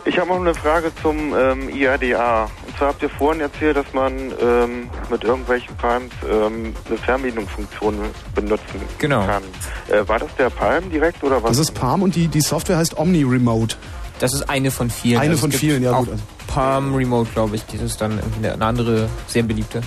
[0.06, 2.44] Ich habe noch eine Frage zum ähm, IADA.
[2.66, 7.94] Und zwar habt ihr vorhin erzählt, dass man ähm, mit irgendwelchen Palms ähm, eine Fernbedienungsfunktion
[8.34, 9.24] benutzen Genau.
[9.26, 9.42] kann.
[9.88, 11.50] Äh, war das der Palm direkt oder was?
[11.52, 13.76] Das ist Palm und die, die Software heißt Omni Remote.
[14.18, 15.20] Das ist eine von vielen.
[15.20, 16.22] Eine Also von vielen, ja, gut, also-
[16.54, 17.64] Palm Remote, glaube ich.
[17.66, 19.82] Das ist dann irgendwie eine andere, sehr beliebte.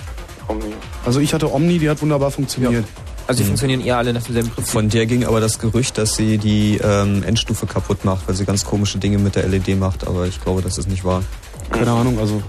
[1.04, 2.84] Also ich hatte Omni, die hat wunderbar funktioniert.
[3.26, 4.72] Also die funktionieren eher alle nach demselben Prinzip.
[4.72, 8.44] Von der ging aber das Gerücht, dass sie die ähm, Endstufe kaputt macht, weil sie
[8.44, 11.22] ganz komische Dinge mit der LED macht, aber ich glaube, das ist nicht wahr.
[11.70, 12.42] Keine Ahnung, also.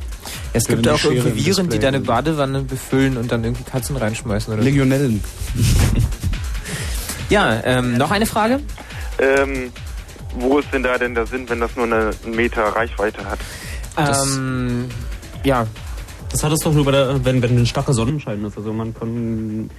[0.54, 4.54] Es gibt auch Schere irgendwie Viren, die deine Badewanne befüllen und dann irgendwie Katzen reinschmeißen
[4.54, 4.70] oder so.
[4.70, 5.24] Legionellen.
[7.30, 8.60] Ja, ähm, noch eine Frage?
[9.20, 9.72] Ähm,
[10.40, 13.40] wo ist denn da denn der Sinn, wenn das nur eine, einen Meter Reichweite hat?
[14.38, 14.86] Ähm,
[15.44, 15.66] ja,
[16.32, 18.58] Das hattest du doch nur bei der, wenn, wenn ein starker Sonnenschein ist.
[18.58, 19.70] Also man kann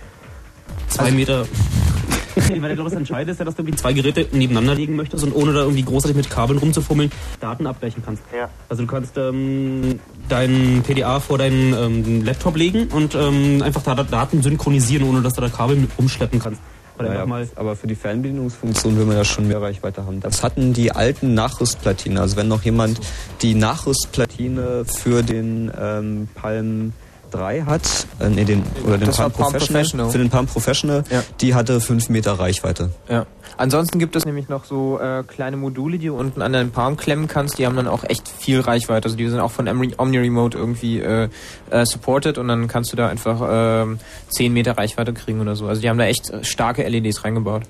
[0.88, 1.44] zwei Also- Meter.
[2.36, 5.24] Weil ich glaube, das Entscheidende ist ja, dass du irgendwie zwei Geräte nebeneinander legen möchtest
[5.24, 7.10] und ohne da irgendwie großartig mit Kabeln rumzufummeln,
[7.40, 8.22] Daten abgleichen kannst.
[8.34, 8.48] Ja.
[8.68, 9.98] Also du kannst ähm,
[10.28, 15.34] dein PDA vor deinen ähm, Laptop legen und ähm, einfach da Daten synchronisieren, ohne dass
[15.34, 16.60] du da Kabel mit umschleppen kannst.
[17.00, 20.20] Weil Naja, einfach mal aber für die Fernbedienungsfunktion will man ja schon mehr Reichweite haben.
[20.20, 22.18] Das hatten die alten Nachrüstplatinen.
[22.18, 23.00] Also wenn noch jemand
[23.40, 26.92] die Nachrüstplatine für den ähm, Palm
[27.30, 30.10] 3 hat, äh, nee, den, oder den Palm Palm Professional, Professional.
[30.10, 31.22] für den Palm Professional, Ja.
[31.40, 32.90] die hatte 5 Meter Reichweite.
[33.08, 33.26] Ja.
[33.56, 36.96] Ansonsten gibt es nämlich noch so äh, kleine Module, die du unten an deinen Palm
[36.96, 37.58] klemmen kannst.
[37.58, 39.04] Die haben dann auch echt viel Reichweite.
[39.06, 41.28] Also die sind auch von Omni Omni Remote irgendwie äh,
[41.70, 43.98] äh, supported und dann kannst du da einfach ähm,
[44.30, 45.66] 10 Meter Reichweite kriegen oder so.
[45.66, 47.62] Also die haben da echt äh, starke LEDs reingebaut.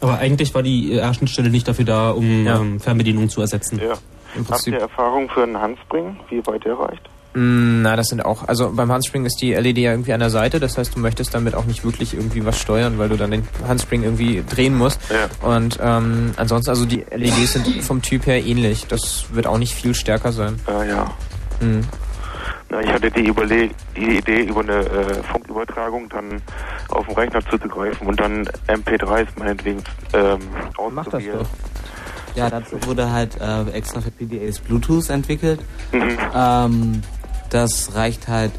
[0.00, 2.58] Aber eigentlich war die ersten Stelle nicht dafür da, um Ja.
[2.58, 3.78] ähm, Fernbedienung zu ersetzen.
[3.84, 3.94] Ja.
[4.48, 7.02] Habt ihr Erfahrung für einen Handspring, wie weit der reicht?
[7.34, 10.30] Mm, Na, das sind auch, also beim Handspring ist die LED ja irgendwie an der
[10.30, 13.30] Seite, das heißt, du möchtest damit auch nicht wirklich irgendwie was steuern, weil du dann
[13.30, 15.00] den Handspring irgendwie drehen musst.
[15.10, 15.48] Ja.
[15.48, 18.86] Und ähm, ansonsten, also die LEDs sind vom Typ her ähnlich.
[18.86, 20.58] Das wird auch nicht viel stärker sein.
[20.66, 21.10] Äh, ja.
[21.60, 21.82] Mhm.
[22.70, 26.40] Na, ich hatte die, Überle die Idee, über eine äh, Funkübertragung dann
[26.88, 29.82] auf dem Rechner zuzugreifen und dann MP3s meinetwegen
[30.12, 30.38] ähm,
[30.90, 31.46] Mach das doch.
[32.36, 35.60] Ja, dazu wurde halt äh, extra für PDAs Bluetooth entwickelt.
[35.92, 36.18] Mhm.
[36.32, 37.02] Ähm,
[37.50, 38.52] das reicht halt,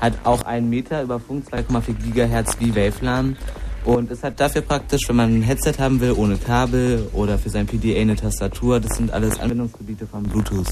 [0.00, 3.36] halt auch einen Meter über Funk, 2,4 Gigahertz wie Wavelan.
[3.84, 7.50] Und ist halt dafür praktisch, wenn man ein Headset haben will, ohne Kabel oder für
[7.50, 8.80] sein PDA eine Tastatur.
[8.80, 10.68] Das sind alles Anwendungsgebiete von Bluetooth.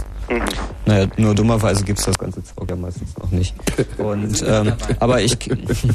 [0.87, 3.55] Naja, nur dummerweise gibt's das ganze Zeug ja meistens noch nicht.
[3.99, 5.37] Und, ähm, aber ich,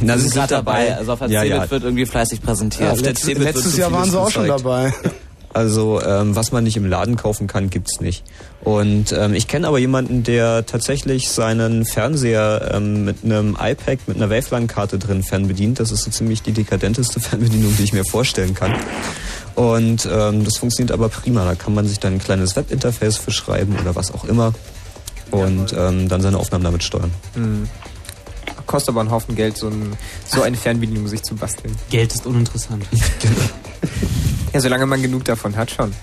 [0.01, 0.95] na, Wir sind gerade dabei.
[0.95, 1.71] Also auf der ja, ja.
[1.71, 3.03] wird irgendwie fleißig präsentiert.
[3.03, 4.93] Wird letztes so Jahr waren sie auch schon dabei.
[5.57, 8.23] Also ähm, was man nicht im Laden kaufen kann, gibt's nicht.
[8.63, 14.17] Und ähm, ich kenne aber jemanden, der tatsächlich seinen Fernseher ähm, mit einem iPad mit
[14.17, 15.79] einer Waveline-Karte drin fernbedient.
[15.79, 18.75] Das ist so ziemlich die dekadenteste Fernbedienung, die ich mir vorstellen kann.
[19.55, 21.43] Und ähm, das funktioniert aber prima.
[21.43, 24.53] Da kann man sich dann ein kleines Webinterface für schreiben oder was auch immer.
[25.31, 27.09] Und ähm, dann seine Aufnahmen damit steuern.
[27.33, 27.67] Mhm.
[28.67, 31.75] Kostet aber einen Haufen Geld, so, ein, so eine Fernbedienung sich zu basteln.
[31.89, 32.85] Geld ist uninteressant.
[34.53, 35.93] Ja, solange man genug davon hat, schon.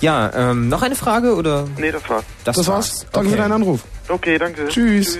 [0.00, 1.68] Ja, ähm, noch eine Frage oder?
[1.76, 2.24] Nee, das war's.
[2.42, 3.06] Das, Das war's.
[3.12, 3.82] Danke für deinen Anruf.
[4.08, 4.66] Okay, danke.
[4.68, 5.18] Tschüss.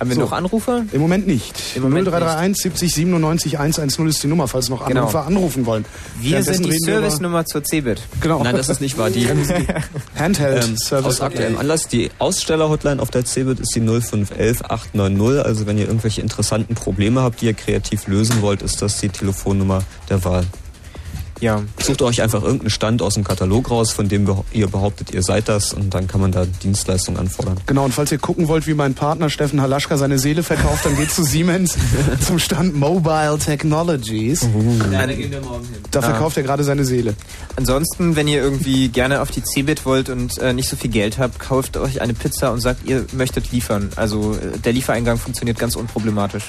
[0.00, 0.22] Haben wir So.
[0.22, 0.84] noch Anrufer?
[0.92, 1.54] Im Moment nicht.
[1.76, 5.00] Im Moment 0331 70 97 110 ist die Nummer, falls noch Genau.
[5.02, 5.84] Anrufer anrufen wollen.
[6.20, 8.00] Wir sind die Service-Nummer zur CeBIT.
[8.20, 8.42] Genau.
[8.42, 9.10] Nein, das ist nicht wahr.
[9.10, 9.26] Die
[10.18, 11.06] Handheld ähm, Service.
[11.06, 11.88] aus aktuellem Anlass.
[11.88, 15.44] Die Aussteller-Hotline auf der CeBIT ist die 0511 890.
[15.44, 19.08] Also wenn ihr irgendwelche interessanten Probleme habt, die ihr kreativ lösen wollt, ist das die
[19.08, 20.44] Telefonnummer der Wahl.
[21.40, 21.62] Ja.
[21.82, 25.48] Sucht euch einfach irgendeinen Stand aus dem Katalog raus, von dem ihr behauptet, ihr seid
[25.48, 27.56] das und dann kann man da Dienstleistungen anfordern.
[27.66, 30.96] Genau, und falls ihr gucken wollt, wie mein Partner Steffen Halaschka seine Seele verkauft, dann
[30.96, 31.74] geht zu Siemens
[32.26, 34.42] zum Stand Mobile Technologies.
[34.92, 35.76] Ja, da gehen wir morgen hin.
[35.90, 36.02] Da Ah.
[36.02, 37.14] verkauft er gerade seine Seele.
[37.56, 41.18] Ansonsten, wenn ihr irgendwie gerne auf die CeBIT wollt und äh, nicht so viel Geld
[41.18, 43.90] habt, kauft euch eine Pizza und sagt, ihr möchtet liefern.
[43.96, 46.44] Also äh, der Liefereingang funktioniert ganz unproblematisch.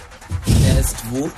[0.48, 1.30] Der ist wo?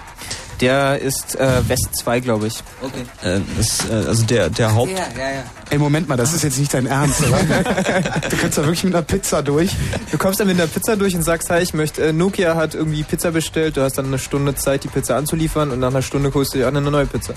[0.61, 2.55] Der ist äh, West 2, glaube ich.
[2.81, 3.05] Okay.
[3.23, 4.91] Äh, ist, äh, also der, der Haupt...
[4.91, 5.43] Ja, ja, ja.
[5.69, 7.37] Ey, Moment mal, das ist jetzt nicht dein Ernst, oder?
[8.29, 9.69] du kannst da wirklich mit einer Pizza durch.
[10.11, 12.73] Du kommst dann mit einer Pizza durch und sagst, hey, ich möchte, äh, Nokia hat
[12.73, 16.01] irgendwie Pizza bestellt, du hast dann eine Stunde Zeit, die Pizza anzuliefern und nach einer
[16.01, 17.33] Stunde holst du dir eine neue Pizza.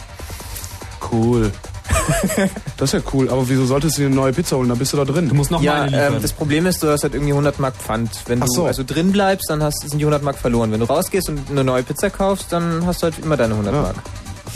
[1.12, 1.50] Cool.
[2.76, 4.68] Das ist ja cool, aber wieso solltest du dir eine neue Pizza holen?
[4.68, 5.28] Da bist du da drin.
[5.28, 7.74] Du musst noch ja, mal ähm, das Problem ist, du hast halt irgendwie 100 Mark
[7.76, 8.10] Pfand.
[8.26, 8.64] Wenn Ach du so.
[8.66, 10.72] also drin bleibst, dann hast, sind die 100 Mark verloren.
[10.72, 13.74] Wenn du rausgehst und eine neue Pizza kaufst, dann hast du halt immer deine 100
[13.74, 13.82] Ja.
[13.82, 13.96] Mark.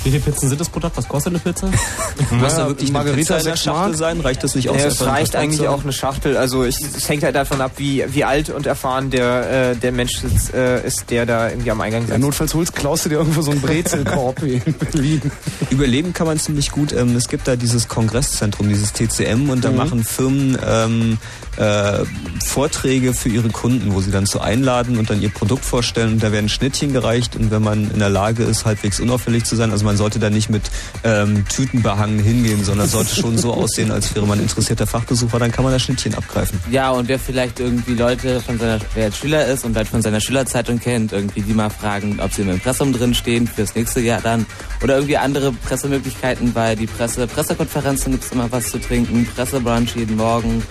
[0.04, 0.92] Wie viele Pizzen sind das pro Tag?
[0.96, 1.66] Was kostet eine Pizza?
[2.30, 3.96] Muss da wirklich eine Margarita Pizza in der Schachtel Mark?
[3.96, 4.20] sein?
[4.20, 4.76] Reicht das nicht aus?
[4.78, 6.36] Ja, es reicht eigentlich auch eine Schachtel.
[6.36, 9.92] Also ich, es hängt halt davon ab, wie, wie alt und erfahren der, äh, der
[9.92, 12.20] Mensch ist, äh, ist, der da irgendwie am Eingang Ja, sitzt.
[12.20, 15.22] notfalls holst, klaust du dir irgendwo so einen Brezelkorb wie in Berlin.
[15.70, 16.92] Überleben kann man ziemlich gut.
[16.92, 19.76] Ähm, es gibt da dieses Kongresszentrum, dieses TCM, und da Mhm.
[19.76, 21.18] machen Firmen ähm,
[21.56, 22.04] äh,
[22.44, 26.14] Vorträge für ihre Kunden, wo sie dann zu einladen und dann ihr Produkt vorstellen.
[26.14, 29.56] Und da werden Schnittchen gereicht und wenn man in der Lage ist, halbwegs unauffällig zu
[29.56, 30.62] sein, also man sollte da nicht mit
[31.04, 35.52] ähm, Tüten behangen hingehen, sondern sollte schon so aussehen, als wäre man interessierter Fachbesucher, dann
[35.52, 36.58] kann man das Schnittchen abgreifen.
[36.70, 40.02] Ja, und wer vielleicht irgendwie Leute von seiner, wer jetzt Schüler ist und halt von
[40.02, 44.00] seiner Schülerzeitung kennt, irgendwie die mal fragen, ob sie im Impressum drin stehen fürs nächste
[44.00, 44.46] Jahr dann.
[44.82, 50.16] Oder irgendwie andere Pressemöglichkeiten, weil die Presse, Pressekonferenzen gibt's immer was zu trinken, Pressebrunch jeden
[50.16, 50.62] Morgen.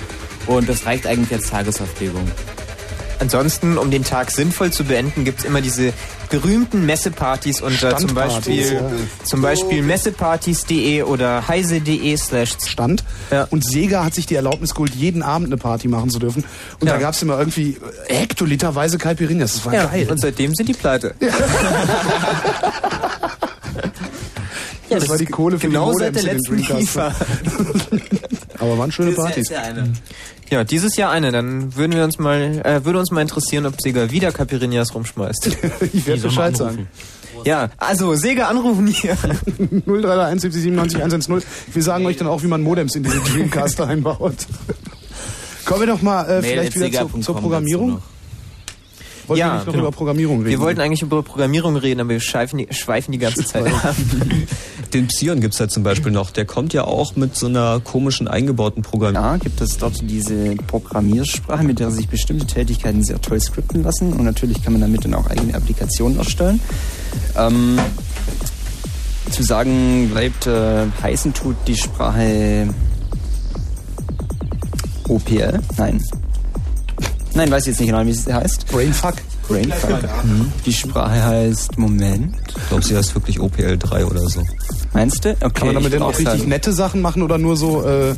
[0.48, 2.30] Und das reicht eigentlich als Tagesverpflegung.
[3.20, 5.94] ansonsten, um den Tag sinnvoll zu beenden, gibt's immer diese
[6.30, 8.82] berühmten Messepartys unter zum Beispiel, ja.
[9.24, 13.04] zum Beispiel messepartys.de oder heise.de slash Stand.
[13.52, 16.44] Und Sega hat sich die Erlaubnis geholt, jeden Abend eine Party machen zu dürfen.
[16.80, 19.54] Und da gab's immer irgendwie hektoliterweise Caipirinhas.
[19.54, 20.08] Das war Ja, geil.
[20.10, 21.14] und seitdem sind die pleite.
[21.20, 21.30] Ja,
[25.00, 27.16] das, war die Kohle für genau die seit Modems der in den letzten Dreamcast.
[28.64, 29.52] Aber waren schöne Partys.
[30.50, 31.32] Ja, dieses Jahr eine.
[31.32, 35.48] Dann würden wir uns mal, äh, würde uns mal interessieren, ob Sega wieder Caipirinhas rumschmeißt.
[35.94, 36.88] ich werde Bescheid sagen.
[37.44, 39.16] Ja, also Sega anrufen hier.
[39.16, 41.44] 0331 70 97 110.
[41.74, 44.46] Wir sagen euch dann auch, wie man Modems in diese Dreamcast einbaut.
[45.66, 48.02] Kommen wir doch mal äh, vielleicht wieder zur, sega.com zur Programmierung.
[49.28, 50.50] Wollten wir nicht noch über Programmierung reden?
[50.50, 53.96] Wir wollten eigentlich über Programmierung reden, aber wir schweifen die, schweifen die ganze Zeit ab.
[54.94, 56.30] Den Psion gibt's ja zum Beispiel noch.
[56.30, 59.26] Der kommt ja auch mit so einer komischen eingebauten Programmierung.
[59.26, 64.14] Ja, gibt es dort diese Programmiersprache, mit der sich bestimmte Tätigkeiten sehr toll skripten lassen.
[64.14, 66.60] Und natürlich kann man damit dann auch eigene Applikationen erstellen.
[67.36, 67.80] Ähm,
[69.32, 72.68] zu sagen bleibt, äh, heißen tut die Sprache
[75.08, 75.60] OPL?
[75.78, 76.04] Nein.
[77.34, 78.68] Nein, weiß ich jetzt nicht genau, wie sie heißt.
[78.68, 79.16] Brainfuck.
[79.54, 80.02] Brainfuck.
[80.26, 80.52] Mhm.
[80.66, 82.36] Die Sprache heißt, Moment.
[82.58, 84.42] Ich glaube, sie heißt wirklich OPL 3 oder so.
[84.94, 85.30] Meinst du?
[85.32, 88.16] Okay, Kann man damit denn auch richtig sagen- nette Sachen machen oder nur so, äh,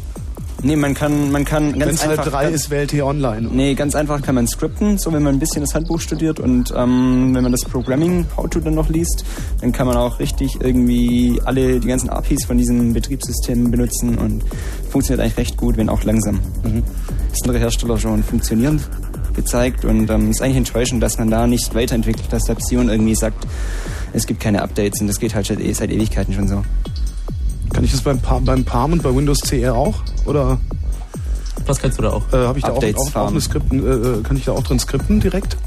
[0.64, 2.32] Nee, man kann, man kann wenn ganz es halt einfach...
[2.32, 3.50] drei ist, wählt hier online?
[3.52, 6.74] Nee, ganz einfach kann man skripten, so wenn man ein bisschen das Handbuch studiert und
[6.76, 9.26] ähm, wenn man das Programming How-To dann noch liest,
[9.62, 14.44] dann kann man auch richtig irgendwie alle, die ganzen APIs von diesen Betriebssystemen benutzen und
[14.90, 16.36] funktioniert eigentlich recht gut, wenn auch langsam.
[16.64, 16.82] Mhm.
[17.30, 18.82] Das andere Hersteller schon funktionierend
[19.36, 23.16] gezeigt und ähm, ist eigentlich enttäuschend, dass man da nicht weiterentwickelt, dass der Psion irgendwie
[23.16, 23.46] sagt,
[24.14, 26.64] es gibt keine Updates und das geht halt seit, eh- seit Ewigkeiten schon so.
[27.74, 29.96] Kann ich das beim, Pa- beim Palm und bei Windows CR auch?
[30.26, 30.58] Oder
[31.66, 32.24] Was kannst du da auch?
[32.32, 33.90] äh, habe ich da auch, Updates auch, auch eine Skripten, äh,
[34.20, 35.58] äh, kann ich da auch drin skripten direkt?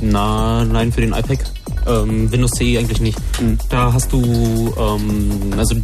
[0.00, 1.38] Na, nein, für den iPad.
[1.86, 3.18] Ähm, Windows CE eigentlich nicht.
[3.40, 3.58] Mhm.
[3.68, 5.76] Da hast du, ähm, also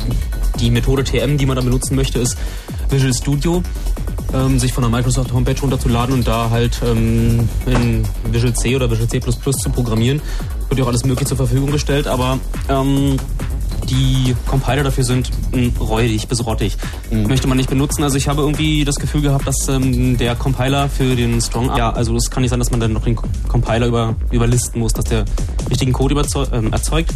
[0.60, 2.36] die Methode TM, die man da benutzen möchte, ist
[2.90, 3.62] Visual Studio.
[4.34, 8.90] Ähm, sich von der Microsoft Homepage runterzuladen und da halt ähm, in Visual C oder
[8.90, 10.20] Visual C zu programmieren.
[10.68, 13.16] Wird ja auch alles möglich zur Verfügung gestellt, aber ähm,
[13.88, 16.76] die Compiler dafür sind mh, räudig bis rottig.
[17.10, 18.02] Möchte man nicht benutzen.
[18.02, 21.76] Also ich habe irgendwie das Gefühl gehabt, dass ähm, der Compiler für den Strong...
[21.76, 24.92] Ja, also es kann nicht sein, dass man dann noch den Compiler über, überlisten muss,
[24.92, 25.24] dass der
[25.70, 26.14] richtigen Code
[26.52, 27.12] ähm, erzeugt.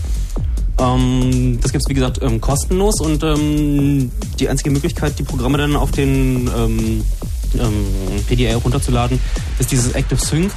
[0.79, 5.77] Ähm, das gibt's wie gesagt ähm, kostenlos und ähm, die einzige Möglichkeit, die Programme dann
[5.77, 7.05] auf den ähm,
[8.27, 9.21] PDA runterzuladen,
[9.59, 10.51] ist dieses Active Sync,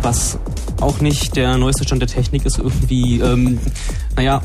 [0.00, 0.38] was
[0.80, 2.56] auch nicht der neueste Stand der Technik ist.
[2.58, 3.20] Irgendwie,
[4.16, 4.40] naja,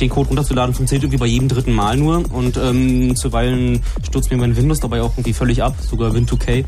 [0.00, 4.36] den Code runterzuladen funktioniert irgendwie bei jedem dritten Mal nur und ähm, zuweilen stürzt mir
[4.36, 6.64] mein Windows dabei auch irgendwie völlig ab, sogar Win2K.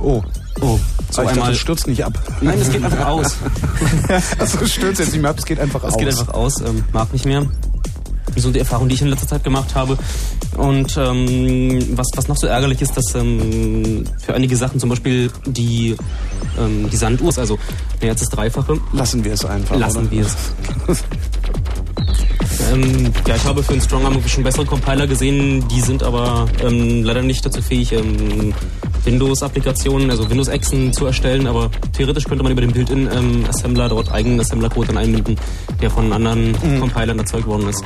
[0.00, 0.22] Oh.
[0.60, 0.78] Oh,
[1.10, 2.18] So ich dachte, das stürzt nicht ab.
[2.40, 3.36] Nein, das geht einfach aus.
[4.38, 5.98] also es stürzt jetzt nicht mehr ab, es geht einfach Es aus.
[5.98, 7.46] geht einfach aus, ähm, mag nicht mehr.
[8.36, 9.98] So die Erfahrung, die ich in letzter Zeit gemacht habe.
[10.56, 15.30] Und ähm, was, was noch so ärgerlich ist, dass ähm, für einige Sachen, zum Beispiel
[15.46, 15.96] die,
[16.58, 17.58] ähm, die Sanduhr, also
[18.00, 18.78] mehr als das Dreifache.
[18.92, 19.76] Lassen wir es einfach.
[19.76, 20.10] Lassen oder?
[20.10, 20.36] wir es.
[22.70, 26.48] Ähm, ja, ich habe für einen Strongarm wirklich schon bessere Compiler gesehen, die sind aber
[26.62, 28.54] ähm, leider nicht dazu fähig, ähm,
[29.04, 34.88] Windows-Applikationen, also Windows-Exen zu erstellen, aber theoretisch könnte man über den Built-in-Assembler dort eigenen Assembler-Code
[34.88, 35.36] dann einbinden,
[35.80, 37.82] der von anderen Compilern erzeugt worden ist.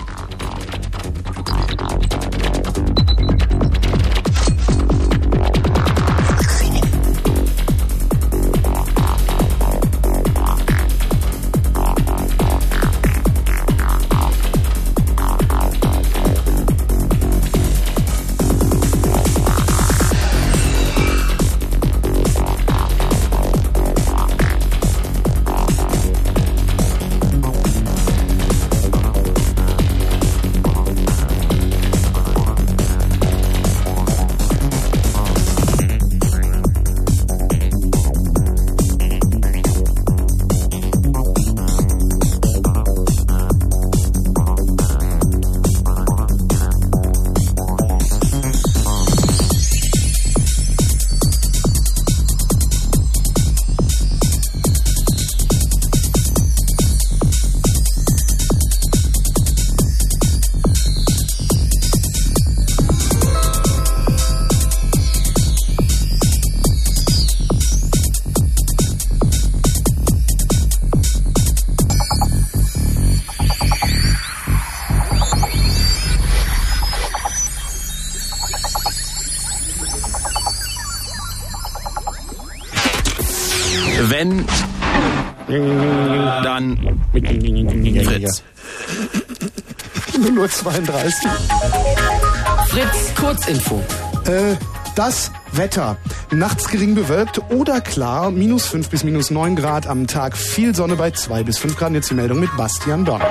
[95.57, 95.97] Wetter.
[96.31, 100.97] Nachts gering bewölkt oder klar, minus 5 bis minus 9 Grad am Tag, viel Sonne
[100.97, 101.93] bei 2 bis 5 Grad.
[101.93, 103.27] Jetzt die Meldung mit Bastian Donner.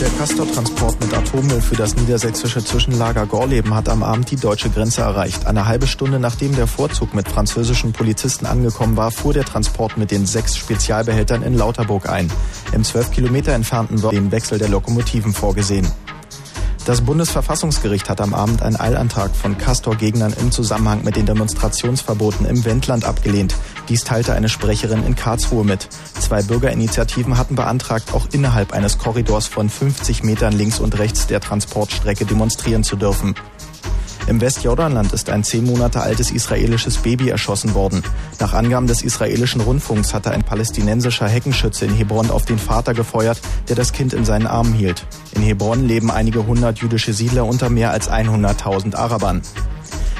[0.00, 5.00] Der Castor-Transport mit Atommüll für das niedersächsische Zwischenlager Gorleben hat am Abend die deutsche Grenze
[5.00, 5.46] erreicht.
[5.46, 10.10] Eine halbe Stunde nachdem der Vorzug mit französischen Polizisten angekommen war, fuhr der Transport mit
[10.10, 12.30] den sechs Spezialbehältern in Lauterburg ein.
[12.72, 15.88] Im 12 Kilometer entfernten war den Wechsel der Lokomotiven vorgesehen.
[16.88, 22.64] Das Bundesverfassungsgericht hat am Abend einen Eilantrag von Castor-Gegnern im Zusammenhang mit den Demonstrationsverboten im
[22.64, 23.54] Wendland abgelehnt.
[23.90, 25.86] Dies teilte eine Sprecherin in Karlsruhe mit.
[26.18, 31.40] Zwei Bürgerinitiativen hatten beantragt, auch innerhalb eines Korridors von 50 Metern links und rechts der
[31.40, 33.34] Transportstrecke demonstrieren zu dürfen.
[34.28, 38.02] Im Westjordanland ist ein zehn Monate altes israelisches Baby erschossen worden.
[38.38, 43.40] Nach Angaben des israelischen Rundfunks hatte ein palästinensischer Heckenschütze in Hebron auf den Vater gefeuert,
[43.70, 45.06] der das Kind in seinen Armen hielt.
[45.34, 49.40] In Hebron leben einige hundert jüdische Siedler unter mehr als 100.000 Arabern.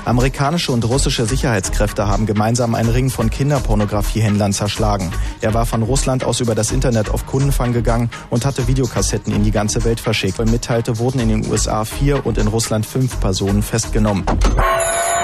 [0.09, 5.13] Amerikanische und russische Sicherheitskräfte haben gemeinsam einen Ring von Kinderpornografiehändlern zerschlagen.
[5.43, 9.45] Er war von Russland aus über das Internet auf Kundenfang gegangen und hatte Videokassetten in
[9.45, 10.39] die ganze Welt verschickt.
[10.39, 14.25] Mitteilte, wurden in den USA vier und in Russland fünf Personen festgenommen.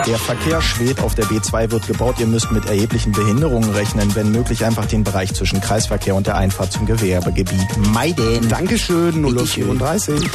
[0.07, 2.17] Der Verkehr schwebt auf der B2 wird gebaut.
[2.19, 6.37] Ihr müsst mit erheblichen Behinderungen rechnen, wenn möglich einfach den Bereich zwischen Kreisverkehr und der
[6.37, 8.49] Einfahrt zum Gewerbegebiet meiden.
[8.51, 10.31] Dankeschön, 034.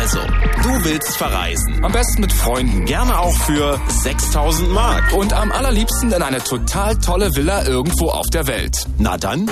[0.00, 0.18] Also,
[0.62, 1.84] du willst verreisen.
[1.84, 2.84] Am besten mit Freunden.
[2.86, 5.12] Gerne auch für 6000 Mark.
[5.12, 8.86] Und am allerliebsten in eine total tolle Villa irgendwo auf der Welt.
[8.96, 9.48] Na dann,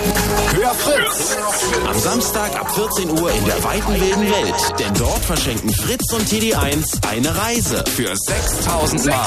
[0.54, 1.36] hör Fritz!
[1.88, 4.74] Am Samstag ab 14 Uhr in der weiten wilden Welt.
[4.78, 9.25] Denn dort verschenken Fritz und TD1 eine Reise für 6000 Mark.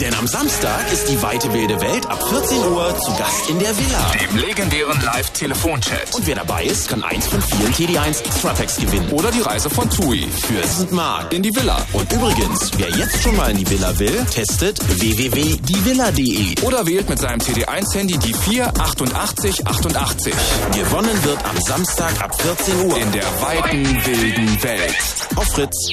[0.00, 3.76] Denn am Samstag ist die weite wilde Welt ab 14 Uhr zu Gast in der
[3.76, 4.12] Villa.
[4.20, 6.14] Dem legendären Live-Telefonchat.
[6.14, 9.08] Und wer dabei ist, kann eins von vielen TD1 Extra-Packs gewinnen.
[9.10, 10.26] Oder die Reise von TUI.
[10.46, 11.32] Für 1000 Mark.
[11.32, 11.84] In die Villa.
[11.92, 16.60] Und übrigens, wer jetzt schon mal in die Villa will, testet www.dievilla.de.
[16.62, 20.34] Oder wählt mit seinem TD1-Handy die 48888.
[20.74, 22.96] Gewonnen wird am Samstag ab 14 Uhr.
[22.96, 24.96] In der weiten, wilden Welt.
[25.36, 25.90] Auf Fritz.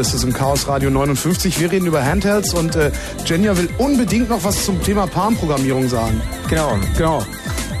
[0.00, 1.60] Das ist im Chaos Radio 59.
[1.60, 2.90] Wir reden über Handhelds und äh,
[3.26, 6.22] Jenja will unbedingt noch was zum Thema Palm-Programmierung sagen.
[6.48, 6.78] Genau.
[6.96, 7.22] Genau.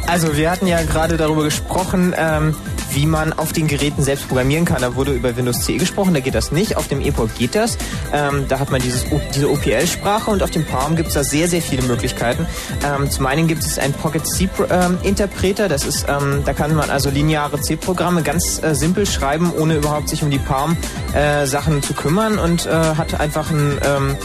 [0.06, 2.54] Also wir hatten ja gerade darüber gesprochen, ähm,
[2.92, 4.82] wie man auf den Geräten selbst programmieren kann.
[4.82, 6.76] Da wurde über Windows CE gesprochen, da geht das nicht.
[6.76, 7.78] Auf dem EPOC geht das.
[8.12, 11.48] Ähm, da hat man dieses, diese OPL-Sprache und auf dem Palm gibt es da sehr,
[11.48, 12.46] sehr viele Möglichkeiten.
[12.84, 15.68] Ähm, zum einen gibt es einen Pocket C-Interpreter.
[15.68, 20.08] das ist, ähm, da kann man also lineare C-Programme ganz äh, simpel schreiben, ohne überhaupt
[20.08, 20.38] sich um die
[21.12, 24.16] Palm-Sachen zu kümmern und äh, hat einfach ein ähm,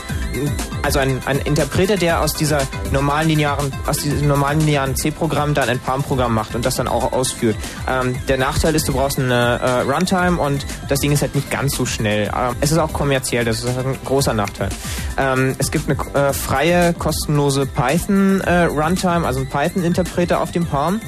[0.84, 5.70] also ein, ein Interpreter, der aus dieser normalen linearen, aus diesem normalen linearen C-Programm dann
[5.70, 7.56] ein Palm-Programm macht und das dann auch ausführt.
[7.88, 11.50] Ähm, der Nachteil ist, du brauchst eine äh, Runtime und das Ding ist halt nicht
[11.50, 12.30] ganz so schnell.
[12.36, 14.70] Ähm, es ist auch kommerziell, das ist ein großer Nachteil.
[15.18, 20.66] Ähm, es gibt eine äh, freie, kostenlose Python äh, Runtime, also ein Python-Interpreter auf dem
[20.66, 21.02] Palm.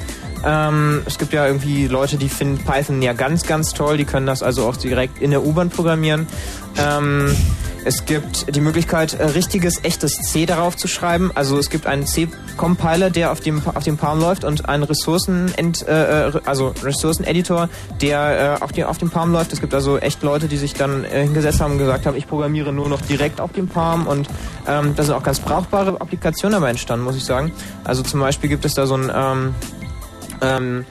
[0.44, 3.96] Ähm, es gibt ja irgendwie Leute, die finden Python ja ganz, ganz toll.
[3.96, 6.26] Die können das also auch direkt in der U-Bahn programmieren.
[6.76, 7.34] Ähm,
[7.84, 11.30] es gibt die Möglichkeit, äh, richtiges, echtes C darauf zu schreiben.
[11.34, 15.52] Also es gibt einen C-Compiler, der auf dem, auf dem Palm läuft und einen Ressourcen
[15.56, 17.68] äh, äh, also Ressourceneditor,
[18.02, 19.52] der äh, auf, dem, auf dem Palm läuft.
[19.52, 22.28] Es gibt also echt Leute, die sich dann äh, hingesetzt haben und gesagt haben, ich
[22.28, 24.28] programmiere nur noch direkt auf dem Palm und
[24.66, 27.52] ähm, da sind auch ganz brauchbare Applikationen dabei entstanden, muss ich sagen.
[27.84, 29.54] Also zum Beispiel gibt es da so ein ähm,
[30.42, 30.84] ähm,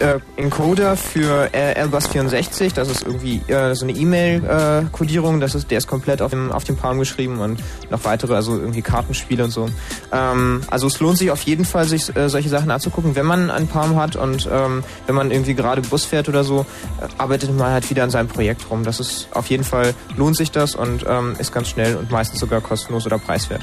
[0.00, 2.72] äh, Encoder für äh, Airbus 64.
[2.72, 5.40] Das ist irgendwie äh, so eine E-Mail-Kodierung.
[5.40, 8.56] das ist, der ist komplett auf dem, auf dem Palm geschrieben und noch weitere, also
[8.56, 9.68] irgendwie Kartenspiele und so.
[10.12, 13.50] Ähm, also es lohnt sich auf jeden Fall, sich äh, solche Sachen anzugucken, wenn man
[13.50, 16.64] einen Palm hat und ähm, wenn man irgendwie gerade Bus fährt oder so,
[17.00, 18.82] äh, arbeitet man halt wieder an seinem Projekt rum.
[18.84, 22.40] Das ist auf jeden Fall lohnt sich das und ähm, ist ganz schnell und meistens
[22.40, 23.62] sogar kostenlos oder preiswert.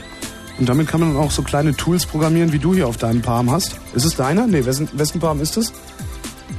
[0.59, 3.21] Und damit kann man dann auch so kleine Tools programmieren, wie du hier auf deinem
[3.21, 3.75] Palm hast.
[3.95, 4.45] Ist es deiner?
[4.47, 5.73] Nee, wessen, wessen Palm ist es?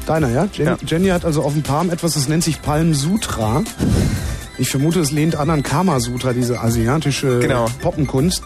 [0.06, 0.48] Deiner, ja?
[0.52, 0.76] Jenny, Ja.
[0.84, 3.62] Jenny hat also auf dem Palm etwas, das nennt sich Palm Sutra.
[4.58, 7.66] Ich vermute, es lehnt an an Kama Sutra, diese asiatische Genau.
[7.80, 8.42] Poppenkunst.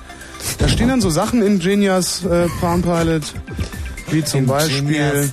[0.59, 3.23] Da stehen dann so Sachen in Genias äh, Palm Pilot,
[4.11, 5.33] wie zum Beispiel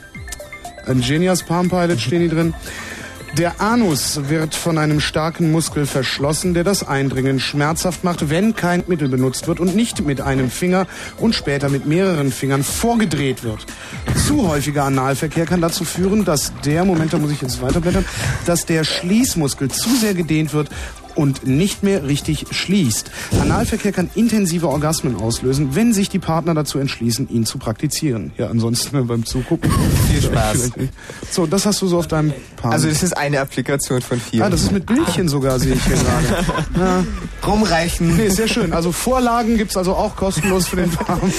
[0.88, 2.54] in Genias Palm Pilot stehen die drin.
[3.38, 8.86] Der Anus wird von einem starken Muskel verschlossen, der das Eindringen schmerzhaft macht, wenn kein
[8.88, 13.66] Mittel benutzt wird und nicht mit einem Finger und später mit mehreren Fingern vorgedreht wird.
[14.26, 18.06] Zu häufiger Analverkehr kann dazu führen, dass der, Moment, da muss ich jetzt weiterblättern,
[18.46, 20.70] dass der Schließmuskel zu sehr gedehnt wird
[21.16, 23.10] und nicht mehr richtig schließt.
[23.42, 28.32] Analverkehr kann intensive Orgasmen auslösen, wenn sich die Partner dazu entschließen, ihn zu praktizieren.
[28.38, 29.72] Ja, ansonsten beim Zugucken.
[30.12, 30.72] Viel Spaß.
[31.32, 32.74] So, das hast du so auf deinem Palm.
[32.74, 34.44] Also das ist eine Applikation von vielen.
[34.44, 36.46] Ah, das ist mit Bildchen sogar, sehe ich hier gerade.
[36.80, 37.04] Ja.
[37.48, 38.18] Rumreichen.
[38.18, 38.74] Nee, sehr schön.
[38.74, 41.20] Also Vorlagen gibt's also auch kostenlos für den Palm.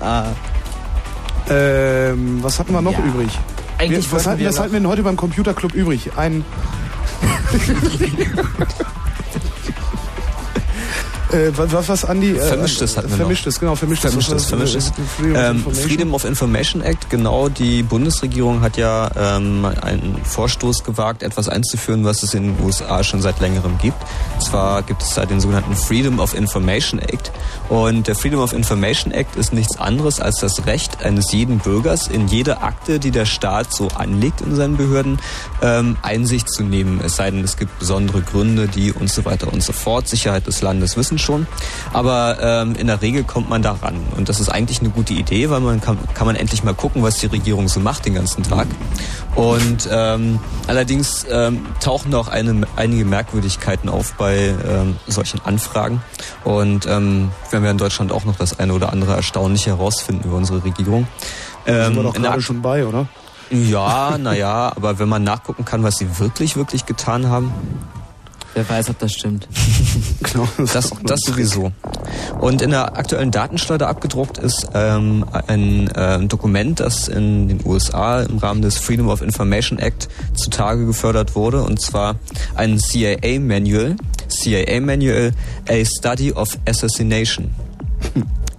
[0.00, 0.26] Ah.
[1.50, 3.04] ähm, was hatten wir noch Ja.
[3.04, 3.36] übrig?
[3.78, 6.10] Eigentlich wir, was, halten, wir was halten wir denn heute beim Computerclub übrig?
[6.16, 6.44] Ein
[11.32, 12.36] Äh, was, was, Andi?
[12.36, 13.24] Äh, Vermischtes hatten wir noch.
[13.24, 14.10] Vermischtes, genau, vermischtes.
[14.10, 14.92] Vermischtes, vermischtes.
[15.16, 15.88] Freedom of Ähm, Information.
[15.88, 22.04] Freedom of Information Act, genau, die Bundesregierung hat ja ähm, einen Vorstoß gewagt, etwas einzuführen,
[22.04, 24.00] was es in den USA schon seit längerem gibt.
[24.34, 27.30] Und zwar gibt es da den sogenannten Freedom of Information Act.
[27.68, 32.08] Und der Freedom of Information Act ist nichts anderes als das Recht eines jeden Bürgers,
[32.08, 35.18] in jede Akte, die der Staat so anlegt in seinen Behörden,
[35.62, 37.00] ähm, Einsicht zu nehmen.
[37.04, 40.08] Es sei denn, es gibt besondere Gründe, die und so weiter und so fort.
[40.08, 41.46] Sicherheit des Landes wissen schon.
[41.92, 43.96] Aber ähm, in der Regel kommt man da ran.
[44.16, 47.02] Und das ist eigentlich eine gute Idee, weil man kann, kann man endlich mal gucken,
[47.02, 48.66] was die Regierung so macht den ganzen Tag.
[49.34, 56.02] Und ähm, allerdings ähm, tauchen da auch eine, einige Merkwürdigkeiten auf bei ähm, solchen Anfragen.
[56.44, 60.24] Und ähm, wir haben ja in Deutschland auch noch das eine oder andere Erstaunliche herausfinden
[60.26, 61.06] über unsere Regierung.
[61.64, 63.06] Da sind wir Ähm, doch gerade schon bei, oder?
[63.50, 67.52] ja, naja, aber wenn man nachgucken kann, was sie wirklich, wirklich getan haben,
[68.54, 69.48] Wer weiß, ob das stimmt.
[70.20, 71.72] Genau, das, das sowieso.
[72.40, 78.22] Und in der aktuellen Datenschleuder abgedruckt ist ähm, ein ähm, Dokument, das in den USA
[78.22, 82.16] im Rahmen des Freedom of Information Act zutage gefördert wurde, und zwar
[82.56, 83.96] ein CIA Manual,
[84.28, 85.32] CIA Manual,
[85.68, 87.50] a Study of Assassination.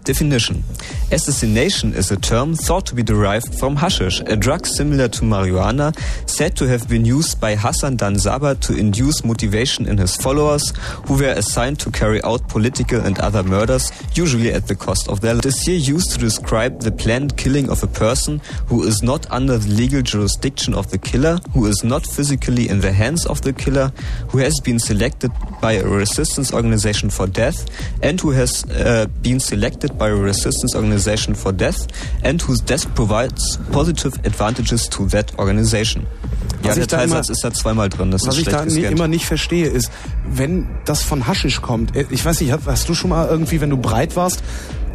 [0.10, 0.64] Definition.
[1.12, 5.96] Assassination is a term thought to be derived from hashish, a drug similar to marijuana,
[6.28, 10.74] said to have been used by Hassan Danzaba to induce motivation in his followers,
[11.06, 15.22] who were assigned to carry out political and other murders, usually at the cost of
[15.22, 15.46] their lives.
[15.46, 19.30] It is here used to describe the planned killing of a person who is not
[19.30, 23.44] under the legal jurisdiction of the killer, who is not physically in the hands of
[23.44, 23.92] the killer,
[24.30, 25.32] who has been selected
[25.62, 27.70] by a resistance organization for death,
[28.02, 31.86] and who has uh, been selected by a resistance organization for death,
[32.24, 36.08] and whose death provides positive advantages to that organization.
[36.64, 38.12] Ja, Was der ich da immer- Teilsatz ist da zweimal drin.
[38.12, 38.92] Das Was ist ich da gescannt.
[38.92, 39.92] immer nicht verstehe, ist,
[40.28, 43.62] wenn das von Haschisch kommt, äh, ich weiß nicht, hast- hast du schon mal irgendwie,
[43.62, 44.42] wenn du breit warst,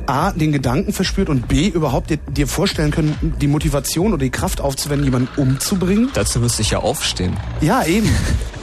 [0.07, 4.31] A, den Gedanken verspürt und B, überhaupt dir, dir vorstellen können, die Motivation oder die
[4.31, 6.11] Kraft aufzuwenden, jemanden umzubringen?
[6.13, 7.35] Dazu müsste ich ja aufstehen.
[7.63, 8.11] Ja, eben.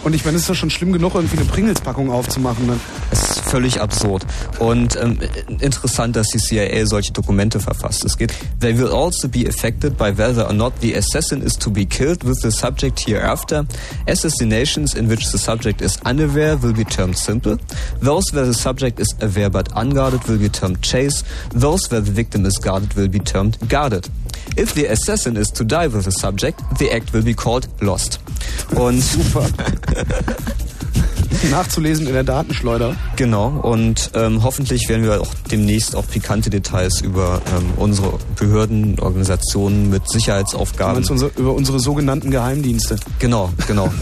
[0.03, 2.65] Und ich meine, es ist doch schon schlimm genug, irgendwie eine Pringles-Packung aufzumachen.
[2.65, 2.79] Ne?
[3.11, 4.25] Es ist völlig absurd.
[4.57, 5.19] Und ähm,
[5.59, 8.03] interessant, dass die CIA solche Dokumente verfasst.
[8.03, 11.69] Es geht, they will also be affected by whether or not the assassin is to
[11.69, 13.65] be killed with the subject hereafter.
[14.07, 17.57] Assassinations in which the subject is unaware will be termed simple.
[17.99, 21.23] Those where the subject is aware but unguarded will be termed chase.
[21.49, 24.09] Those where the victim is guarded will be termed guarded.
[24.57, 28.19] If the assassin is to die with the subject, the act will be called lost.
[28.75, 29.45] Und super.
[31.49, 32.95] Nachzulesen in der Datenschleuder.
[33.15, 38.99] Genau, und ähm, hoffentlich werden wir auch demnächst auch pikante Details über ähm, unsere Behörden,
[38.99, 40.95] Organisationen mit Du Sicherheitsaufgaben.
[40.95, 42.97] meinst unsere, über unsere sogenannten Geheimdienste.
[43.19, 43.91] Genau, genau.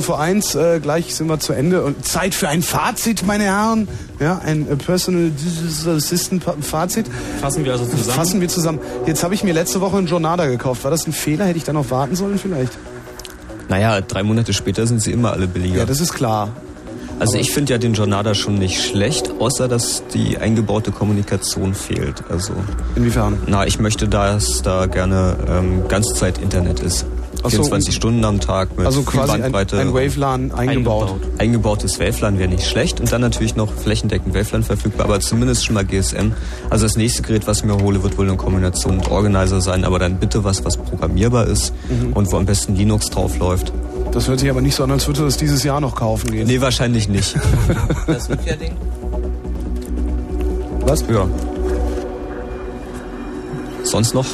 [0.00, 0.54] Minuten vor eins.
[0.54, 1.84] Äh, gleich sind wir zu Ende.
[1.84, 3.88] Und Zeit für ein Fazit, meine Herren.
[4.18, 5.30] Ja, ein äh, Personal
[5.86, 7.06] Assistant Fazit.
[7.40, 8.16] Fassen wir also zusammen.
[8.16, 8.78] Fassen wir zusammen.
[9.06, 10.84] Jetzt habe ich mir letzte Woche einen Jornada gekauft.
[10.84, 11.46] War das ein Fehler?
[11.46, 12.72] Hätte ich da noch warten sollen vielleicht?
[13.68, 15.78] Naja, drei Monate später sind sie immer alle billiger.
[15.78, 16.50] Ja, das ist klar.
[17.20, 22.24] Also ich finde ja den Jornada schon nicht schlecht, außer dass die eingebaute Kommunikation fehlt.
[22.30, 22.54] Also
[22.96, 23.38] Inwiefern?
[23.46, 27.04] Na, ich möchte, dass da gerne ähm, Ganzzeit-Internet ist.
[27.42, 29.78] Ach so, 24 Stunden am Tag mit Also quasi ein, Bandbreite.
[29.78, 31.14] ein Wavelan eingebaut.
[31.38, 35.74] Eingebautes Wavelan wäre nicht schlecht und dann natürlich noch flächendeckend Wavelan verfügbar, aber zumindest schon
[35.74, 36.32] mal GSM.
[36.68, 39.84] Also das nächste Gerät, was ich mir hole, wird wohl eine Kombination mit Organizer sein,
[39.84, 42.12] aber dann bitte was, was programmierbar ist Mhm.
[42.12, 43.72] und wo am besten Linux drauf läuft.
[44.12, 46.46] Das hört sich aber nicht so an, als würde das dieses Jahr noch kaufen gehen.
[46.46, 47.36] Nee, wahrscheinlich nicht.
[48.06, 48.72] Das Sophia-Ding?
[50.82, 51.02] Was?
[51.02, 51.26] Ja.
[53.84, 54.26] Sonst noch?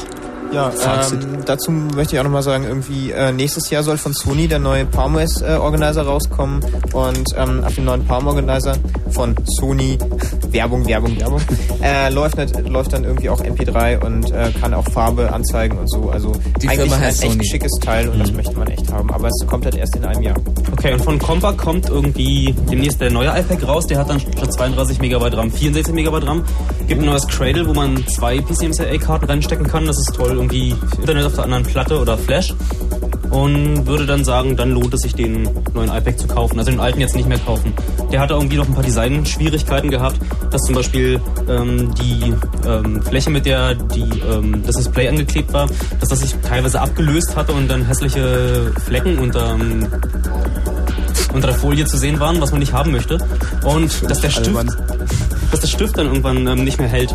[0.51, 0.71] Ja,
[1.11, 4.59] ähm, dazu möchte ich auch nochmal sagen, irgendwie äh, nächstes Jahr soll von Sony der
[4.59, 8.75] neue Palm OS äh, Organizer rauskommen und ähm, auf dem neuen Palm Organizer
[9.11, 9.97] von Sony,
[10.51, 11.41] Werbung, Werbung, Werbung,
[11.83, 15.89] äh, läuft, nicht, läuft dann irgendwie auch MP3 und äh, kann auch Farbe anzeigen und
[15.89, 16.09] so.
[16.09, 17.45] Also Die eigentlich Firma ein echt Sony.
[17.45, 20.21] schickes Teil und das möchte man echt haben, aber es kommt halt erst in einem
[20.21, 20.35] Jahr.
[20.71, 23.87] Okay, und von Compaq kommt irgendwie demnächst der neue iPad raus.
[23.87, 26.43] Der hat dann statt 32 Megabyte RAM 64 Megabyte RAM.
[26.87, 29.85] Gibt ein neues Cradle, wo man zwei PCMCIA-Karten reinstecken kann.
[29.85, 30.31] Das ist toll.
[30.33, 32.53] Irgendwie Internet auf der anderen Platte oder Flash.
[33.37, 36.57] Und würde dann sagen, dann lohnt es sich, den neuen iPad zu kaufen.
[36.57, 37.71] Also den alten jetzt nicht mehr kaufen.
[38.11, 42.33] Der hatte irgendwie noch ein paar Designschwierigkeiten gehabt, dass zum Beispiel ähm, die
[42.67, 45.67] ähm, Fläche, mit der die, ähm, das Display angeklebt war,
[45.99, 49.85] dass das sich teilweise abgelöst hatte und dann hässliche Flecken unter, ähm,
[51.31, 53.19] unter der Folie zu sehen waren, was man nicht haben möchte.
[53.63, 54.55] Und dass der Stift,
[55.51, 57.13] dass der Stift dann irgendwann ähm, nicht mehr hält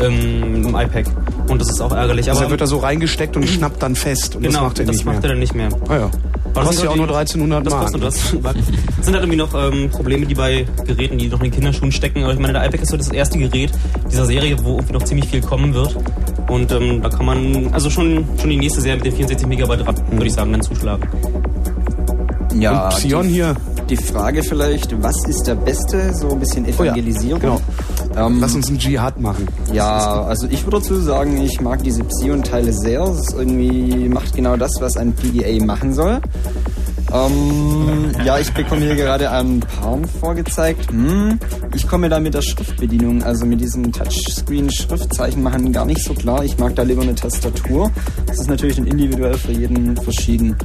[0.00, 1.04] ähm, im iPad.
[1.48, 2.28] Und das ist auch ärgerlich.
[2.28, 4.36] Also Aber er wird da so reingesteckt und schnappt dann fest.
[4.36, 5.22] Und genau, das macht er nicht macht mehr.
[5.24, 5.68] er dann nicht mehr.
[5.88, 6.10] Ah ja.
[6.10, 7.82] das Kostet sind ja auch nur 1300 das Mark.
[7.84, 8.14] kostet das.
[8.96, 11.92] Das sind halt irgendwie noch ähm, Probleme, die bei Geräten, die noch in den Kinderschuhen
[11.92, 12.22] stecken.
[12.24, 13.70] Aber ich meine, der iPad ist so das erste Gerät
[14.10, 15.96] dieser Serie, wo irgendwie noch ziemlich viel kommen wird.
[16.48, 19.86] Und ähm, da kann man, also schon, schon die nächste Serie mit den 64 Megabyte
[19.86, 21.06] RAM, würde ich sagen, dann zuschlagen.
[22.54, 23.54] Ja, Und Psion hier.
[23.88, 26.14] Die Frage vielleicht, was ist der Beste?
[26.14, 27.40] So ein bisschen Oh ja, Evangelisierung.
[27.40, 27.60] genau.
[28.16, 29.46] Ähm, Lass uns einen Dschihad machen.
[29.72, 33.02] Ja, also ich würde dazu sagen, ich mag diese Psion-Teile sehr.
[33.02, 36.20] Es irgendwie macht genau das, was ein PDA machen soll.
[37.12, 40.90] Ähm, ja, ich bekomme hier gerade einen Palm vorgezeigt.
[40.90, 41.38] Hm,
[41.74, 46.42] ich komme da mit der Schriftbedienung, also mit diesem Touchscreen-Schriftzeichen machen gar nicht so klar.
[46.44, 47.90] Ich mag da lieber eine Tastatur.
[48.26, 50.56] Das ist natürlich dann individuell für jeden verschieden.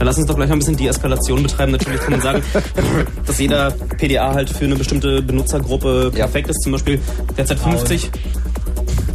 [0.00, 1.72] Dann lass uns doch gleich mal ein bisschen Deeskalation betreiben.
[1.72, 2.42] Natürlich kann man sagen,
[3.26, 6.62] dass jeder PDA halt für eine bestimmte Benutzergruppe perfekt ist.
[6.62, 6.98] Zum Beispiel
[7.36, 8.08] der Z50.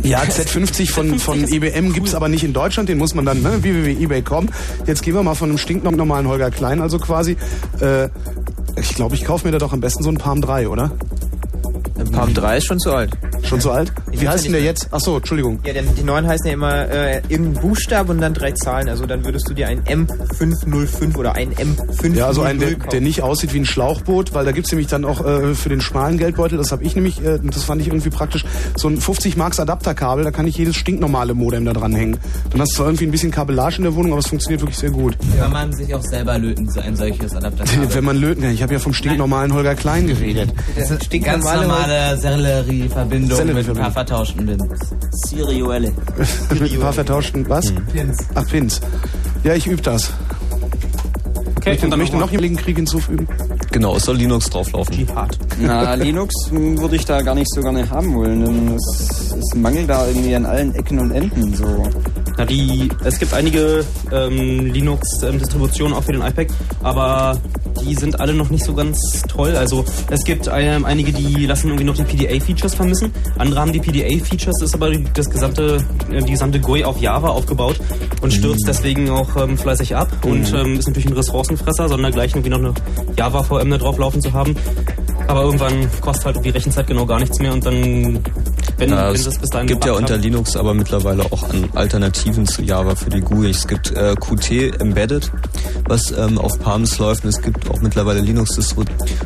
[0.03, 3.63] Ja, Z50 von, von EBM gibt's aber nicht in Deutschland, den muss man dann, ne,
[3.63, 4.49] www.ebay.com.
[4.85, 7.35] Jetzt gehen wir mal von einem stinknormalen Holger Klein, also quasi.
[7.79, 8.09] Äh,
[8.79, 10.91] ich glaube, ich kaufe mir da doch am besten so einen Palm 3, oder?
[12.11, 13.17] Palm 3 ist schon zu alt.
[13.45, 13.91] Schon zu alt?
[14.11, 14.87] Ich Wie heißt ja denn der jetzt?
[14.91, 15.59] Ach so, Entschuldigung.
[15.65, 18.89] Ja, denn die neuen heißen ja immer äh, irgendein Buchstabe und dann drei Zahlen.
[18.89, 23.01] Also dann würdest du dir ein M505 oder ein M500 Ja, also ein, der, der
[23.01, 26.17] nicht aussieht wie ein Schlauchboot, weil da gibt's nämlich dann auch äh, für den schmalen
[26.17, 29.59] Geldbeutel, das habe ich nämlich, äh, das fand ich irgendwie praktisch, so ein 50 Marks
[29.59, 32.17] Adapterkabel, da kann ich jedes stinknormale Modem da dran hängen.
[32.49, 34.77] Dann hast du zwar irgendwie ein bisschen Kabellage in der Wohnung, aber es funktioniert wirklich
[34.77, 35.17] sehr gut.
[35.37, 37.87] Kann man sich auch selber löten, so ein solches Adapterkabel.
[37.93, 38.51] Wenn man löten kann.
[38.51, 40.51] Ich habe ja vom stinknormalen Holger Klein geredet.
[40.75, 44.79] Das ist die ganz stinknormale normale Sellerie-Verbindung mit ein paar vertauschten Pins.
[45.11, 45.91] Serielle.
[46.59, 47.73] Mit ein paar vertauschten, was?
[47.91, 48.17] Pins.
[48.33, 48.81] Ach, Pins.
[49.43, 50.11] Ja, ich übe das.
[51.57, 53.27] Okay, dann möchte noch noch jemanden Krieg hinzufügen?
[53.75, 55.05] Genau, es soll Linux drauflaufen.
[55.13, 55.37] Hart.
[55.59, 59.89] Na, Linux würde ich da gar nicht so gerne haben wollen, denn es, es mangelt
[59.89, 61.83] da irgendwie an allen Ecken und Enden so.
[62.37, 66.47] Na, die, es gibt einige ähm, Linux-Distributionen auch für den iPad,
[66.83, 67.37] aber
[67.85, 68.97] die sind alle noch nicht so ganz
[69.27, 69.55] toll.
[69.57, 73.11] Also es gibt ähm, einige, die lassen irgendwie noch die PDA-Features vermissen.
[73.37, 77.27] Andere haben die PDA-Features, ist aber die- das gesamte, äh, die gesamte GUI auf Java
[77.27, 77.79] aufgebaut
[78.21, 82.31] und stürzt deswegen auch ähm, fleißig ab und ähm, ist natürlich ein Ressourcenfresser, sondern gleich
[82.31, 82.73] irgendwie noch eine
[83.17, 84.55] Java-VM da drauf laufen zu haben.
[85.27, 88.19] Aber irgendwann kostet halt die Rechenzeit genau gar nichts mehr und dann,
[88.77, 91.43] wenn, Ja, wenn es das bis dahin gibt ja unter hat- Linux aber mittlerweile auch
[91.49, 93.49] an Alternativen zu Java für die GUI.
[93.49, 95.31] Es gibt äh, Qt Embedded,
[95.87, 98.83] was ähm, auf Palms läuft und es gibt auch mittlerweile linux distro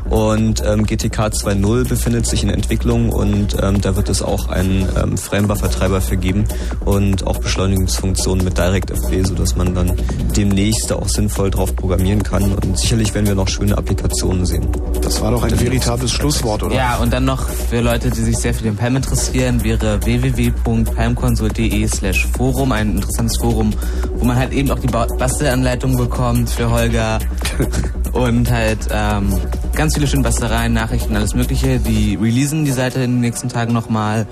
[0.09, 4.87] und ähm, GTK 2.0 befindet sich in Entwicklung und ähm, da wird es auch einen
[5.01, 6.45] ähm, Framebuffer-Treiber für geben
[6.85, 9.93] und auch Beschleunigungsfunktionen mit DirectFW, sodass man dann
[10.35, 14.67] demnächst auch sinnvoll drauf programmieren kann und sicherlich werden wir noch schöne Applikationen sehen.
[15.01, 16.75] Das war doch ein veritables Schlusswort, oder?
[16.75, 19.99] Ja, und dann noch für Leute, die sich sehr für den PAM interessieren, interessieren, wäre
[20.05, 23.71] www.palmconsult.de slash Forum, ein interessantes Forum,
[24.15, 27.19] wo man halt eben auch die Ba- Bastelanleitung bekommt für Holger
[28.13, 29.33] und halt ähm,
[29.73, 31.79] ganz viele schöne Basteleien, Nachrichten, alles mögliche.
[31.79, 34.27] Die releasen die Seite in den nächsten Tagen nochmal.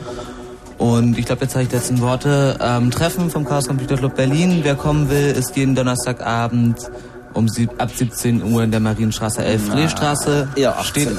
[0.77, 2.57] Und ich glaube, jetzt habe ich die letzten Worte.
[2.61, 4.59] Ähm, Treffen vom Chaos Computer Club Berlin.
[4.63, 6.77] Wer kommen will, ist jeden Donnerstagabend
[7.37, 10.47] um sieb, ab 17 Uhr in der Marienstraße 11 Na, Freestraße.
[10.55, 11.17] eher 18 steht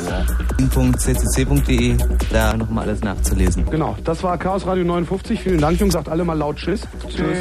[0.99, 1.97] .ccc.de,
[2.33, 3.65] da nochmal alles nachzulesen.
[3.71, 5.41] Genau, das war Chaos Radio 59.
[5.41, 5.95] Vielen Dank, Jungs.
[5.95, 6.83] Sagt alle mal laut Tschüss.
[7.09, 7.39] Tschüss.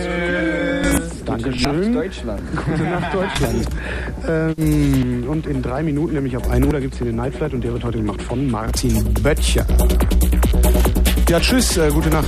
[1.26, 1.74] Dankeschön.
[1.74, 2.42] Gute Nacht, Deutschland.
[2.66, 3.68] Gute Nacht, Deutschland.
[4.28, 7.36] ähm, und in drei Minuten, nämlich ab 1 Uhr, da gibt es hier den Night
[7.36, 9.66] Flight und der wird heute gemacht von Martin Böttcher.
[11.28, 12.28] Ja, tschüss, äh, gute Nacht.